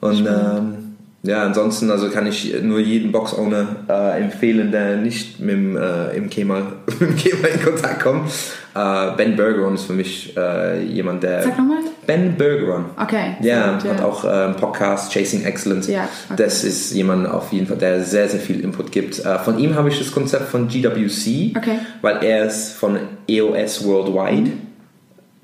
Und 0.00 0.26
ähm, 0.26 0.82
ja, 1.24 1.44
ansonsten 1.44 1.90
also 1.90 2.10
kann 2.10 2.26
ich 2.26 2.54
nur 2.62 2.80
jeden 2.80 3.12
Box-Owner 3.12 3.76
äh, 3.88 4.20
empfehlen, 4.22 4.72
der 4.72 4.96
nicht 4.96 5.40
mit 5.40 5.54
dem, 5.54 5.76
äh, 5.76 6.16
im 6.16 6.30
Kemal, 6.30 6.64
mit 6.86 7.00
dem 7.00 7.16
Kemal 7.16 7.50
in 7.50 7.62
Kontakt 7.62 8.02
kommt. 8.02 8.30
Äh, 8.74 9.16
ben 9.16 9.36
Bergeron 9.36 9.74
ist 9.74 9.84
für 9.84 9.92
mich 9.92 10.36
äh, 10.36 10.82
jemand, 10.84 11.22
der... 11.22 11.42
Sag 11.42 11.58
nochmal. 11.58 11.78
Ben 12.06 12.36
Bergeron. 12.36 12.86
Okay. 13.00 13.36
Ja, 13.42 13.74
gut, 13.74 13.88
hat 13.88 14.00
ja. 14.00 14.04
auch 14.04 14.24
äh, 14.24 14.28
einen 14.28 14.56
Podcast, 14.56 15.12
Chasing 15.12 15.44
Excellence. 15.44 15.88
Ja, 15.88 16.08
okay. 16.28 16.42
Das 16.42 16.64
ist 16.64 16.92
jemand 16.92 17.28
auf 17.28 17.52
jeden 17.52 17.66
Fall, 17.66 17.78
der 17.78 18.02
sehr, 18.02 18.28
sehr 18.28 18.40
viel 18.40 18.60
Input 18.60 18.90
gibt. 18.90 19.18
Äh, 19.20 19.38
von 19.38 19.58
ihm 19.58 19.74
habe 19.74 19.88
ich 19.88 19.98
das 19.98 20.10
Konzept 20.10 20.48
von 20.48 20.68
GWC, 20.68 21.56
okay. 21.56 21.78
weil 22.00 22.24
er 22.24 22.46
es 22.46 22.72
von 22.72 22.98
EOS 23.28 23.84
Worldwide... 23.84 24.50
Mhm 24.50 24.72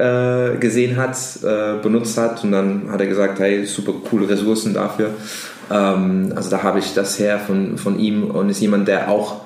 äh, 0.01 0.57
gesehen 0.59 0.97
hat, 0.97 1.17
benutzt 1.83 2.17
hat 2.19 2.45
und 2.45 2.53
dann 2.53 2.89
hat 2.89 3.01
er 3.01 3.09
gesagt, 3.09 3.41
hey, 3.41 3.67
super 3.67 3.95
coole 4.09 4.29
Ressourcen 4.29 4.73
dafür. 4.73 5.11
Ähm, 5.71 6.33
also 6.35 6.51
da 6.51 6.63
habe 6.63 6.79
ich 6.79 6.95
das 6.95 7.19
her 7.19 7.39
von, 7.39 7.79
von 7.79 7.99
ihm 7.99 8.31
und 8.31 8.49
ist 8.49 8.61
jemand, 8.61 8.89
der 8.89 9.11
auch 9.11 9.43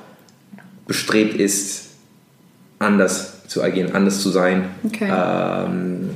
bestrebt 0.86 1.34
ist, 1.34 1.90
anders 2.78 3.46
zu 3.46 3.62
agieren, 3.62 3.94
anders 3.94 4.20
zu 4.20 4.30
sein. 4.30 4.66
Okay. 4.84 5.10
Ähm, 5.10 6.10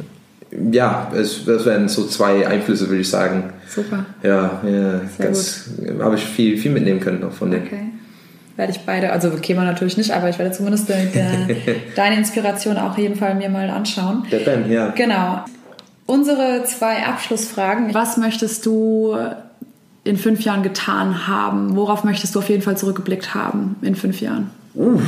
ja, 0.73 1.11
es, 1.15 1.45
das 1.45 1.65
wären 1.65 1.89
so 1.89 2.07
zwei 2.07 2.47
Einflüsse, 2.47 2.89
würde 2.89 3.01
ich 3.01 3.11
sagen. 3.11 3.53
Super. 3.69 4.07
Ja, 4.23 4.61
ja 4.65 5.01
ganz, 5.19 5.71
habe 6.01 6.15
ich 6.17 6.25
viel, 6.25 6.57
viel 6.57 6.71
mitnehmen 6.71 7.01
können 7.01 7.21
noch 7.21 7.33
von 7.33 7.51
denen. 7.51 7.67
Okay. 7.67 7.87
Werde 8.57 8.73
ich 8.73 8.81
beide, 8.81 9.13
also 9.13 9.31
käme 9.31 9.65
natürlich 9.65 9.99
nicht, 9.99 10.13
aber 10.13 10.31
ich 10.31 10.39
werde 10.39 10.53
zumindest 10.53 10.89
der, 10.89 10.97
deine 11.97 12.17
Inspiration 12.17 12.79
auch 12.79 12.97
jeden 12.97 13.17
Fall 13.17 13.35
mir 13.35 13.51
mal 13.51 13.69
anschauen. 13.69 14.25
Der 14.31 14.39
Ben, 14.39 14.71
ja. 14.71 14.89
Genau. 14.91 15.45
Unsere 16.07 16.65
zwei 16.65 17.05
Abschlussfragen. 17.05 17.93
Was 17.93 18.17
möchtest 18.17 18.65
du 18.65 19.15
in 20.05 20.17
fünf 20.17 20.41
Jahren 20.43 20.63
getan 20.63 21.27
haben? 21.27 21.77
Worauf 21.77 22.05
möchtest 22.05 22.35
du 22.35 22.39
auf 22.39 22.49
jeden 22.49 22.63
Fall 22.63 22.79
zurückgeblickt 22.79 23.35
haben 23.35 23.77
in 23.83 23.95
fünf 23.95 24.21
Jahren? 24.21 24.51
Uff. 24.75 25.03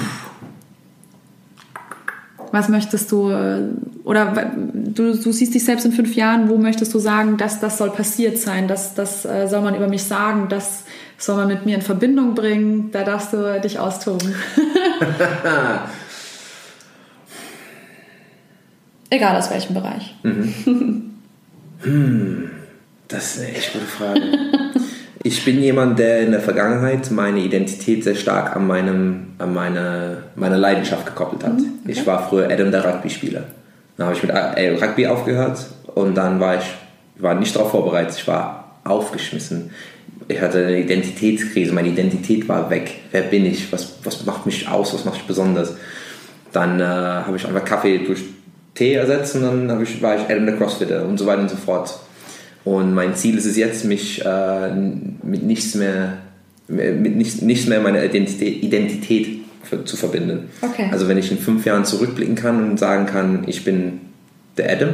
Was 2.50 2.68
möchtest 2.68 3.12
du, 3.12 3.30
oder 4.04 4.52
du, 4.74 5.16
du 5.16 5.32
siehst 5.32 5.54
dich 5.54 5.64
selbst 5.64 5.84
in 5.84 5.92
fünf 5.92 6.14
Jahren, 6.14 6.48
wo 6.48 6.56
möchtest 6.56 6.94
du 6.94 6.98
sagen, 6.98 7.36
dass 7.36 7.60
das 7.60 7.78
soll 7.78 7.90
passiert 7.90 8.38
sein, 8.38 8.68
das, 8.68 8.94
das 8.94 9.24
äh, 9.24 9.48
soll 9.48 9.60
man 9.60 9.74
über 9.74 9.88
mich 9.88 10.04
sagen, 10.04 10.46
das 10.48 10.84
soll 11.18 11.36
man 11.36 11.48
mit 11.48 11.66
mir 11.66 11.74
in 11.74 11.82
Verbindung 11.82 12.34
bringen, 12.34 12.90
da 12.92 13.04
darfst 13.04 13.32
du 13.32 13.60
dich 13.60 13.78
austoben. 13.78 14.34
Egal 19.10 19.36
aus 19.36 19.50
welchem 19.50 19.74
Bereich. 19.74 20.14
Das 23.08 23.36
ist 23.36 23.40
eine 23.40 23.56
echt 23.56 23.72
gute 23.72 23.86
Frage. 23.86 24.20
ich 25.28 25.44
bin 25.44 25.62
jemand, 25.62 25.98
der 25.98 26.20
in 26.20 26.30
der 26.30 26.40
Vergangenheit 26.40 27.10
meine 27.10 27.40
Identität 27.40 28.02
sehr 28.02 28.14
stark 28.14 28.56
an, 28.56 28.66
meinem, 28.66 29.34
an 29.36 29.52
meine, 29.52 30.24
meine 30.36 30.56
Leidenschaft 30.56 31.04
gekoppelt 31.04 31.44
hat. 31.44 31.58
Ich 31.86 32.06
war 32.06 32.26
früher 32.28 32.50
Adam 32.50 32.70
der 32.70 32.82
Rugby-Spieler. 32.82 33.44
Dann 33.96 34.06
habe 34.06 34.16
ich 34.16 34.22
mit 34.22 34.32
äh, 34.32 34.82
Rugby 34.82 35.06
aufgehört 35.06 35.66
und 35.94 36.16
dann 36.16 36.40
war 36.40 36.56
ich 36.56 36.64
war 37.18 37.34
nicht 37.34 37.54
darauf 37.54 37.72
vorbereitet. 37.72 38.16
Ich 38.16 38.26
war 38.26 38.78
aufgeschmissen. 38.84 39.70
Ich 40.28 40.40
hatte 40.40 40.64
eine 40.64 40.80
Identitätskrise. 40.80 41.72
Meine 41.72 41.88
Identität 41.88 42.48
war 42.48 42.70
weg. 42.70 42.94
Wer 43.10 43.22
bin 43.22 43.44
ich? 43.44 43.70
Was, 43.72 43.96
was 44.04 44.24
macht 44.24 44.46
mich 44.46 44.68
aus? 44.68 44.94
Was 44.94 45.04
macht 45.04 45.16
mich 45.16 45.26
besonders? 45.26 45.76
Dann 46.52 46.80
äh, 46.80 46.84
habe 46.84 47.36
ich 47.36 47.46
einfach 47.46 47.64
Kaffee 47.64 47.98
durch 47.98 48.20
Tee 48.74 48.94
ersetzt 48.94 49.34
und 49.36 49.42
dann 49.42 49.82
ich, 49.82 50.00
war 50.00 50.16
ich 50.16 50.22
Adam 50.22 50.46
der 50.46 50.56
Crossfitter 50.56 51.04
und 51.04 51.18
so 51.18 51.26
weiter 51.26 51.42
und 51.42 51.50
so 51.50 51.56
fort. 51.56 51.98
Und 52.68 52.92
mein 52.92 53.14
Ziel 53.14 53.38
ist 53.38 53.46
es 53.46 53.56
jetzt, 53.56 53.84
mich 53.86 54.22
äh, 54.26 54.70
mit 54.74 55.42
nichts 55.42 55.74
mehr, 55.74 56.18
mit 56.68 57.16
nichts, 57.16 57.40
nichts 57.40 57.66
mehr 57.66 57.80
meiner 57.80 58.04
Identität, 58.04 58.62
Identität 58.62 59.40
für, 59.62 59.84
zu 59.86 59.96
verbinden. 59.96 60.50
Okay. 60.60 60.88
Also 60.92 61.08
wenn 61.08 61.16
ich 61.16 61.30
in 61.30 61.38
fünf 61.38 61.64
Jahren 61.64 61.86
zurückblicken 61.86 62.34
kann 62.34 62.70
und 62.70 62.78
sagen 62.78 63.06
kann, 63.06 63.44
ich 63.46 63.64
bin 63.64 64.00
der 64.58 64.70
Adam, 64.72 64.90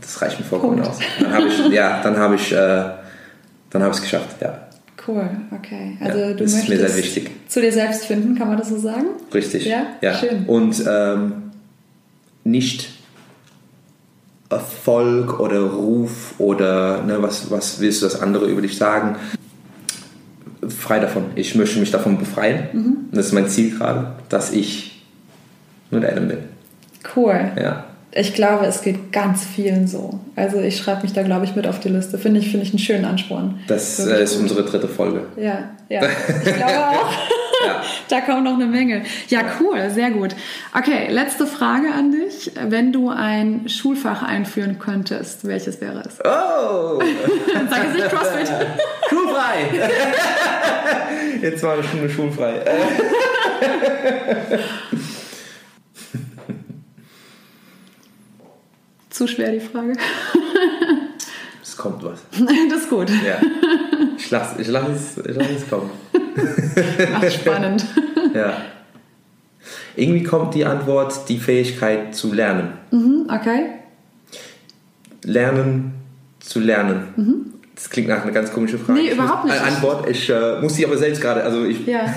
das 0.00 0.20
reicht 0.20 0.40
mir 0.40 0.46
vollkommen 0.46 0.76
Punkt. 0.82 0.88
aus. 0.90 0.98
Dann 1.20 1.32
habe 1.32 1.46
ich, 1.46 1.68
ja, 1.68 2.02
dann 2.02 2.16
habe 2.16 2.34
ich, 2.34 2.52
äh, 2.52 2.56
dann 3.70 3.82
habe 3.82 3.90
ich 3.90 3.96
es 3.98 4.02
geschafft. 4.02 4.36
Ja, 4.40 4.62
Cool, 5.06 5.30
okay. 5.56 5.96
Also 6.00 6.18
Ja, 6.18 6.28
du 6.32 6.34
das 6.42 6.52
ist 6.54 6.68
mir 6.68 6.74
möchtest 6.74 6.94
sehr 6.94 7.04
wichtig. 7.04 7.30
zu 7.46 7.60
dir 7.60 7.70
selbst 7.72 8.06
finden, 8.06 8.34
kann 8.36 8.48
man 8.48 8.58
das 8.58 8.70
so 8.70 8.78
sagen? 8.78 9.06
richtig. 9.32 9.64
Ja? 9.66 9.86
ja. 10.00 10.14
Schön. 10.14 10.44
Und 10.46 10.82
ähm, 10.88 11.32
nicht 12.42 12.88
Erfolg 14.48 15.40
oder 15.40 15.60
Ruf 15.60 16.34
oder 16.38 17.02
ne, 17.02 17.20
was, 17.20 17.50
was 17.50 17.80
willst 17.80 18.02
du 18.02 18.06
das 18.06 18.20
andere 18.20 18.46
über 18.46 18.62
dich 18.62 18.76
sagen? 18.76 19.16
Frei 20.68 21.00
davon. 21.00 21.26
Ich 21.34 21.54
möchte 21.54 21.78
mich 21.78 21.90
davon 21.90 22.18
befreien. 22.18 22.68
Mhm. 22.72 22.96
Das 23.12 23.26
ist 23.26 23.32
mein 23.32 23.48
Ziel 23.48 23.76
gerade, 23.76 24.12
dass 24.28 24.52
ich 24.52 25.02
nur 25.90 26.00
der 26.00 26.12
Adam 26.12 26.28
bin. 26.28 26.38
Cool. 27.14 27.52
Ja. 27.60 27.84
Ich 28.12 28.32
glaube, 28.34 28.64
es 28.66 28.80
geht 28.80 29.12
ganz 29.12 29.44
vielen 29.44 29.86
so. 29.86 30.18
Also 30.36 30.58
ich 30.60 30.78
schreibe 30.78 31.02
mich 31.02 31.12
da, 31.12 31.22
glaube 31.22 31.44
ich, 31.44 31.54
mit 31.54 31.66
auf 31.66 31.80
die 31.80 31.90
Liste. 31.90 32.16
Finde 32.18 32.40
ich, 32.40 32.50
finde 32.50 32.64
ich 32.64 32.72
einen 32.72 32.78
schönen 32.78 33.04
Ansporn. 33.04 33.60
Das 33.68 33.98
Wirklich 33.98 34.18
äh, 34.18 34.24
ist 34.24 34.36
unsere 34.36 34.64
dritte 34.64 34.88
Folge. 34.88 35.22
Ja, 35.36 35.70
ja. 35.88 36.02
Ich 36.44 36.54
glaube 36.54 36.72
auch. 36.72 37.12
Ja. 37.64 37.82
Da 38.08 38.20
kommt 38.20 38.44
noch 38.44 38.54
eine 38.54 38.66
Menge. 38.66 39.02
Ja, 39.28 39.40
cool, 39.60 39.90
sehr 39.90 40.10
gut. 40.10 40.34
Okay, 40.76 41.08
letzte 41.10 41.46
Frage 41.46 41.92
an 41.92 42.12
dich. 42.12 42.52
Wenn 42.54 42.92
du 42.92 43.10
ein 43.10 43.68
Schulfach 43.68 44.22
einführen 44.22 44.78
könntest, 44.78 45.46
welches 45.46 45.80
wäre 45.80 46.02
es? 46.06 46.18
Oh! 46.24 47.00
Sag 47.70 47.84
jetzt 47.84 47.94
nicht 47.94 48.08
CrossFit. 48.08 48.48
Schulfrei! 49.08 49.90
Jetzt 51.42 51.62
war 51.62 51.74
eine 51.74 51.84
Stunde 51.84 52.08
schulfrei. 52.10 52.62
Zu 59.10 59.26
schwer 59.26 59.52
die 59.52 59.60
Frage. 59.60 59.94
Es 61.76 61.82
kommt 61.82 62.02
was. 62.02 62.20
Das 62.70 62.80
ist 62.84 62.88
gut. 62.90 63.10
Ja. 63.10 63.38
Ich 64.16 64.30
lasse 64.30 64.62
ich 64.62 64.68
lass 64.68 64.88
es, 64.88 65.18
ich 65.26 65.36
lass 65.36 65.46
es 65.50 65.68
kommen. 65.68 65.90
Ach, 67.14 67.30
spannend. 67.30 67.84
Ja. 68.34 68.56
Irgendwie 69.94 70.22
kommt 70.22 70.54
die 70.54 70.64
Antwort 70.64 71.28
die 71.28 71.38
Fähigkeit 71.38 72.14
zu 72.14 72.32
lernen. 72.32 72.72
Mhm, 72.90 73.28
Okay. 73.30 73.66
Lernen 75.22 75.92
zu 76.40 76.60
lernen. 76.60 77.52
Das 77.74 77.90
klingt 77.90 78.08
nach 78.08 78.22
einer 78.22 78.32
ganz 78.32 78.52
komischen 78.52 78.78
Frage. 78.78 79.00
Nee, 79.00 79.12
überhaupt 79.12 79.44
muss, 79.44 79.52
nicht. 79.52 79.62
Eine 79.62 79.74
Antwort. 79.76 80.08
Ich 80.08 80.30
äh, 80.30 80.60
muss 80.60 80.74
sie 80.74 80.86
aber 80.86 80.96
selbst 80.98 81.20
gerade, 81.20 81.42
also 81.44 81.64
ich, 81.64 81.86
Ja. 81.86 82.14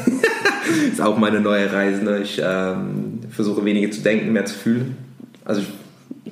ist 0.91 1.01
auch 1.01 1.17
meine 1.17 1.39
neue 1.41 1.71
Reise. 1.71 2.03
Ne? 2.03 2.19
Ich 2.19 2.41
ähm, 2.43 3.19
versuche 3.31 3.63
weniger 3.65 3.89
zu 3.91 4.01
denken, 4.01 4.31
mehr 4.33 4.45
zu 4.45 4.55
fühlen. 4.55 4.97
Also 5.45 5.61
ich 5.61 5.67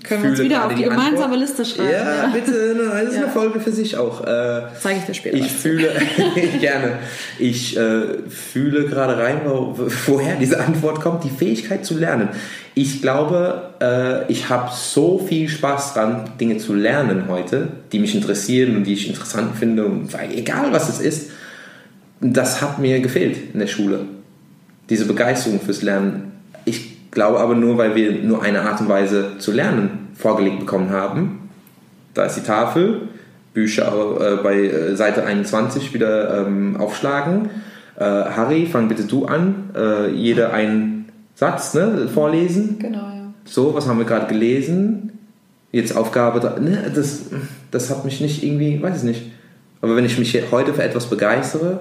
Können 0.08 0.24
wir 0.24 0.30
uns 0.32 0.40
wieder 0.40 0.66
auf 0.66 0.74
die, 0.74 0.84
gemeinsame 0.84 1.34
Antwort. 1.34 1.40
Liste 1.40 1.66
schreiben. 1.66 1.90
Ja, 1.92 2.28
bitte, 2.34 2.52
ne, 2.76 2.90
das 2.92 3.10
ist 3.10 3.16
Ja. 3.18 3.24
eine 3.24 3.32
Folge 3.32 3.60
für 3.60 3.72
sich 3.72 3.98
auch. 3.98 4.22
Äh, 4.26 4.62
Zeige 4.80 5.00
ich 5.00 5.06
dir 5.06 5.14
später 5.14 5.38
ich 5.38 5.44
was. 5.46 5.52
fühle, 5.52 5.92
gerne, 6.62 7.00
ich 7.40 7.76
äh, 7.78 8.02
fühle 8.30 8.86
gerade 8.86 9.18
rein, 9.18 9.42
wo, 9.46 9.76
woher 10.06 10.36
diese 10.36 10.60
Antwort 10.60 11.02
kommt, 11.02 11.24
die 11.24 11.30
Fähigkeit 11.30 11.86
zu 11.86 11.96
lernen. 11.98 12.30
Ich 12.74 13.02
glaube, 13.02 13.72
äh, 13.82 14.32
ich 14.32 14.50
habe 14.50 14.70
so 14.74 15.18
viel 15.20 15.50
Spaß 15.50 15.94
dran, 15.94 16.32
Dinge 16.40 16.58
zu 16.58 16.74
lernen 16.74 17.24
heute, 17.28 17.70
die 17.92 18.00
mich 18.00 18.14
interessieren 18.14 18.76
und 18.78 18.84
die 18.84 18.94
ich 18.94 19.08
interessant 19.10 19.56
finde, 19.58 19.86
und 19.86 20.10
egal 20.34 20.72
was 20.72 20.90
es 20.90 21.00
ist. 21.00 21.32
Das 22.22 22.62
hat 22.62 22.80
mir 22.80 23.00
gefehlt 23.00 23.38
in 23.54 23.60
der 23.60 23.68
Schule. 23.68 24.06
Diese 24.90 25.06
Begeisterung 25.06 25.60
fürs 25.60 25.82
Lernen. 25.82 26.32
Ich 27.18 27.20
glaube 27.20 27.40
aber 27.40 27.56
nur, 27.56 27.80
weil 27.80 27.96
wir 27.96 28.12
nur 28.12 28.44
eine 28.44 28.62
Art 28.62 28.80
und 28.80 28.90
Weise 28.90 29.40
zu 29.40 29.52
lernen 29.52 30.10
vorgelegt 30.14 30.60
bekommen 30.60 30.92
haben. 30.92 31.50
Da 32.14 32.26
ist 32.26 32.36
die 32.36 32.44
Tafel, 32.44 33.08
Bücher 33.56 33.88
äh, 34.22 34.36
bei 34.44 34.66
äh, 34.66 34.96
Seite 34.96 35.26
21 35.26 35.96
wieder 35.96 36.46
ähm, 36.46 36.78
aufschlagen. 36.78 37.50
Äh, 37.96 38.04
Harry, 38.04 38.68
fang 38.68 38.88
bitte 38.88 39.06
du 39.06 39.26
an. 39.26 39.72
Äh, 39.76 40.12
jeder 40.12 40.54
einen 40.54 41.10
Satz 41.34 41.74
ne, 41.74 42.08
vorlesen. 42.08 42.78
Genau, 42.78 43.00
ja. 43.00 43.34
So, 43.46 43.74
was 43.74 43.88
haben 43.88 43.98
wir 43.98 44.06
gerade 44.06 44.28
gelesen? 44.28 45.18
Jetzt 45.72 45.98
Aufgabe, 45.98 46.62
ne, 46.62 46.92
das, 46.94 47.32
das 47.72 47.90
hat 47.90 48.06
mich 48.06 48.22
nicht 48.22 48.44
irgendwie, 48.44 48.80
weiß 48.80 48.98
ich 48.98 49.04
nicht. 49.04 49.32
Aber 49.82 49.96
wenn 49.96 50.06
ich 50.06 50.20
mich 50.20 50.40
heute 50.52 50.72
für 50.72 50.84
etwas 50.84 51.08
begeistere, 51.08 51.80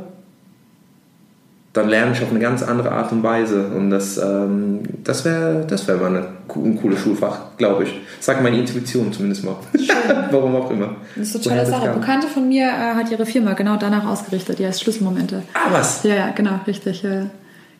dann 1.76 1.88
lerne 1.88 2.12
ich 2.12 2.22
auf 2.22 2.30
eine 2.30 2.38
ganz 2.40 2.62
andere 2.62 2.92
Art 2.92 3.12
und 3.12 3.22
Weise. 3.22 3.66
Und 3.68 3.90
das, 3.90 4.16
ähm, 4.18 4.80
das 5.04 5.24
wäre 5.24 5.64
das 5.68 5.86
wär 5.86 5.96
mal 5.96 6.06
eine, 6.08 6.26
ein 6.54 6.78
cooles 6.80 7.00
Schulfach, 7.00 7.56
glaube 7.58 7.84
ich. 7.84 7.94
Sag 8.20 8.42
meine 8.42 8.58
Intuition 8.58 9.12
zumindest 9.12 9.44
mal. 9.44 9.56
Warum 10.30 10.56
auch 10.56 10.70
immer. 10.70 10.96
Das 11.16 11.28
ist 11.34 11.46
eine 11.48 11.62
tolle 11.64 11.66
Sache. 11.66 11.90
Bekannte 11.98 12.28
von 12.28 12.48
mir 12.48 12.66
äh, 12.66 12.94
hat 12.94 13.10
ihre 13.10 13.26
Firma 13.26 13.52
genau 13.52 13.76
danach 13.76 14.06
ausgerichtet. 14.06 14.58
Die 14.58 14.66
heißt 14.66 14.82
Schlüsselmomente. 14.82 15.42
Ah, 15.54 15.68
was? 15.72 16.02
Ja, 16.04 16.14
ja, 16.14 16.30
genau, 16.30 16.60
richtig. 16.66 17.02
Ja. 17.02 17.26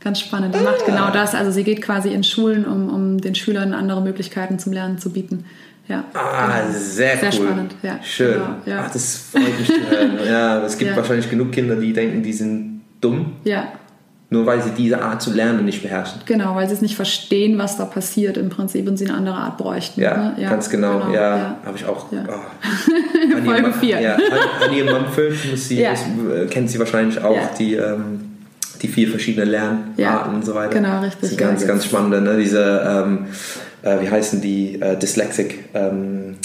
Ganz 0.04 0.20
spannend. 0.20 0.54
Die 0.54 0.62
macht 0.62 0.84
genau 0.86 1.10
das. 1.10 1.34
Also 1.34 1.50
sie 1.50 1.64
geht 1.64 1.82
quasi 1.82 2.10
in 2.12 2.22
Schulen, 2.22 2.64
um, 2.64 2.88
um 2.92 3.18
den 3.20 3.34
Schülern 3.34 3.72
andere 3.72 4.02
Möglichkeiten 4.02 4.58
zum 4.58 4.72
Lernen 4.72 4.98
zu 4.98 5.10
bieten. 5.10 5.44
Ja, 5.88 6.04
Ah, 6.14 6.58
genau. 6.62 6.72
sehr, 6.78 7.16
Sehr 7.16 7.28
cool. 7.28 7.32
spannend, 7.32 7.74
ja. 7.82 7.98
Schön. 8.02 8.34
Genau, 8.34 8.46
ja. 8.66 8.84
Ah, 8.84 8.90
das 8.92 9.16
freut 9.32 9.58
mich 9.58 9.66
zu 9.68 9.74
hören. 9.90 10.10
Ja, 10.28 10.62
es 10.64 10.76
gibt 10.78 10.90
Ja. 10.90 10.96
wahrscheinlich 10.96 11.30
genug 11.30 11.52
Kinder, 11.52 11.76
die 11.76 11.92
denken, 11.92 12.22
die 12.24 12.32
sind 12.32 12.80
dumm, 13.00 13.32
ja, 13.44 13.68
nur 14.28 14.44
weil 14.44 14.60
sie 14.60 14.70
diese 14.70 15.00
Art 15.02 15.22
zu 15.22 15.32
lernen 15.32 15.64
nicht 15.64 15.82
beherrschen. 15.82 16.20
genau, 16.26 16.56
weil 16.56 16.66
sie 16.66 16.74
es 16.74 16.80
nicht 16.82 16.96
verstehen, 16.96 17.58
was 17.58 17.76
da 17.76 17.84
passiert 17.84 18.36
im 18.36 18.48
Prinzip 18.48 18.88
und 18.88 18.96
sie 18.96 19.06
eine 19.06 19.14
andere 19.16 19.36
Art 19.36 19.56
bräuchten. 19.56 20.00
Ja, 20.00 20.34
ne? 20.36 20.46
ganz 20.48 20.68
genau. 20.68 21.12
ja, 21.12 21.36
ja. 21.36 21.56
habe 21.64 21.76
ich 21.76 21.84
auch. 21.86 22.10
Ja. 22.10 22.24
Oh. 22.28 23.42
Folge 23.44 23.62
Mum- 23.62 23.72
vier. 23.74 24.00
Ja, 24.00 24.16
Annie 24.64 24.82
Mumford, 24.84 25.32
muss 25.50 25.68
sie, 25.68 25.80
Ja. 25.80 25.92
ist, 25.92 26.02
äh, 26.34 26.46
kennt 26.46 26.70
sie 26.70 26.78
wahrscheinlich 26.80 27.22
auch, 27.22 27.36
Ja. 27.36 27.50
die, 27.58 27.74
ähm, 27.74 28.20
die 28.82 28.88
vier 28.88 29.08
verschiedenen 29.08 29.48
Lernarten 29.48 29.94
Ja, 29.96 30.22
und 30.24 30.44
so 30.44 30.54
weiter. 30.54 30.74
genau, 30.74 31.00
richtig. 31.02 31.20
Das 31.20 31.30
ist 31.32 31.40
Ja, 31.40 31.46
ganz, 31.46 31.66
ganz 31.66 31.84
spannende, 31.84 32.20
ne? 32.20 32.36
diese, 32.36 32.82
ähm, 33.06 33.26
äh, 33.82 34.00
wie 34.02 34.10
heißen 34.10 34.40
die, 34.40 34.80
äh, 34.80 34.98
Dyslexic, 34.98 35.66
ähm, 35.74 36.36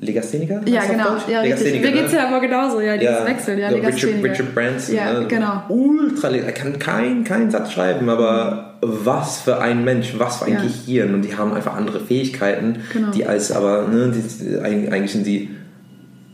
Legastheniker? 0.00 0.60
Ja, 0.66 0.84
genau. 0.84 1.16
Ja. 1.30 1.42
Legastheniker, 1.42 1.86
Mir 1.86 1.92
geht 1.92 2.06
es 2.06 2.12
ne? 2.12 2.18
ja 2.18 2.28
aber 2.28 2.40
genauso. 2.40 2.80
Ja, 2.80 2.96
dieses 2.96 3.24
Wechsel. 3.24 3.58
Ja, 3.58 3.70
so 3.70 3.76
die 3.76 3.86
Richard. 3.86 4.22
Richard 4.22 4.54
Branson. 4.54 4.94
Ja, 4.94 5.20
ne? 5.20 5.26
genau. 5.26 5.62
Ultra, 5.68 6.30
er 6.30 6.52
kann 6.52 6.78
keinen 6.78 7.24
kein 7.24 7.50
Satz 7.50 7.72
schreiben, 7.72 8.08
aber 8.10 8.74
was 8.82 9.40
für 9.40 9.60
ein 9.60 9.84
Mensch, 9.84 10.14
was 10.18 10.38
für 10.38 10.44
ein 10.44 10.52
Ja. 10.52 10.62
Gehirn. 10.62 11.14
Und 11.14 11.22
die 11.22 11.36
haben 11.36 11.52
einfach 11.54 11.74
andere 11.74 12.00
Fähigkeiten, 12.00 12.76
Genau. 12.92 13.10
die 13.10 13.26
als 13.26 13.50
aber, 13.50 13.88
ne, 13.88 14.12
die, 14.14 14.58
eigentlich 14.60 15.12
sind 15.12 15.26
die 15.26 15.50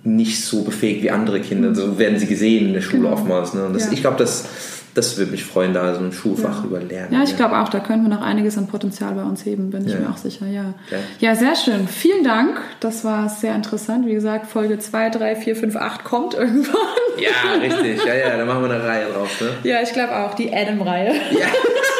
nicht 0.03 0.45
so 0.45 0.63
befähigt 0.65 1.03
wie 1.03 1.11
andere 1.11 1.41
Kinder. 1.41 1.75
So 1.75 1.99
werden 1.99 2.19
sie 2.19 2.27
gesehen 2.27 2.67
in 2.67 2.73
der 2.75 2.83
Schule 2.83 3.05
Genau. 3.05 3.15
oftmals. 3.15 3.55
Ne? 3.55 3.71
Das, 3.73 3.87
Ja. 3.87 3.93
Ich 3.93 4.01
glaube, 4.03 4.19
das, 4.19 4.47
das 4.95 5.19
würde 5.19 5.33
mich 5.33 5.45
freuen, 5.45 5.75
da 5.75 5.95
so 5.95 6.01
ein 6.05 6.13
Schulfach 6.13 6.61
Ja. 6.61 6.65
über 6.67 6.81
Lernen. 6.81 7.13
Ja, 7.13 7.23
ich 7.25 7.37
glaube 7.37 7.59
auch, 7.59 7.69
da 7.69 7.81
können 7.81 8.03
wir 8.03 8.09
noch 8.09 8.23
einiges 8.23 8.57
an 8.57 8.67
Potenzial 8.69 9.13
bei 9.15 9.23
uns 9.25 9.45
heben, 9.45 9.71
bin 9.71 9.87
ich 9.87 9.93
Ja. 9.93 10.01
mir 10.01 10.11
auch 10.11 10.17
sicher, 10.17 10.47
ja. 10.47 10.75
Ja. 10.91 10.99
Ja, 11.21 11.35
sehr 11.35 11.57
schön. 11.57 11.89
Vielen 11.89 12.25
Dank. 12.25 12.61
Das 12.81 13.05
war 13.05 13.29
sehr 13.29 13.55
interessant. 13.55 14.07
Wie 14.07 14.15
gesagt, 14.15 14.47
Folge 14.47 14.79
2, 14.79 15.11
3, 15.11 15.37
4, 15.37 15.57
5, 15.57 15.77
8 15.77 16.05
kommt 16.05 16.35
irgendwann. 16.39 16.75
Ja, 17.19 17.61
richtig. 17.61 18.05
Ja, 18.07 18.15
ja, 18.15 18.37
da 18.37 18.45
machen 18.45 18.63
wir 18.65 18.71
eine 18.75 18.85
Reihe 18.85 19.07
drauf. 19.13 19.41
Ne? 19.41 19.49
Ja, 19.69 19.79
ich 19.83 19.93
glaube 19.93 20.17
auch. 20.17 20.35
Die 20.35 20.53
Adam-Reihe. 20.55 21.13
Ja. 21.33 21.47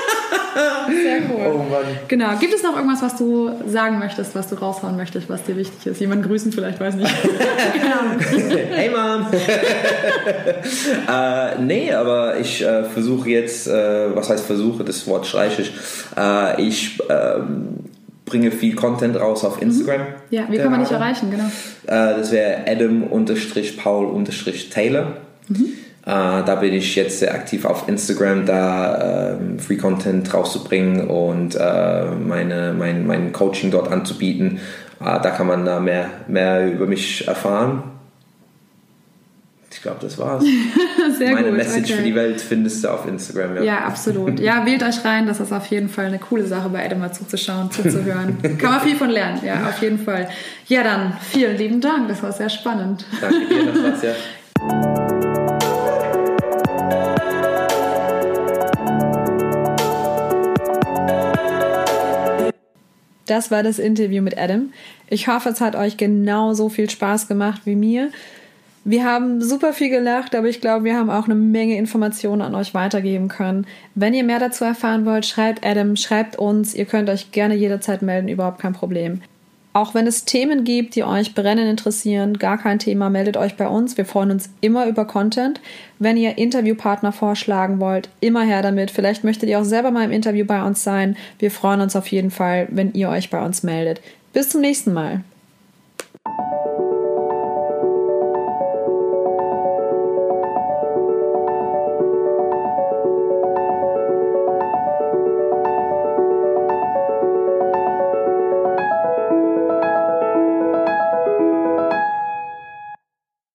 Sehr 0.55 1.19
cool. 1.31 1.47
Oh 1.47 1.59
Mann. 1.59 1.85
Genau. 2.09 2.37
Gibt 2.39 2.55
es 2.55 2.63
noch 2.63 2.77
irgendwas, 2.77 3.03
was 3.03 3.17
du 3.17 3.51
sagen 3.67 3.99
möchtest, 3.99 4.35
was 4.35 4.49
du 4.49 4.57
raushauen 4.57 4.97
möchtest, 4.97 5.29
was 5.29 5.43
dir 5.45 5.57
wichtig 5.57 5.87
ist? 5.87 6.01
Jemanden 6.01 6.25
grüßen 6.25 6.53
vielleicht, 6.53 6.81
weiß 6.81 6.95
nicht. 6.97 7.11
Keine 7.81 8.01
Ahnung. 8.01 8.19
Hey 8.71 8.91
Mom! 8.91 9.27
äh, 11.09 11.59
nee, 11.63 11.93
aber 11.93 12.39
ich 12.39 12.63
äh, 12.63 12.85
versuche 12.85 13.29
jetzt, 13.31 13.67
äh, 13.67 14.15
was 14.15 14.31
heißt 14.31 14.47
versuche, 14.47 14.85
das 14.85 15.07
Wort 15.07 15.27
streiche 15.27 15.63
ich. 15.63 15.73
Äh, 16.17 16.63
ich 16.63 16.99
ähm, 17.09 17.79
bringe 18.25 18.51
viel 18.51 18.75
Content 18.75 19.17
raus 19.17 19.45
auf 19.45 19.61
Instagram. 19.61 20.01
Mhm. 20.01 20.07
Ja, 20.31 20.47
wie 20.49 20.57
kann 20.59 20.71
man 20.71 20.81
dich 20.81 20.93
erreichen, 20.93 21.31
genau? 21.31 21.45
Äh, 21.87 22.17
das 22.19 22.33
wäre 22.33 22.65
Adam-Paul-Taylor. 22.67 25.17
Mhm. 25.49 25.73
Uh, 26.07 26.45
da 26.45 26.57
bin 26.57 26.75
ich 26.75 26.97
jetzt 26.97 27.21
sehr 27.21 27.35
aktiv 27.35 27.65
auf 27.65 27.89
Instagram, 27.89 28.45
da 28.45 29.39
uh, 29.39 29.59
Free 29.59 29.79
Content 29.79 30.35
rauszubringen 30.35 31.09
und 31.09 31.55
uh, 31.55 32.15
meine, 32.23 32.75
mein, 32.79 33.07
mein 33.07 33.33
Coaching 33.33 33.71
dort 33.71 33.91
anzubieten. 33.91 34.61
da 35.01 35.19
kann 35.31 35.47
man 35.47 35.65
da 35.65 35.81
mehr, 35.81 36.11
mehr 36.29 36.71
über 36.71 36.87
mich 36.87 37.27
erfahren. 37.27 37.85
Ich 39.75 39.83
glaube, 39.83 39.99
das 40.01 40.19
war's. 40.19 40.45
Sehr 41.19 41.33
Meine 41.33 41.49
gut, 41.49 41.57
Message 41.57 41.91
okay. 41.91 41.95
für 41.95 42.03
die 42.03 42.15
Welt 42.15 42.41
findest 42.41 42.85
du 42.85 42.89
auf 42.89 43.07
Instagram. 43.07 43.57
Ja. 43.57 43.63
ja, 43.63 43.79
absolut. 43.81 44.39
Ja, 44.41 44.65
wählt 44.65 44.83
euch 44.83 45.05
rein. 45.05 45.27
Das 45.27 45.41
ist 45.41 45.53
auf 45.53 45.67
jeden 45.67 45.89
Fall 45.89 46.07
eine 46.07 46.19
coole 46.19 46.47
Sache, 46.47 46.69
bei 46.69 46.85
Adam 46.85 47.01
mal 47.01 47.13
zuzuschauen, 47.13 47.71
zuzuhören. 47.71 48.39
Kann 48.59 48.71
man 48.71 48.81
viel 48.81 48.97
von 48.97 49.11
lernen. 49.11 49.41
Ja, 49.45 49.69
auf 49.69 49.83
jeden 49.83 49.99
Fall. 49.99 50.29
Ja, 50.69 50.85
dann 50.85 51.15
vielen 51.21 51.57
lieben 51.57 51.81
Dank. 51.81 52.09
Das 52.09 52.23
war 52.23 52.33
sehr 52.33 52.49
spannend. 52.49 53.05
Danke 53.21 53.47
dir. 53.47 53.73
Das 53.73 53.83
war's 53.83 54.03
ja. 54.03 55.01
Das 63.27 63.51
war 63.51 63.63
das 63.63 63.79
Interview 63.79 64.23
mit 64.23 64.37
Adam. 64.39 64.73
Ich 65.09 65.29
hoffe, 65.29 65.49
es 65.51 65.61
hat 65.61 65.77
euch 65.77 65.97
genauso 65.97 66.69
viel 66.69 66.91
Spaß 66.91 67.29
gemacht 67.29 67.63
wie 67.65 67.77
mir. 67.77 68.11
Wir 68.87 69.05
haben 69.05 69.41
super 69.41 69.73
viel 69.73 69.89
gelacht, 69.89 70.35
aber 70.35 70.49
ich 70.49 70.61
glaube, 70.61 70.85
wir 70.85 70.95
haben 70.95 71.09
auch 71.09 71.25
eine 71.25 71.35
Menge 71.35 71.79
Informationen 71.79 72.43
an 72.43 72.55
euch 72.55 72.75
weitergeben 72.75 73.29
können. 73.29 73.67
Wenn 73.95 74.13
ihr 74.13 74.25
mehr 74.25 74.39
dazu 74.39 74.65
erfahren 74.65 75.07
wollt, 75.07 75.25
schreibt 75.25 75.65
Adam, 75.65 75.97
schreibt 75.97 76.37
uns. 76.37 76.75
Ihr 76.75 76.85
könnt 76.85 77.09
euch 77.09 77.33
gerne 77.33 77.55
jederzeit 77.55 78.03
melden, 78.03 78.29
überhaupt 78.29 78.61
kein 78.61 78.75
Problem. 78.75 79.23
Auch 79.77 79.93
wenn 79.93 80.07
es 80.07 80.25
Themen 80.25 80.63
gibt, 80.63 80.95
die 80.95 81.03
euch 81.03 81.35
brennend 81.35 81.69
interessieren, 81.69 82.39
gar 82.39 82.59
kein 82.59 82.79
Thema, 82.79 83.11
meldet 83.11 83.37
euch 83.37 83.57
bei 83.57 83.67
uns. 83.67 83.97
Wir 83.97 84.05
freuen 84.05 84.31
uns 84.31 84.49
immer 84.61 84.87
über 84.87 85.05
Content. 85.05 85.61
Wenn 85.99 86.17
ihr 86.17 86.39
Interviewpartner 86.39 87.11
vorschlagen 87.11 87.81
wollt, 87.81 88.09
immer 88.21 88.45
her 88.45 88.63
damit. 88.63 88.93
Vielleicht 88.93 89.25
möchtet 89.25 89.49
ihr 89.49 89.59
auch 89.59 89.65
selber 89.65 89.91
mal 89.91 90.05
im 90.05 90.13
Interview 90.13 90.45
bei 90.45 90.63
uns 90.63 90.85
sein. 90.85 91.17
Wir 91.41 91.51
freuen 91.51 91.81
uns 91.81 91.97
auf 91.97 92.07
jeden 92.07 92.31
Fall, 92.31 92.69
wenn 92.71 92.93
ihr 92.93 93.09
euch 93.09 93.31
bei 93.31 93.45
uns 93.45 93.65
meldet. 93.65 94.01
Bis 94.33 94.49
zum 94.49 94.61
nächsten 94.61 94.93
Mal. 94.93 95.25